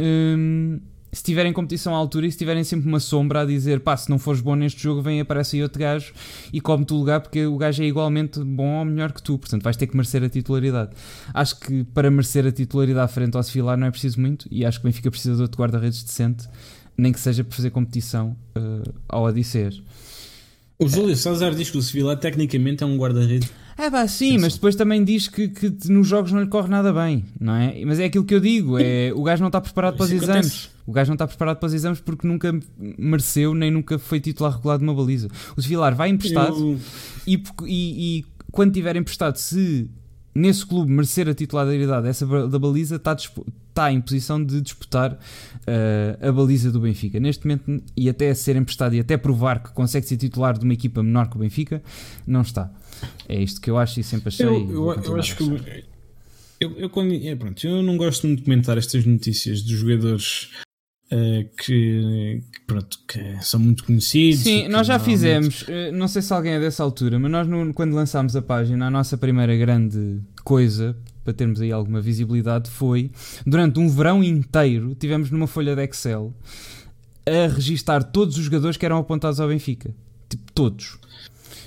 [0.00, 0.78] Um,
[1.12, 4.10] se tiverem competição à altura e se tiverem sempre uma sombra a dizer pá, se
[4.10, 6.12] não fores bom neste jogo, vem aparece aí outro gajo
[6.52, 9.62] e come-te o lugar porque o gajo é igualmente bom ou melhor que tu, portanto
[9.62, 10.90] vais ter que merecer a titularidade.
[11.32, 14.80] Acho que para merecer a titularidade frente ao Sevilar não é preciso muito e acho
[14.80, 16.48] que o Benfica precisa de outro guarda-redes decente,
[16.96, 19.82] nem que seja por fazer competição uh, ao Odisseus.
[20.78, 24.54] O Júlio César diz que o Sevilar tecnicamente é um guarda-redes é pá, sim, mas
[24.54, 27.84] depois também diz que, que, nos jogos não lhe corre nada bem, não é?
[27.84, 30.70] Mas é aquilo que eu digo, é o gajo não está preparado para os exames.
[30.86, 34.54] O gajo não está preparado para os exames porque nunca mereceu nem nunca foi titular
[34.54, 35.28] regular de uma baliza.
[35.56, 36.80] O Sevilar vai emprestado eu...
[37.26, 39.90] e, e, e quando tiver emprestado, se
[40.36, 46.28] nesse clube merecer a titularidade essa da baliza, está, está em posição de disputar uh,
[46.28, 47.18] a baliza do Benfica.
[47.18, 50.74] Neste momento, e até ser emprestado e até provar que consegue ser titular de uma
[50.74, 51.82] equipa menor que o Benfica,
[52.26, 52.70] não está.
[53.28, 54.46] É isto que eu acho e sempre achei.
[54.46, 55.84] Eu, eu, eu acho que.
[56.58, 60.48] Eu, eu, quando, é, pronto, eu não gosto muito de comentar estas notícias dos jogadores
[61.06, 64.40] Uh, que, que, pronto, que são muito conhecidos.
[64.40, 67.72] Sim, nós já fizemos, uh, não sei se alguém é dessa altura, mas nós no,
[67.72, 73.10] quando lançámos a página, a nossa primeira grande coisa para termos aí alguma visibilidade foi
[73.44, 76.32] durante um verão inteiro tivemos numa folha de Excel
[77.26, 79.92] a registar todos os jogadores que eram apontados ao Benfica.
[80.28, 80.96] Tipo, todos.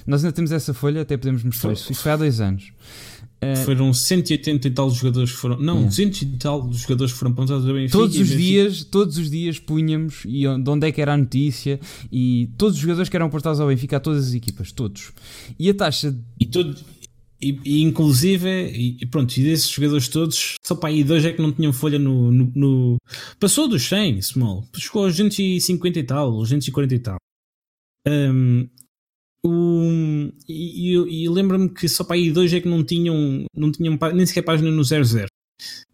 [0.08, 1.92] Nós ainda temos essa folha, até podemos mostrar isso.
[1.92, 2.72] Isso foi há dois anos.
[3.42, 5.58] Uh, foram 180 e tal jogadores foram.
[5.58, 5.90] Não, yeah.
[5.90, 7.98] 200 e tal jogadores foram apontados a Benfica.
[7.98, 11.80] Todos os dias, todos os dias punhamos e de onde é que era a notícia
[12.12, 15.14] e todos os jogadores que eram apontados ao Benfica a todas as equipas, todos.
[15.58, 16.14] E a taxa.
[16.38, 16.76] E, todo,
[17.42, 21.42] e, e inclusive, e, pronto, e desses jogadores todos, só para aí dois é que
[21.42, 22.32] não tinham folha no.
[22.32, 22.98] no, no...
[23.40, 24.68] Passou dos 100, Small.
[24.76, 27.18] Chegou aos 250 e tal, aos 240 e tal.
[28.06, 28.68] Um,
[29.46, 33.72] o, e, e, e lembro-me que só para aí dois é que não tinham, não
[33.72, 35.28] tinham nem sequer página no 00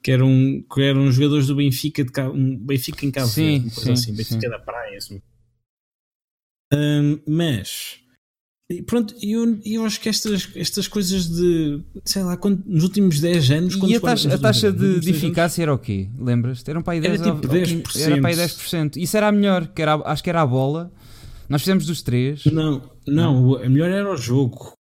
[0.03, 3.91] que eram, que eram jogadores do Benfica de um Benfica em Cabo sim, Verde, sim,
[3.91, 4.49] assim, Benfica sim.
[4.49, 5.21] da praia assim.
[6.73, 7.99] Um, mas
[8.87, 13.51] pronto, eu, eu acho que estas, estas coisas de sei lá, quando, nos últimos 10
[13.51, 16.09] anos e a taxa, a taxa de, de eficácia era o quê?
[16.17, 16.63] Lembras?
[16.67, 18.01] Eram para aí 10%, era tipo 10%.
[18.01, 18.97] Era para aí 10%.
[18.97, 20.91] Isso era a melhor, que era, acho que era a bola
[21.47, 22.45] nós fizemos dos três.
[22.45, 24.73] Não, não, a melhor era o jogo.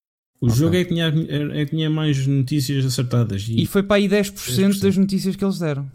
[0.41, 0.59] O okay.
[0.59, 3.47] jogo é que, tinha, é que tinha mais notícias acertadas.
[3.49, 5.89] E, e foi para aí 10%, 10%, das notícias que eles deram.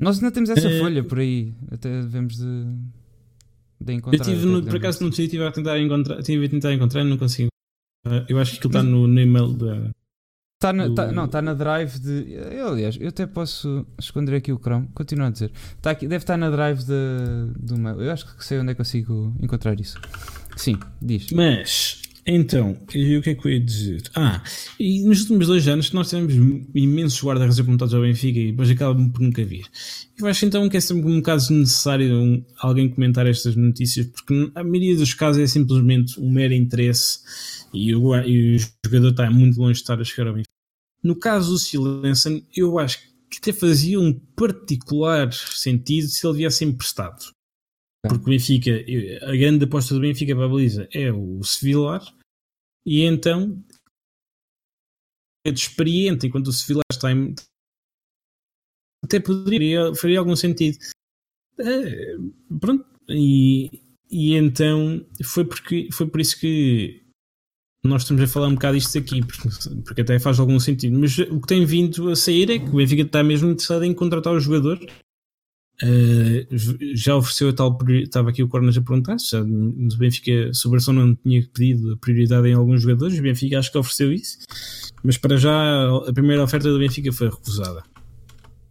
[0.00, 0.78] Nós ainda temos essa é...
[0.78, 1.52] folha por aí.
[1.70, 2.66] Até devemos de,
[3.80, 4.20] de encontrar.
[4.20, 7.08] Eu tive, no, por acaso, no dia a tentar encontrar, tive a tentar encontrar e
[7.08, 7.48] não consigo.
[8.28, 9.90] Eu acho que aquilo está no, no e-mail da.
[10.60, 12.32] Tá na, tá, não, está na drive de.
[12.32, 14.88] Eu, aliás, eu até posso esconder aqui o Chrome.
[14.92, 15.52] Continua a dizer.
[15.80, 18.02] Tá aqui, deve estar na drive de, do mail.
[18.02, 20.00] Eu acho que sei onde é que consigo encontrar isso.
[20.56, 21.30] Sim, diz.
[21.30, 24.02] Mas, então, e o que é que eu ia dizer?
[24.14, 24.42] Ah,
[24.78, 26.34] e nos últimos dois anos nós tivemos
[26.74, 29.66] imensos guarda-redes apontados ao Benfica e depois acabam por nunca vir.
[30.18, 34.52] Eu acho então que é sempre um caso necessário um, alguém comentar estas notícias, porque
[34.54, 37.20] a maioria dos casos é simplesmente um mero interesse
[37.72, 40.52] e o, e o jogador está muito longe de estar a chegar ao Benfica.
[41.02, 42.98] No caso do Silensen, eu acho
[43.30, 47.32] que até fazia um particular sentido se ele viesse emprestado.
[48.02, 48.70] Porque o Benfica,
[49.22, 52.02] a grande aposta do Benfica para a baliza é o Sevilar,
[52.88, 53.62] e então
[55.46, 57.34] é de experiente enquanto o Sevilar está em.
[59.04, 60.78] Até poderia, faria algum sentido.
[61.58, 62.16] É,
[62.58, 63.70] pronto, e,
[64.10, 67.04] e então foi, porque, foi por isso que
[67.84, 69.48] nós estamos a falar um bocado isto aqui, porque,
[69.84, 70.98] porque, até faz algum sentido.
[70.98, 73.94] Mas o que tem vindo a sair é que o Benfica está mesmo interessado em
[73.94, 74.78] contratar o jogador.
[75.80, 76.44] Uh,
[76.94, 80.70] já ofereceu a tal estava aqui o Cornas a perguntar se o Benfica se o
[80.72, 84.38] Barcelona não tinha pedido prioridade em alguns jogadores, o Benfica acho que ofereceu isso,
[85.04, 85.52] mas para já
[86.04, 87.84] a primeira oferta do Benfica foi recusada.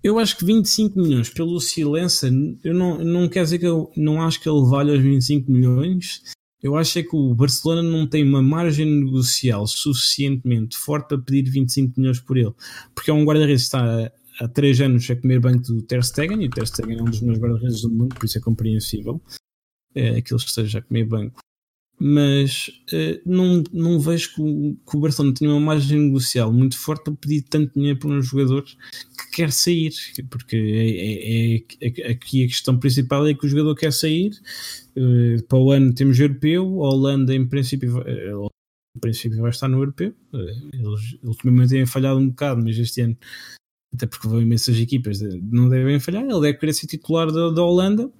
[0.04, 2.30] Eu acho que 25 milhões pelo Silença,
[2.64, 6.22] eu não, não quer dizer que eu não acho que ele vale os 25 milhões,
[6.62, 11.50] eu acho é que o Barcelona não tem uma margem negocial suficientemente forte para pedir
[11.50, 12.54] 25 milhões por ele,
[12.94, 16.48] porque é um guarda-redes está há 3 anos a comer banco do Ter Stegen, e
[16.48, 19.22] o Ter Stegen é um dos meus guarda-redes do mundo, por isso é compreensível
[19.96, 21.40] é, que ele esteja a comer banco.
[22.00, 26.78] Mas é, não, não vejo que o, que o Barcelona tenha uma margem negocial muito
[26.78, 29.92] forte para pedir tanto dinheiro por um jogador que quer sair,
[30.30, 34.32] porque é, é, é, aqui a questão principal é que o jogador quer sair
[34.98, 39.78] Uh, para o ano temos europeu, a Holanda em princípio, em princípio vai estar no
[39.78, 40.12] europeu.
[40.34, 43.16] Uh, eles ultimamente têm falhado um bocado, mas este ano,
[43.94, 46.24] até porque vão imensas equipas, não devem falhar.
[46.24, 48.12] Ele deve querer ser titular da, da Holanda.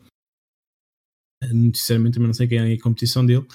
[1.52, 3.46] Muito sinceramente, também não sei quem é a competição dele,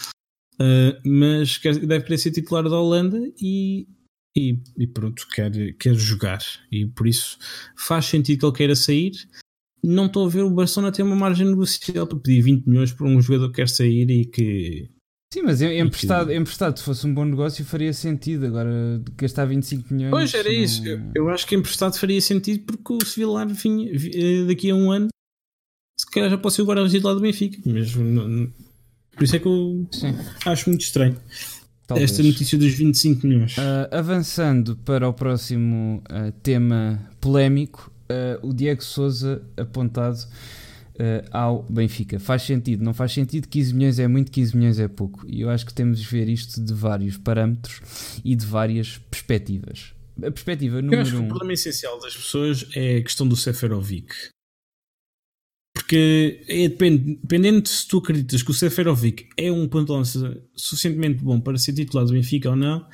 [1.04, 3.88] mas quer, deve querer ser titular da Holanda e,
[4.36, 6.40] e, e, pronto, quer, quer jogar.
[6.70, 7.38] E por isso
[7.76, 9.12] faz sentido que ele queira sair
[9.82, 13.06] não estou a ver o Barcelona ter uma margem negocial para pedir 20 milhões por
[13.06, 14.88] um jogador que quer sair e que.
[15.32, 18.44] Sim, mas emprestado, emprestado, se fosse um bom negócio, faria sentido.
[18.44, 20.10] Agora, gastar 25 milhões.
[20.10, 20.54] Pois era não...
[20.54, 20.86] isso.
[20.86, 24.92] Eu, eu, acho que emprestado faria sentido porque o Sevillar vinha eh, daqui a um
[24.92, 25.08] ano.
[25.98, 27.58] Se calhar já pode ser o guarda-redes lá do Benfica.
[27.64, 28.52] Mas não,
[29.16, 30.14] por isso é que eu Sim.
[30.44, 31.16] acho muito estranho.
[31.86, 32.10] Talvez.
[32.10, 33.56] Esta notícia dos 25 milhões.
[33.56, 40.18] Uh, avançando para o próximo uh, tema polémico, uh, o Diego Souza apontado
[41.02, 42.20] uh, ao Benfica.
[42.20, 45.26] Faz sentido, não faz sentido, 15 milhões é muito, 15 milhões é pouco.
[45.26, 47.80] E eu acho que temos de ver isto de vários parâmetros
[48.24, 49.92] e de várias perspectivas.
[50.18, 51.20] A perspectiva número eu acho um...
[51.20, 54.14] que o problema essencial das pessoas é a questão do Seferovic.
[55.74, 60.00] Porque é, depende, dependendo se tu acreditas que o Seferovic é um ponto
[60.54, 62.86] suficientemente bom para ser titular do Benfica ou não,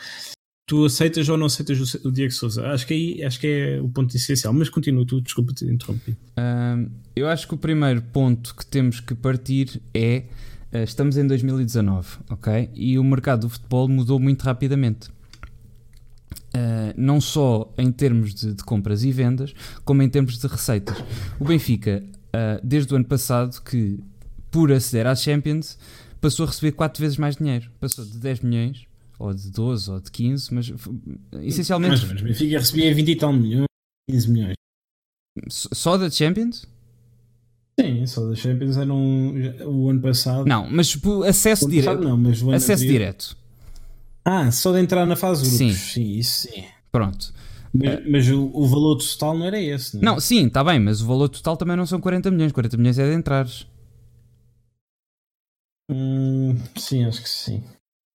[0.69, 2.65] tu aceitas ou não aceitas o, Diego Souza?
[2.69, 4.53] Acho que aí acho que é o ponto essencial.
[4.53, 6.15] Mas continua, tu, desculpa te interromper.
[7.17, 10.25] eu acho que o primeiro ponto que temos que partir é
[10.73, 12.71] uh, estamos em 2019, ok?
[12.75, 15.09] E o mercado do futebol mudou muito rapidamente.
[16.49, 19.55] Uh, não só em termos de, de, compras e vendas,
[19.85, 21.03] como em termos de receitas.
[21.41, 23.99] O Benfica, uh, desde o ano passado, que
[24.51, 25.79] por aceder à Champions,
[26.21, 27.71] passou a receber 4 vezes mais dinheiro.
[27.81, 28.88] Passou de 10 milhões
[29.19, 30.73] ou de 12 ou de 15, mas
[31.43, 32.03] essencialmente.
[32.03, 33.67] Mas, mas Benfica recebia 20 e tal milhões,
[34.11, 34.55] 15 milhões.
[35.49, 36.67] Só da Champions?
[37.81, 39.35] Sim, só da Champions era um,
[39.67, 40.47] o ano passado.
[40.47, 40.97] Não, mas
[41.27, 42.03] acesso direto.
[42.03, 42.93] Não, mas acesso anterior...
[42.93, 43.37] direto.
[44.25, 45.59] Ah, só de entrar na fase grupos.
[45.59, 46.65] Sim, sim isso sim.
[46.91, 47.33] Pronto.
[47.73, 50.05] Mas, uh, mas o, o, valor total não era esse, não, é?
[50.07, 52.53] não sim, está bem, mas o valor total também não são 40 milhões.
[52.53, 53.67] 40 milhões é de entrares.
[55.91, 57.63] Hum, sim, acho que sim.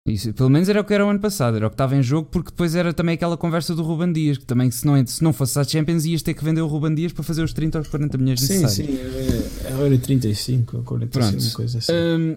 [0.05, 2.03] Isso, pelo menos era o que era o ano passado, era o que estava em
[2.03, 5.23] jogo, porque depois era também aquela conversa do Ruban Dias, que também se não, se
[5.23, 7.79] não fosse a Champions ias ter que vender o Ruban Dias para fazer os 30
[7.79, 8.73] ou 40 milhões necessários.
[8.73, 11.55] Sim, sim, era 35 ou 45, Pronto.
[11.55, 11.93] coisa assim.
[11.93, 12.35] Um,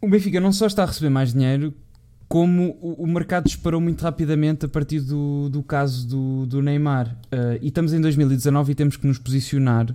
[0.00, 1.72] o Benfica não só está a receber mais dinheiro,
[2.26, 7.16] como o, o mercado disparou muito rapidamente a partir do, do caso do, do Neymar.
[7.26, 9.94] Uh, e estamos em 2019 e temos que nos posicionar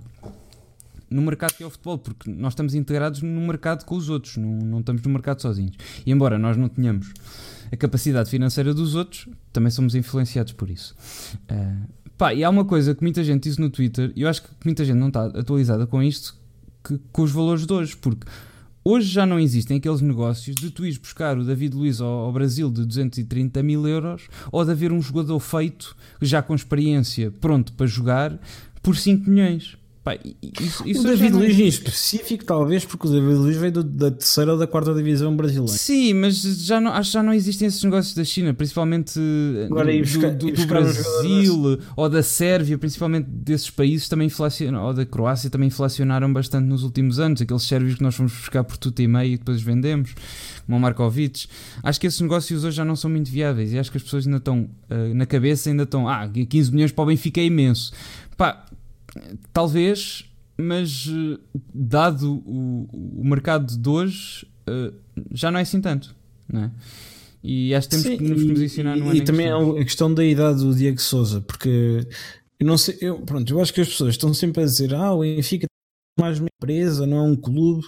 [1.10, 4.36] no mercado que é o futebol, porque nós estamos integrados no mercado com os outros,
[4.36, 5.76] não, não estamos no mercado sozinhos.
[6.06, 7.12] E embora nós não tenhamos
[7.72, 10.94] a capacidade financeira dos outros, também somos influenciados por isso.
[11.50, 14.42] Uh, pá, e há uma coisa que muita gente diz no Twitter, e eu acho
[14.42, 16.36] que muita gente não está atualizada com isto,
[16.84, 18.26] que, com os valores de hoje, porque
[18.84, 22.32] hoje já não existem aqueles negócios de tu ires buscar o David Luiz ao, ao
[22.32, 27.72] Brasil de 230 mil euros ou de haver um jogador feito, já com experiência, pronto
[27.72, 28.38] para jogar,
[28.82, 29.76] por 5 milhões.
[30.10, 30.18] Pá,
[30.60, 34.10] isso, isso o David Luiz em específico, talvez, porque o David Luiz veio do, da
[34.10, 35.72] terceira ou da quarta divisão brasileira.
[35.72, 39.20] Sim, mas já não, acho que já não existem esses negócios da China, principalmente
[39.66, 44.94] Agora, do, buscar, do, do Brasil ou da Sérvia, principalmente desses países também inflacionaram, ou
[44.94, 47.40] da Croácia também inflacionaram bastante nos últimos anos.
[47.40, 50.14] Aqueles sérvios que nós fomos buscar por tudo e meio e depois vendemos,
[50.66, 51.46] como o Markovic.
[51.82, 54.26] Acho que esses negócios hoje já não são muito viáveis e acho que as pessoas
[54.26, 57.92] ainda estão uh, na cabeça, ainda estão, ah, 15 milhões para o Benfica é imenso.
[58.36, 58.64] Pá,
[59.52, 60.24] talvez,
[60.56, 61.38] mas eh,
[61.74, 62.88] dado o,
[63.20, 64.94] o mercado de hoje, uh,
[65.32, 66.14] já não é assim tanto,
[66.48, 66.70] não é?
[67.42, 70.12] E acho que temos Sim, que nos posicionar no E, e também é a questão
[70.12, 72.06] da idade do Diego Souza, porque
[72.58, 75.14] eu não sei, eu, pronto, eu acho que as pessoas estão sempre a dizer, ah,
[75.14, 75.66] o Benfica
[76.18, 77.86] mais uma empresa, não é um clube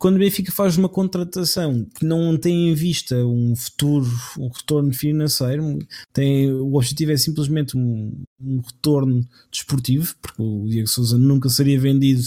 [0.00, 4.94] quando o Benfica faz uma contratação que não tem em vista um futuro, um retorno
[4.94, 5.78] financeiro,
[6.10, 9.22] tem, o objetivo é simplesmente um, um retorno
[9.52, 12.22] desportivo, porque o Diego Souza nunca seria vendido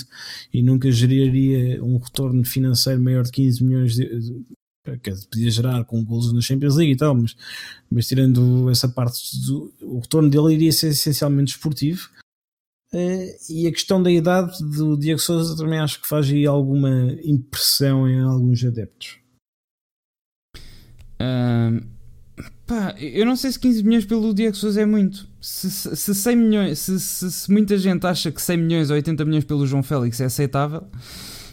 [0.53, 4.05] e nunca geraria um retorno financeiro maior de 15 milhões de,
[5.01, 7.35] que podia gerar com golos na Champions League e tal, mas,
[7.89, 12.12] mas tirando essa parte, do, o retorno dele iria ser essencialmente esportivo Uh,
[13.49, 18.07] e a questão da idade do Diego Souza também acho que faz aí alguma impressão
[18.07, 19.17] em alguns adeptos.
[21.15, 21.83] Uh,
[22.67, 25.27] pá, eu não sei se 15 milhões pelo Diego Souza é muito.
[25.41, 28.95] Se, se, se 100 milhões, se, se, se, muita gente acha que 100 milhões ou
[28.95, 30.87] 80 milhões pelo João Félix é aceitável,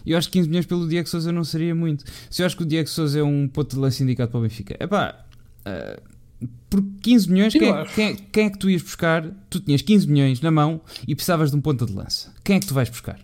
[0.05, 2.05] eu acho que 15 milhões pelo Diego Souza não seria muito.
[2.29, 4.43] Se eu acho que o Diego Souza é um ponto de lance indicado para o
[4.43, 5.25] Benfica, é pá.
[5.61, 6.10] Uh,
[6.69, 9.29] por 15 milhões, quem, é, quem, quem, é que tu ias buscar?
[9.49, 12.33] Tu tinhas 15 milhões na mão e precisavas de um ponta de lança.
[12.45, 13.19] Quem é que tu vais buscar?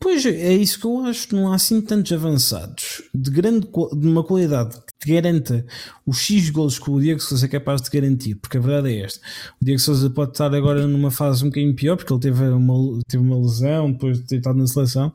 [0.00, 1.34] Pois é, isso que eu acho.
[1.36, 5.64] Não há assim tantos avançados de, grande, de uma qualidade que te garanta
[6.06, 9.02] os X gols que o Diego Souza é capaz de garantir, porque a verdade é
[9.04, 9.20] esta:
[9.60, 12.98] o Diego Souza pode estar agora numa fase um bocadinho pior, porque ele teve uma,
[13.06, 15.12] teve uma lesão depois de ter estado na seleção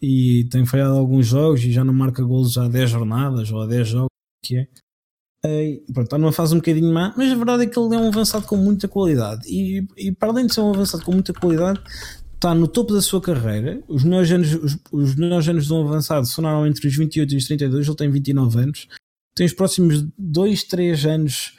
[0.00, 3.60] e tem falhado alguns jogos e já não marca gols já há 10 jornadas ou
[3.60, 4.08] há 10 jogos,
[4.42, 4.66] que é.
[5.92, 8.08] Pronto, está numa fase um bocadinho má, mas a verdade é que ele é um
[8.08, 9.42] avançado com muita qualidade.
[9.48, 11.80] E, e para além de ser um avançado com muita qualidade,
[12.34, 13.82] está no topo da sua carreira.
[13.88, 17.36] Os melhores anos, os, os melhores anos de um avançado normalmente entre os 28 e
[17.36, 17.86] os 32.
[17.86, 18.88] Ele tem 29 anos.
[19.34, 21.56] Tem os próximos 2, 3 anos,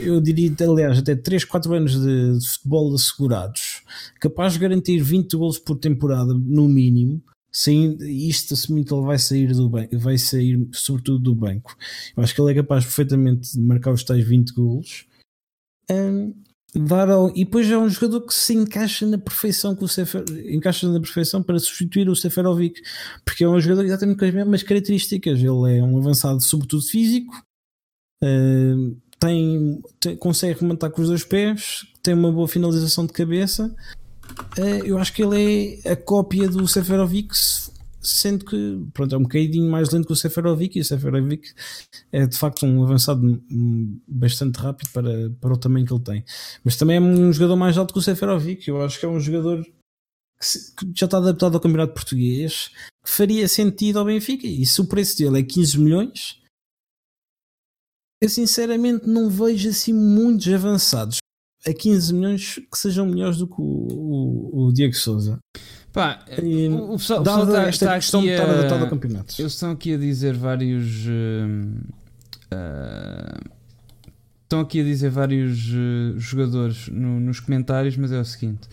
[0.00, 3.82] eu diria, aliás, até 3, 4 anos de, de futebol assegurados,
[4.18, 7.22] capaz de garantir 20 gols por temporada, no mínimo.
[7.54, 11.76] Sim, isto assumindo que ele vai sair do banco, vai sair sobretudo do banco.
[12.16, 15.06] Eu acho que ele é capaz perfeitamente de marcar os tais 20 gols.
[15.90, 16.34] Um,
[16.74, 20.24] dar ao, e depois é um jogador que se encaixa na perfeição com o Sefer,
[20.46, 22.80] encaixa na perfeição para substituir o Seferovic,
[23.24, 25.38] porque é um jogador exatamente com as mesmas características.
[25.38, 27.34] Ele é um avançado, sobretudo físico,
[28.24, 33.74] uh, tem, tem, consegue rematar com os dois pés, tem uma boa finalização de cabeça.
[34.58, 37.34] Uh, eu acho que ele é a cópia do Seferovic,
[38.02, 41.54] sendo que pronto, é um bocadinho mais lento que o Seferovic e o Seferovic
[42.10, 43.42] é de facto um avançado
[44.06, 46.24] bastante rápido para, para o tamanho que ele tem.
[46.64, 48.68] Mas também é um jogador mais alto que o Seferovic.
[48.68, 52.70] Eu acho que é um jogador que já está adaptado ao campeonato português
[53.04, 54.46] que faria sentido ao Benfica.
[54.46, 56.42] E se o preço dele é 15 milhões,
[58.20, 61.18] eu sinceramente não vejo assim muitos avançados
[61.66, 65.38] a 15 milhões que sejam melhores do que o, o, o Diego Souza.
[65.92, 69.34] Pá, e, o, pessoal, o pessoal está, esta está questão aqui a, de estar campeonato.
[69.38, 71.06] Eles estão aqui a dizer vários.
[71.06, 71.92] Uh,
[74.42, 78.68] estão aqui a dizer vários uh, jogadores no, nos comentários, mas é o seguinte.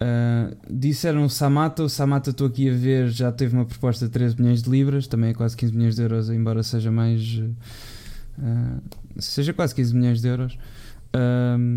[0.00, 4.12] Uh, disseram o Samata, o Samata estou aqui a ver, já teve uma proposta de
[4.12, 7.20] 13 milhões de libras, também é quase 15 milhões de euros, embora seja mais.
[8.38, 8.80] Uh,
[9.18, 10.56] seja quase 15 milhões de euros.
[11.14, 11.74] Uh,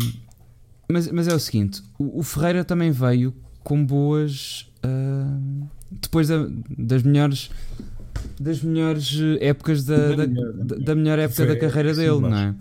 [0.90, 4.70] mas, mas é o seguinte: o, o Ferreira também veio com boas.
[4.84, 6.46] Uh, depois da,
[6.78, 7.50] das melhores.
[8.38, 12.54] Das melhores épocas da, da, da, da melhor época da carreira dele, não é?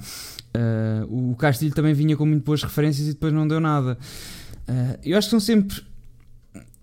[0.54, 3.98] Uh, o Castilho também vinha com muito boas referências e depois não deu nada.
[4.68, 5.82] Uh, eu acho que são sempre.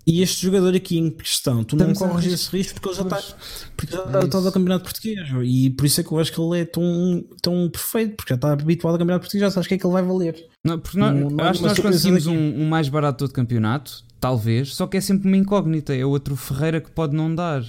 [0.09, 3.03] E este jogador aqui em questão, tu Estamos não corres esse risco porque ele já
[3.03, 3.35] está
[3.77, 6.61] porque já está é campeonato português e por isso é que eu acho que ele
[6.61, 9.77] é tão, tão perfeito, porque já está habituado ao campeonato português, já sabes que é
[9.77, 10.49] que ele vai valer.
[10.65, 14.03] Não, porque não, não, não acho que nós conseguimos um, um, mais barato de campeonato,
[14.19, 15.93] talvez, só que é sempre uma incógnita.
[15.93, 17.63] É outro Ferreira que pode não dar.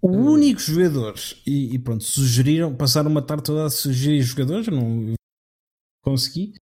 [0.00, 0.32] O uh...
[0.32, 1.16] único jogador,
[1.46, 5.12] e, e, pronto, sugeriram, passaram uma tarde toda a sugerir jogadores, não
[6.02, 6.54] consegui.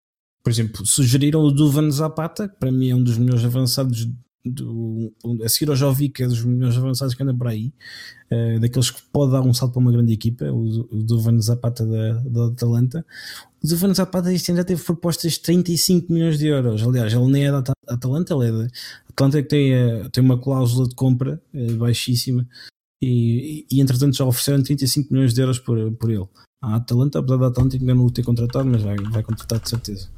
[0.42, 4.06] Por exemplo, sugeriram o Duvan Zapata, que para mim é um dos melhores avançados
[4.44, 5.12] do,
[5.42, 7.72] a seguir ao Jovic é dos melhores avançados que anda por aí,
[8.30, 12.12] uh, daqueles que pode dar um salto para uma grande equipa, o, o Zapata da,
[12.20, 13.04] da Atalanta.
[13.62, 16.82] O Duvan Zapata este ano já teve propostas de 35 milhões de euros.
[16.82, 18.68] Aliás, ele nem é da Atalanta, ele é da
[19.10, 22.46] Atalanta que tem, uh, tem uma cláusula de compra uh, baixíssima
[23.02, 26.26] e, e, entretanto já ofereceram 35 milhões de euros por, por ele.
[26.62, 29.68] A Atalanta, apesar da Atalanta ainda não o ter contratado, mas vai, vai contratar de
[29.68, 30.08] certeza.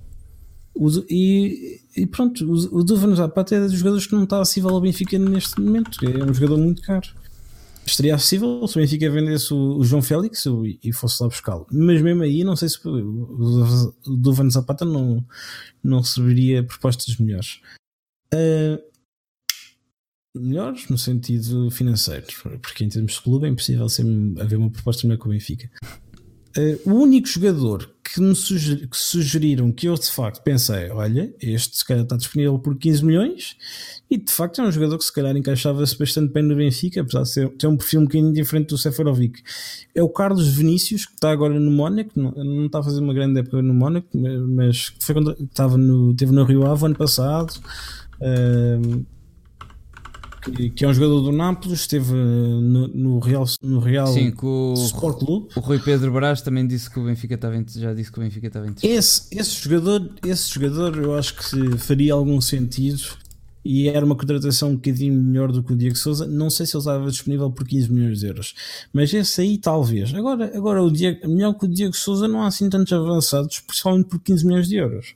[1.09, 4.81] E, e, pronto, o, o Duvan Zapata é dos jogadores que não está acessível ao
[4.81, 5.99] Benfica neste momento.
[6.05, 7.09] É um jogador muito caro.
[7.87, 11.67] Estaria acessível se o Benfica vendesse o, o João Félix e, e fosse lá buscá-lo.
[11.71, 15.25] Mas mesmo aí, não sei se o, o Duvan Zapata não,
[15.83, 17.61] não receberia propostas melhores.
[18.35, 18.83] Uh,
[20.37, 22.27] melhores no sentido financeiro,
[22.61, 25.71] porque em termos de clube é impossível sempre haver uma proposta melhor que o Benfica.
[26.57, 31.77] Uh, o único jogador que me que sugeriram que eu de facto pensei: olha, este
[31.77, 33.57] se calhar está disponível por 15 milhões
[34.11, 37.23] e de facto é um jogador que se calhar encaixava-se bastante bem no Benfica, apesar
[37.23, 39.43] de ser, ter um perfil um bocadinho diferente do Seferovic.
[39.95, 43.13] É o Carlos Vinícius, que está agora no Mónaco, não, não está a fazer uma
[43.13, 44.09] grande época no Mónaco,
[44.49, 47.53] mas foi quando estava no, teve no Rio Ave ano passado.
[48.19, 49.05] Uh,
[50.75, 55.19] que é um jogador do Nápoles, esteve no, no Real, no Real Sim, o, Sport
[55.19, 55.49] Clube.
[55.57, 58.47] O Rui Pedro Brás também disse que o Benfica estava já disse que o Benfica
[58.47, 58.99] estava interessado.
[58.99, 63.03] Esse, esse jogador, esse jogador eu acho que faria algum sentido
[63.65, 66.25] e era uma contratação um bocadinho melhor do que o Diego Souza.
[66.27, 68.55] Não sei se ele estava disponível por 15 milhões de euros,
[68.93, 70.15] mas esse aí talvez.
[70.15, 74.07] Agora, agora o Diego, melhor que o Diego Souza não há assim tantos avançados, principalmente
[74.07, 75.15] por 15 milhões de euros.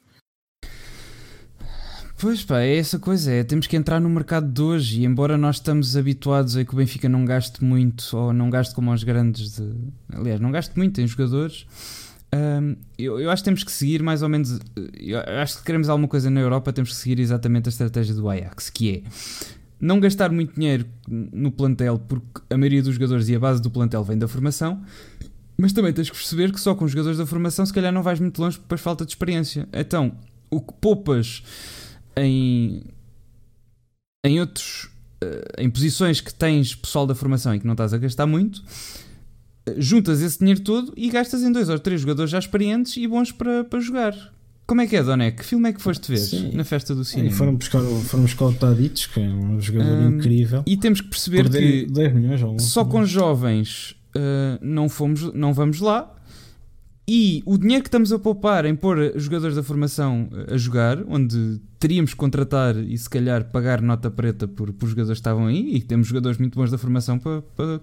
[2.21, 5.39] Pois pá, é essa coisa, é, temos que entrar no mercado de hoje e embora
[5.39, 9.03] nós estamos habituados a que o Benfica não gaste muito ou não gaste como os
[9.03, 9.73] grandes de,
[10.13, 11.67] aliás, não gaste muito em jogadores
[12.35, 14.61] um, eu, eu, acho que temos que seguir mais ou menos
[14.99, 18.29] eu acho que queremos alguma coisa na Europa temos que seguir exatamente a estratégia do
[18.29, 19.03] Ajax, que é
[19.81, 23.71] não gastar muito dinheiro no plantel porque a maioria dos jogadores e a base do
[23.71, 24.83] plantel vem da formação
[25.57, 28.03] mas também tens que perceber que só com os jogadores da formação se calhar não
[28.03, 29.69] vais muito longe por falta de experiência.
[29.75, 30.13] Então,
[30.51, 31.43] o que poupas
[32.23, 32.83] em,
[34.25, 34.91] em outros
[35.23, 38.63] eh, em posições que tens pessoal da formação e que não estás a gastar muito,
[39.67, 43.07] eh, juntas esse dinheiro todo e gastas em dois ou três jogadores já experientes e
[43.07, 44.15] bons para, para jogar.
[44.67, 45.33] Como é que é, Doné?
[45.33, 46.53] Que filme é que foste ver Sim.
[46.55, 47.29] na festa do cinema?
[47.29, 50.63] E foram buscar, foram buscar o Tadic, que é um jogador um, incrível.
[50.67, 55.53] E temos que perceber 10, que 10 milhões, só com jovens uh, não, fomos, não
[55.53, 56.15] vamos lá.
[57.13, 61.61] E o dinheiro que estamos a poupar em pôr jogadores da formação a jogar, onde
[61.77, 65.75] teríamos que contratar e se calhar pagar nota preta por, por jogadores que estavam aí,
[65.75, 67.81] e temos jogadores muito bons da formação para, para,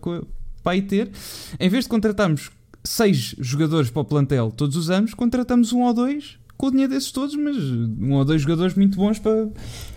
[0.64, 1.12] para aí ter,
[1.60, 2.52] em vez de contratarmos
[2.86, 6.94] seis jogadores para o plantel todos os anos, contratamos um ou dois com o dinheiro
[6.94, 9.50] desses todos, mas um ou dois jogadores muito bons para,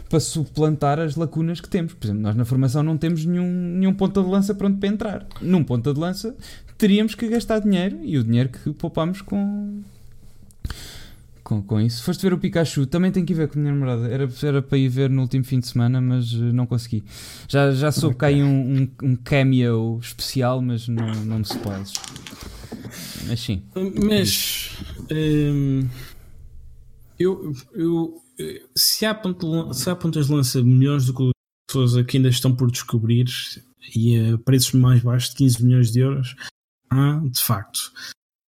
[0.09, 1.95] para suplantar as lacunas que temos.
[1.95, 5.27] Por exemplo, nós na formação não temos nenhum, nenhum ponta de lança pronto para entrar.
[5.41, 6.37] Num ponta de lança
[6.81, 9.83] teríamos que gastar dinheiro e o dinheiro que poupamos com,
[11.45, 12.03] com, com isso.
[12.03, 14.09] Foste ver o Pikachu, também tenho que ir ver com a minha namorada.
[14.09, 17.05] Era, era para ir ver no último fim de semana, mas eh, não consegui.
[17.47, 21.45] Já, já soube que há aí um, um, um cameo especial, mas não, não me
[21.45, 21.93] spoiles.
[23.29, 23.63] Mas sim.
[24.03, 24.79] Mas.
[25.13, 25.87] Hum,
[27.19, 28.15] eu, eu,
[28.75, 31.33] se, há ponto, se há pontas de lança melhores do que as
[31.69, 33.27] pessoas que ainda estão por descobrir
[33.95, 36.35] e a preços mais baixos de 15 milhões de euros,
[36.91, 37.93] há de facto.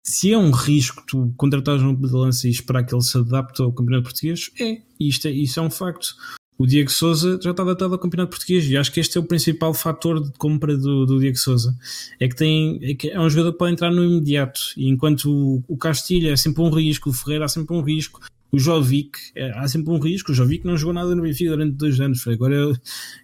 [0.05, 3.17] Se é um risco tu contratares um ponta de lança e esperar que ele se
[3.17, 4.83] adapte ao campeonato português, é.
[4.99, 6.15] Isto é, isso é um facto.
[6.59, 9.25] O Diego Souza já está adaptado ao campeonato português e acho que este é o
[9.25, 11.77] principal fator de compra do, do Diego Souza.
[12.21, 14.61] É que, tem, é que é um jogador pode entrar no imediato.
[14.77, 18.21] E enquanto o, o Castilho é sempre um risco, o Ferreira há sempre um risco,
[18.53, 20.31] o Jovic, é, há sempre um risco.
[20.31, 22.73] O Jovic não jogou nada no Benfica durante dois anos, agora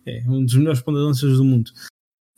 [0.07, 1.70] é, é um dos melhores ponta-lanças do mundo.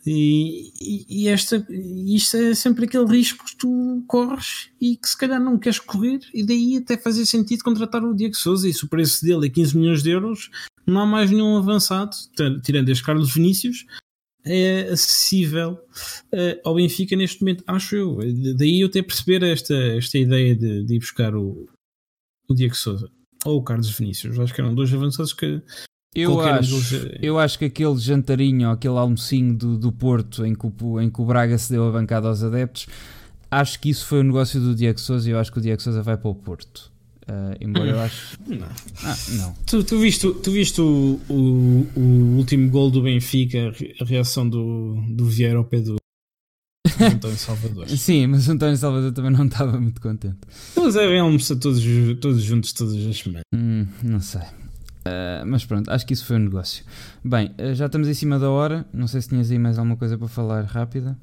[0.06, 0.72] E,
[1.08, 5.58] e, esta, isto é sempre aquele risco que tu corres e que se calhar não
[5.58, 8.68] queres correr, e daí até fazer sentido contratar o Diego Souza.
[8.68, 10.50] E se o preço dele é 15 milhões de euros,
[10.86, 12.16] não há mais nenhum avançado,
[12.62, 13.84] tirando este Carlos Vinícius,
[14.44, 15.72] é acessível
[16.32, 18.18] uh, ao Benfica neste momento, acho eu.
[18.56, 21.68] Daí eu ter perceber esta, esta ideia de, de ir buscar o,
[22.48, 23.10] o Diego Souza
[23.44, 24.38] ou o Carlos Vinícius.
[24.38, 25.62] Acho que eram dois avançados que.
[26.14, 27.18] Eu acho, deles...
[27.22, 31.20] eu acho que aquele jantarinho, aquele almocinho do, do Porto em que, o, em que
[31.20, 32.86] o Braga se deu a bancada aos adeptos,
[33.50, 35.80] acho que isso foi o negócio do Diego Souza e eu acho que o Diego
[35.80, 36.90] Souza vai para o Porto.
[37.28, 38.36] Uh, embora eu acho.
[38.44, 38.66] Não.
[39.04, 39.54] Ah, não.
[39.64, 44.96] Tu, tu viste, tu viste o, o, o, último gol do Benfica, a reação do,
[45.08, 45.96] do Vieira ao pé do,
[47.00, 47.88] António Salvador.
[47.88, 50.38] Sim, mas o António Salvador também não estava muito contente.
[50.76, 51.80] Eles devem almoçar todos,
[52.20, 53.44] todos juntos todas as semanas.
[53.54, 54.42] Hum, não sei.
[55.00, 56.84] Uh, mas pronto, acho que isso foi um negócio.
[57.24, 58.86] Bem, uh, já estamos em cima da hora.
[58.92, 61.16] Não sei se tinhas aí mais alguma coisa para falar rápida.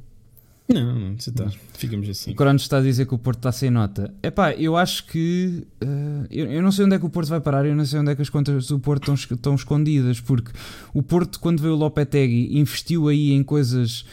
[0.68, 1.48] Não, não, está.
[1.74, 2.32] Ficamos assim.
[2.32, 4.14] O Cronos está a dizer que o Porto está sem nota.
[4.22, 5.66] Epá, eu acho que.
[5.82, 8.00] Uh, eu, eu, não sei onde é que o Porto vai parar, eu não sei
[8.00, 10.52] onde é que as contas do Porto estão, estão escondidas, porque
[10.94, 14.06] o Porto, quando veio o Lopetegui, investiu aí em coisas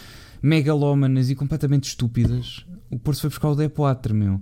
[0.45, 2.66] megalómanas e completamente estúpidas.
[2.91, 4.39] O Porto foi buscar o Depoatre, meu.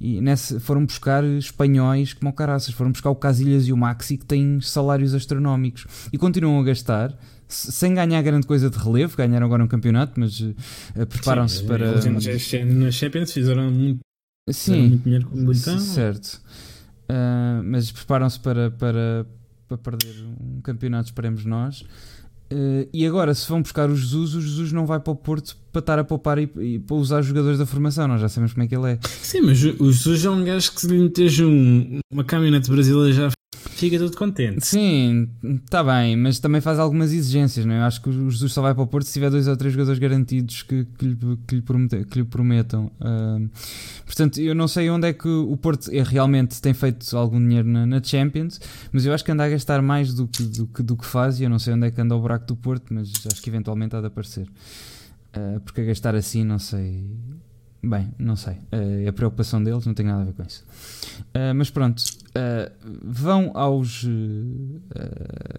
[0.00, 4.24] E nessa, foram buscar espanhóis como Caraças, foram buscar o Casilhas e o Maxi que
[4.24, 7.18] têm salários astronómicos e continuam a gastar
[7.48, 10.54] sem ganhar grande coisa de relevo, ganharam agora um campeonato, mas uh,
[11.08, 11.96] preparam-se para.
[12.64, 13.98] Na Champions fizeram muito,
[14.48, 16.40] Sim, muito dinheiro com o Certo.
[17.10, 19.26] Uh, mas preparam-se para, para,
[19.66, 21.84] para perder um campeonato, esperemos nós.
[22.52, 25.56] Uh, e agora, se vão buscar o Jesus, o Jesus não vai para o Porto
[25.72, 28.08] para estar a poupar e, e para usar os jogadores da formação.
[28.08, 28.98] Nós já sabemos como é que ele é.
[29.22, 33.12] Sim, mas o Jesus é um gajo que se lhe meteja um, uma caminhonete brasileira
[33.12, 33.30] já
[33.80, 34.66] fica tudo contente.
[34.66, 35.28] Sim,
[35.64, 37.78] está bem, mas também faz algumas exigências, não é?
[37.78, 39.72] Eu acho que o Jesus só vai para o Porto se tiver dois ou três
[39.72, 41.16] jogadores garantidos que, que, lhe,
[41.46, 42.90] que, lhe, prometam, que lhe prometam.
[43.00, 43.48] Uh,
[44.04, 47.66] portanto, eu não sei onde é que o Porto é, realmente tem feito algum dinheiro
[47.66, 48.60] na, na, Champions,
[48.92, 51.40] mas eu acho que anda a gastar mais do que, do, que, do que faz
[51.40, 53.48] e eu não sei onde é que anda o buraco do Porto, mas acho que
[53.48, 54.46] eventualmente há de aparecer.
[55.36, 57.04] Uh, porque a gastar assim, não sei
[57.82, 58.54] Bem, não sei.
[58.72, 60.64] Uh, é a preocupação deles, não tem nada a ver com isso.
[61.28, 62.70] Uh, mas pronto, uh,
[63.02, 64.06] vão aos.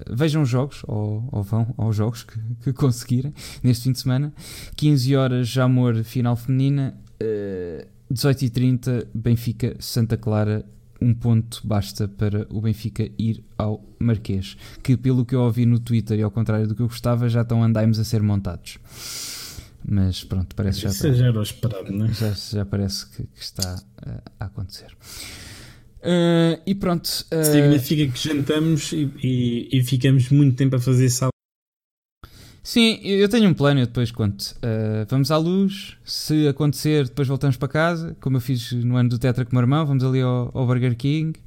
[0.10, 3.34] vejam os jogos, ou, ou, vão aos jogos que, que, conseguirem
[3.64, 4.31] neste fim de semana.
[4.76, 6.95] 15 horas, Amor, final feminina.
[8.11, 10.65] 18h30, Benfica, Santa Clara.
[11.03, 14.56] Um ponto basta para o Benfica ir ao Marquês.
[14.84, 17.41] Que, pelo que eu ouvi no Twitter e ao contrário do que eu gostava, já
[17.41, 18.77] estão andaimes a ser montados.
[19.83, 22.13] Mas pronto, parece Isso já, já era esperado, é?
[22.13, 24.95] Já, já parece que, que está uh, a acontecer.
[26.01, 27.07] Uh, e pronto.
[27.07, 31.29] Uh, Significa que jantamos e, e, e, ficamos muito tempo a fazer sal.
[32.63, 34.55] Sim, eu tenho um plano, eu depois conto.
[34.57, 39.09] Uh, vamos à luz, se acontecer, depois voltamos para casa, como eu fiz no ano
[39.09, 41.39] do Tetra com o meu irmão, vamos ali ao, ao Burger King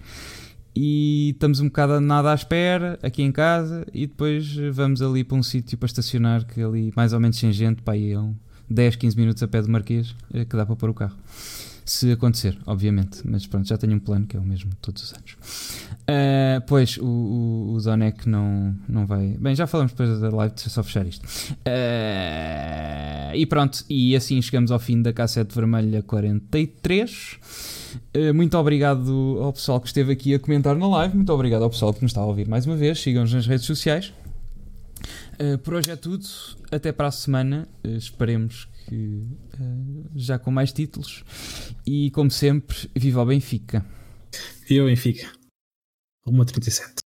[0.75, 5.37] e estamos um bocado nada à espera aqui em casa e depois vamos ali para
[5.37, 8.35] um sítio para estacionar que ali mais ou menos sem gente, pá, um
[8.69, 11.17] 10, 15 minutos a pé do Marquês eh, que dá para pôr o carro.
[11.85, 13.21] Se acontecer, obviamente.
[13.25, 15.37] Mas pronto, já tenho um plano que é o mesmo todos os anos.
[16.05, 17.81] Uh, pois, o, o, o
[18.27, 19.37] não, não vai.
[19.39, 21.27] Bem, já falamos depois da live, deixa só fechar isto.
[21.27, 27.39] Uh, e pronto, e assim chegamos ao fim da cassete vermelha 43.
[28.15, 31.17] Uh, muito obrigado ao pessoal que esteve aqui a comentar na live.
[31.17, 33.01] Muito obrigado ao pessoal que nos está a ouvir mais uma vez.
[33.01, 34.13] Sigam-nos nas redes sociais.
[35.35, 36.27] Uh, por hoje é tudo.
[36.71, 37.69] Até para a semana.
[37.85, 39.27] Uh, esperemos que
[40.15, 41.25] já com mais títulos.
[41.87, 43.85] E como sempre, viva o Benfica.
[44.69, 45.31] Viva o Benfica.
[46.27, 47.04] Uma 37.